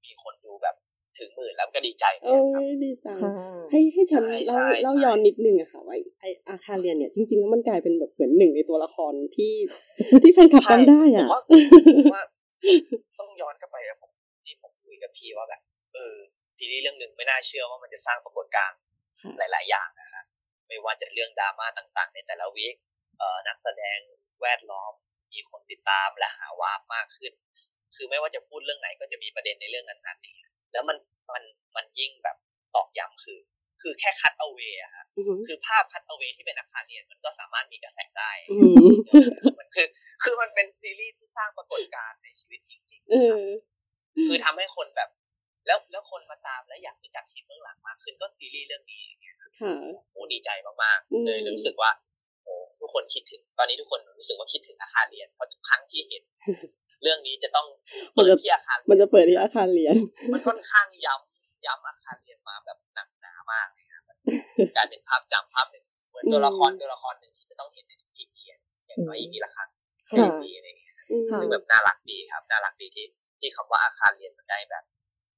[0.04, 0.76] มีคนดูแบบ
[1.18, 3.32] ถึงหมื่นแล้วก็ดีใจเหมือนโอ้กันครับยดีจังค่ะ
[3.70, 9.54] ให้ให้ฉันใช่เล่าใช่เล่าใช่ย้อนนิดนึงอะค่ะว่าไออาคารเรียนเนี่ยจริงๆแล้วมันกลายเป็นแบบเหมือนหนึ่งในตัวละครที่
[10.22, 11.50] ที่แฟนคลับจำได้อะผมว่าผ
[12.04, 12.24] มว่า
[13.20, 14.10] ต้องย้อนกลับไปอะผม
[14.44, 15.60] ที่ผมคุยกับพี่ว่าแบบ
[15.94, 16.14] เออ
[16.58, 18.78] ทีนี้เรื่องหนึ่งไม่น่าเชื่อว่ามันจะสร้างปรากฏการณ์
[19.22, 20.22] ค่ะหลาย ๆ อย่างนะฮะ
[20.68, 22.74] ไม่ว่าจะเรื่องดราม่าต่าง ๆ ในแต่ละ week
[23.18, 23.98] เอ่อนักแสดง
[24.40, 24.92] แวดล้อม
[25.32, 27.32] มีคนติดตามและหา warp มากขึ้น
[27.96, 30.34] คือไม่ว่าจะพูดเรื่องไหนก็จะมีประเด็นในเรื่องนั้นๆนี่
[30.74, 30.98] แล้วมัน
[31.34, 31.44] มัน
[31.76, 32.36] มันยิ่งแบบ
[32.74, 33.38] ตอกย้ำคือ
[33.82, 38.84] คือแค่ cutaway อะฮะอือหือคือภาพ cutaway ที่เป็นอาคารเรียนมันก็สามารถมีกระแสได้อืม
[39.60, 39.86] มันคือ
[40.22, 45.10] คือมันเป็นซีรีส์ที่สร้างปรากฏการณ์ในชีวิตจริงเออๆคือทำให้คนแบบ
[45.66, 49.48] แล้วแล้วคนมาตามและอยากรู้จักทีมเบื้องหลังมากขึ้นก็ซีรีส์เรื่องนี้อย่างเงี้ยค่ะ
[50.12, 50.50] โอ้ดีใจ
[50.82, 52.13] มากอืมๆเลยรู้สึกว่าโอ้
[52.84, 56.22] ทุกคนคิดถึง ตอนนี้ทุกคนรู้สึกว่าคิดถึงอาคารเรียนเพราะทุกครั้งที่เห็น
[57.02, 57.66] เรื่องนี้จะต้อง
[58.14, 59.94] เปิดที่อาคารมันจะเปิดที่อาคารเรียน
[60.32, 64.16] มันค่อนข้างย้ำย้ำอาคารเรียนมาแบบหนักหนามากเลยครับมัน
[64.76, 69.68] กลายเป็นภาพจำภาพหนึ่งเหมือนตัวละครตัวละครหนึ่งที่จะต้องเห็นในทุกทีอะอย่างน้อยอีกทีละครั้ง
[70.10, 73.04] ค่ะในปีอะไรอย่างเงี้ยอืมซึ่งแบบน่ารักดีครับน่ารักดีที่
[73.40, 74.84] ที่คำว่าอาคารเรียนมันได้แบบ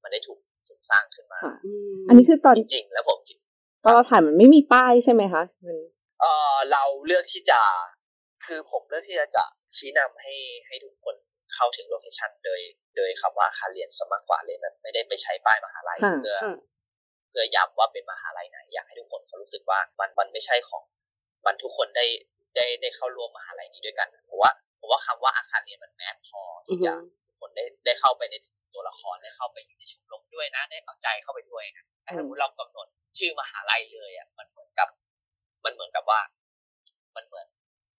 [0.03, 1.55] มันได้ถูกถูกสร้างขึ้นมาค่ะ
[1.95, 3.37] มอันนี้คือตอนจริงๆแล้วผมคิด
[3.85, 5.77] ตอนเราถ่ายมันไม่มีป้ายใช่ไหมคะมัน
[6.21, 6.25] เอ
[6.55, 7.61] อเราเลือกที่จะ
[8.47, 9.45] คือผมเลือกที่จะจะ
[9.77, 10.35] ชี้นำให้
[10.67, 11.15] ให้ทุกคน
[11.55, 12.61] เข้าถึงโลเคชันโดย
[12.97, 16.55] โดยคำว่าอาคารเรียนสมากกว่าเลยแบบไม่ได้ไปใช้ป้ายมหาลัยค่ะเพื่อค่ะ
[17.31, 20.83] เพื่อย้ำว่าเป็นมหาลัยไหนอยากให้ทุกคนเขารู้สึกว่ามันมันไม่ใช่ของ
[21.47, 22.07] มันทุกคนได้
[22.57, 28.35] ได้ได้เข้าร่วมมหาลัยนี้ด้วยกันผมว่าผมว่าคำว่าอาคารเรียนมันแมสพอที่จะอือฮึทุกคนได้ได้เข้าไปใน
[28.75, 32.87] ตัวละครได้เข้าไปอยู่ในชมรมด้วยนะ ได้เอาใจเข้าไปด้วยนะแต่ถ้าสมมติเรากำหนด
[33.19, 34.89] ชื่อมหาลัยเลยอะมันเหมือนกับ
[35.67, 36.21] มันเหมือนกับว่า
[37.17, 37.47] มันเหมือน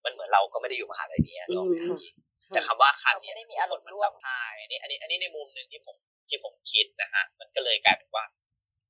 [0.05, 1.99] มันเหมือนเราก็ไม่ได้อยู่มหาลัยนี้อะอืเรามไม่ได้อยู่
[2.53, 5.95] แต่คำว่าอาคารเรียนทุกคนมันสัมพันธ์อันนี้อันนี้ อันนี้ในมุมหนึ่งที่ผม
[6.29, 8.23] ที่ผมคิดนะฮะมันก็เลยกลายเป็นว่า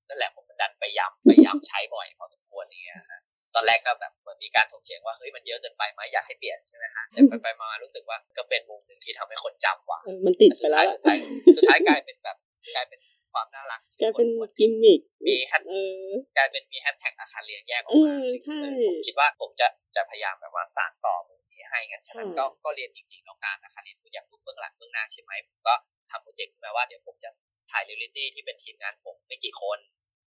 [0.07, 3.19] นั่นแหละผมดันไปย้ำไปย้ำใช้บ่อยพอสมควรอย่างเงี้ยฮะ
[3.55, 11.17] ตอนแรกก็แบบเหมือนมีการถกเถียงว่าเฮ้ยมันเยอะเกินไปไหมอยากให้เปลี่ยนใช่ไหมฮะแต่ไปไปๆมาๆรู้สึกว่าก็เป็นมุมหนึ่งที่ทำให้คนจำว่ะเออมันติดแต่ไปสุดแล้ท้ายวสุดท้าย
[11.57, 12.37] สุดท้ายกลายเป็นแบบ
[12.75, 12.99] กลายเป็น
[13.37, 15.73] ความน่ารักกลายเป็นที่คกิมมิคมีแฮชเอ
[16.03, 16.07] อ
[16.37, 25.73] กลายเป็นมีแฮชแท็กอาคารเรียนแยกออกมาเออใช่ผมคิดว่าผมจะจะพยายามแบบว่าสานต่อมุมนี้ให้งั้นฉะนั้นค่ะก็ก็เรียนจริงๆแล้วการอาคารเรียนคุณอยากรู้เบื้องหลังเบื้องหน้าใช่ไหมผมก็
[26.11, 27.29] ทำ project ขึ้นมาว่าเดี๋ยวผมจะ
[27.71, 29.79] ถ่ายเรียลลิตี้ที่เป็นทีมงานผมไม่กี่คน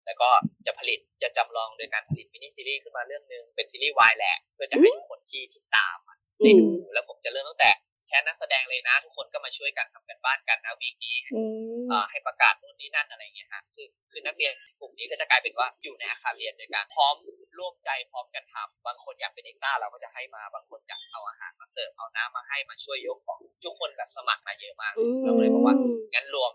[0.07, 0.29] แล้วก็
[0.67, 7.71] จะผลิตจะจำลองโดยการผลิตมินิซีรีส์ขึ้นมาเรื่องหนึ่งเป็นซีรีส์วายแหละเพื่อจะให้ทุกคนที่ติดตามอะได้ดูแล้วผมจะเริ่มตั้งแต่
[8.09, 11.45] แค่นักแสดงเลยนะ ทุกคนก็มาช่วยกันทำกันบ้านกันนะ week นี้อืมเอ่
[11.80, 11.80] อ
[12.11, 17.15] ให้ประกาศนู่นนี่นั่นอะไรอย่างเงี้ยฮะคือคือนักเรียนกลุ่มนี้ก็จะกลายเป็นว่าอยู่ในอาคารเรียนด้วยกันพร้อม
[17.59, 25.77] ร่วมใจพร้อมกันทำบางคนอยากเป็นเอ็กซ์ต้าเราก็จะให้มาบางคนอยากเอาอาหารมาเสิร์ฟเอาน้ำมาให้มาช่วยยกของทุกคนแบบสมัครมาเยอะมากอืมเราก็เลยบอกว่า
[26.15, 26.53] งั้นรวม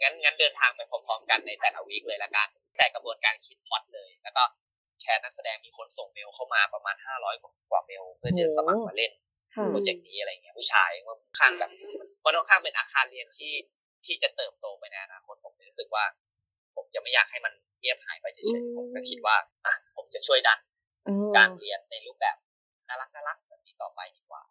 [0.00, 4.42] งั้นงั้นเดินทางไปพร้อมๆกันในแต่ละวีคเลยละกัน แต่กระบวนการคิดพล็อตเลย แล้วก็
[5.02, 7.34] แค่นักแสดงมีคนส่งเมลเข้ามาประมาณห้าร้อย
[7.70, 9.12] กว่าเมลเพื่อจะสมัครมาเล่น
[9.54, 11.70] ค่ะโปรเจกต์นี้อะไรเงี้ยผู้ชายมันค่อนข้างแบบ
[12.24, 13.52] มันค่อนข้างเป็นอาคารเรียนที่
[14.06, 16.04] ที่จะเติบโตไปในอนาคตผมรู้สึกว่า
[16.76, 20.58] ผมจะไม่อยากให้มันเงียบหายไปเฉยๆผมก็คิดว่าอะผมจะช่วยดัน
[21.08, 22.36] อ๋อการเรียนในรูปแบบ
[22.88, 24.42] น่ารักน่ารักแบบนี้ต่อไปดีกว่า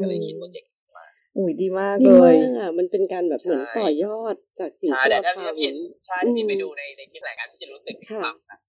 [0.00, 1.06] ก็เลยคิด project นี้มา
[1.36, 5.76] อุ้ยดีมากดีมากเลยอะมันเป็นการแบบเหมือนต่อยอดจากสิ่งที่เราทำใช่ใช่แต่ถ้าพี่เห็น
[6.06, 8.60] ใช่ถ้าพี่อืมไปดูในในคลิปรายการที่จะรู้สึกมีความแบบค่ะ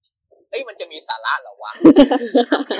[0.50, 1.72] เอ้ยมันจะมีสาระเหรอวะ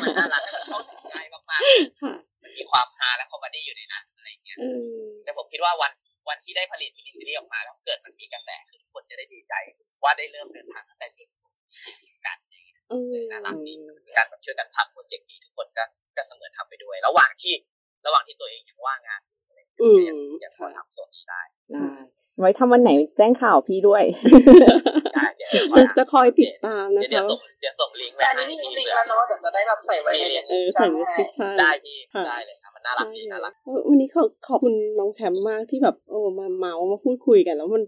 [0.03, 5.93] มันน่ารักแล้วมันเข้าถึงง่ายมากค่ะๆมันมีความฮาและ comedy อยู่ในนั้นอะไรเงี้ยเออแต่ผมคิดว่าวัน
[6.29, 9.55] วันที่ได้ผลิตมินิซีรีส์ออกมาแล้วเกิดมันมีกระแสขึ้นคนจะได้ดีใจ
[10.03, 11.29] ว่าได้เริ่มเดินทางตั้งแต่จุด
[12.27, 13.73] กันอย่างเงี้ยเออน่ารักดี
[14.05, 15.85] เป็นการแบบช่วยกันพักโปรเจกต์นี้ทุกคนก็
[16.17, 17.55] ก็เสมือนทำไปด้วย ระหว่างที่
[18.07, 21.43] ระหว่างที่ตัวเองยังว่างงานอยู่อะไรอย่างอืเงี้ยมก็ยังยังพอค่ะทำส่วนนี้ได้
[22.33, 24.03] ได้ไว้ทำวันไหนแจ้งข่าวพี่ด้วย
[25.15, 37.83] ได้เดี๋ยวจะจะคอยติดตามนะเดี๋ยวคะส่งเดี๋ยวส่งลิงก์ไปแต่อันให้นี้มีที่ลิงเผื่ก์อแล้วเนาะเดี๋ยวจะได้แบบใส่ไว้ในเออใส่ description ได้พี่ค่ะได้เลยครับมันน่ารักดีน่ารักเออวันนี้ขอขอบคุณน้องแชมป์มากที่แบบโอ้มาเมาส์มาพูดคุยกันแล้วมัน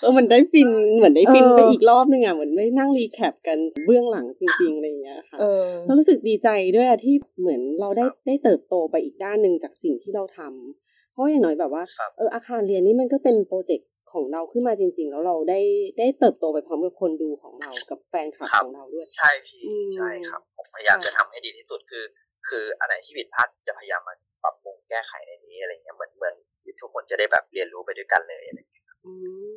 [0.00, 10.87] เออมันได้ฟินเหมือนได้ฟินเออไปอีกรอบนึงอะเหมือนได้นั่ง recap กันเบื้องหลังจริงๆอะไรอย่างเงี้ยค่ะเออแล้วรู้สึกดีใจด้วยอะที่เหมือนเราได้ได้เติบโตไปอีกด้านหนึ่งจากสิ่งที่เราทำเพ
[11.18, 15.60] ราะอย่างน้อยแบบว่าครับเอออาคารเรียนนี่มันก็เป็นโปรเจกต์ของเราขึ้นมาจริง ๆ แล้วเราได้
[15.98, 22.04] ได้เติบโตไปพร้อมกับคนดูของเรากับแฟนคลับครับของเราด้วย ใช่พี่อืมใช่ครับ ผมพยายามค่ะจะทำให้ดีที่สุดคือ
[22.48, 24.14] คืออันไหนที่ผิดพลาดจะพยายามมา
[24.44, 26.34] ปรับปรุงแก้ไขในนี้อะไรเงี้ยเหมือนเหมือน
[26.80, 29.12] ทุกคนจะได้แบบเรียนรู้ไปด้วยกันเลยอะไรเงี้ยอื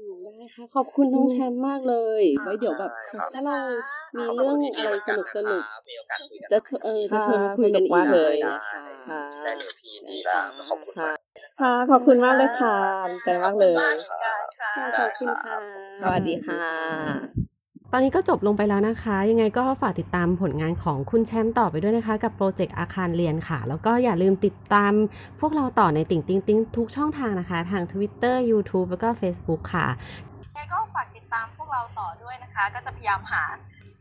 [0.06, 3.58] มได้ค่ะขอบคุณน้องแชมป์มากเลย ไว้เดี๋ยวแบบได้ครับถ้าเรา
[4.18, 11.18] มีขบเรื่องคุณพี่ๆอะไรเหมืสนุกสนุกนะครับมีโอกาสคุยกันจะชวนเออจะชวนมาคุยกันอีกสนุกมากเลยนะได้คะได้เลยพี่ดีแล้วขอบคุณมาก
[11.62, 12.76] ค่ะ ขอบคุณมากเลยค่ะ
[13.12, 15.56] ดีใจมากเลยได้ครับค่ะค่ะ ขอบคุณค่ะ
[16.02, 16.64] สวัสดีค่ะ
[17.94, 24.94] ตอนนี้ก็จบลงไปแล้วนะคะ ยังไงก็ฝากติดตามผลงานของคุณแชมป์ต่อไปด้วยนะคะ กับโปรเจกต์อาคารเรียนค่ะ แล้วก็อย่าลืมติดตาม
[25.40, 29.88] พวกเราต่อในติ่งติงติงทุกช่องทางนะคะ ทาง Twitter YouTube แล้วก็ Facebook ค่ะ
[30.48, 33.44] ยังไงก็ฝากติดตามพวกเราต่อด้วยนะคะ ก็จะพยายามหา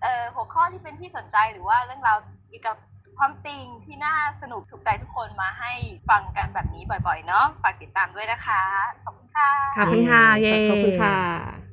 [0.02, 2.18] เอ่อหัวข้อที่เป็นที่สนใจหรือว่าเรื่องราว
[2.48, 2.76] เกี่ยวกับ
[3.20, 5.72] ความจริงที่น่าสนุกถูกใจทุกคนมาให้
[6.08, 8.62] ฟังกันแบบนี้บ่อยๆเนาะฝากติดตามด้วยนะคะ
[9.04, 11.69] ขอบคุณค่ะ ขอบคุณค่ะ เย้ขอบคุณค่ะ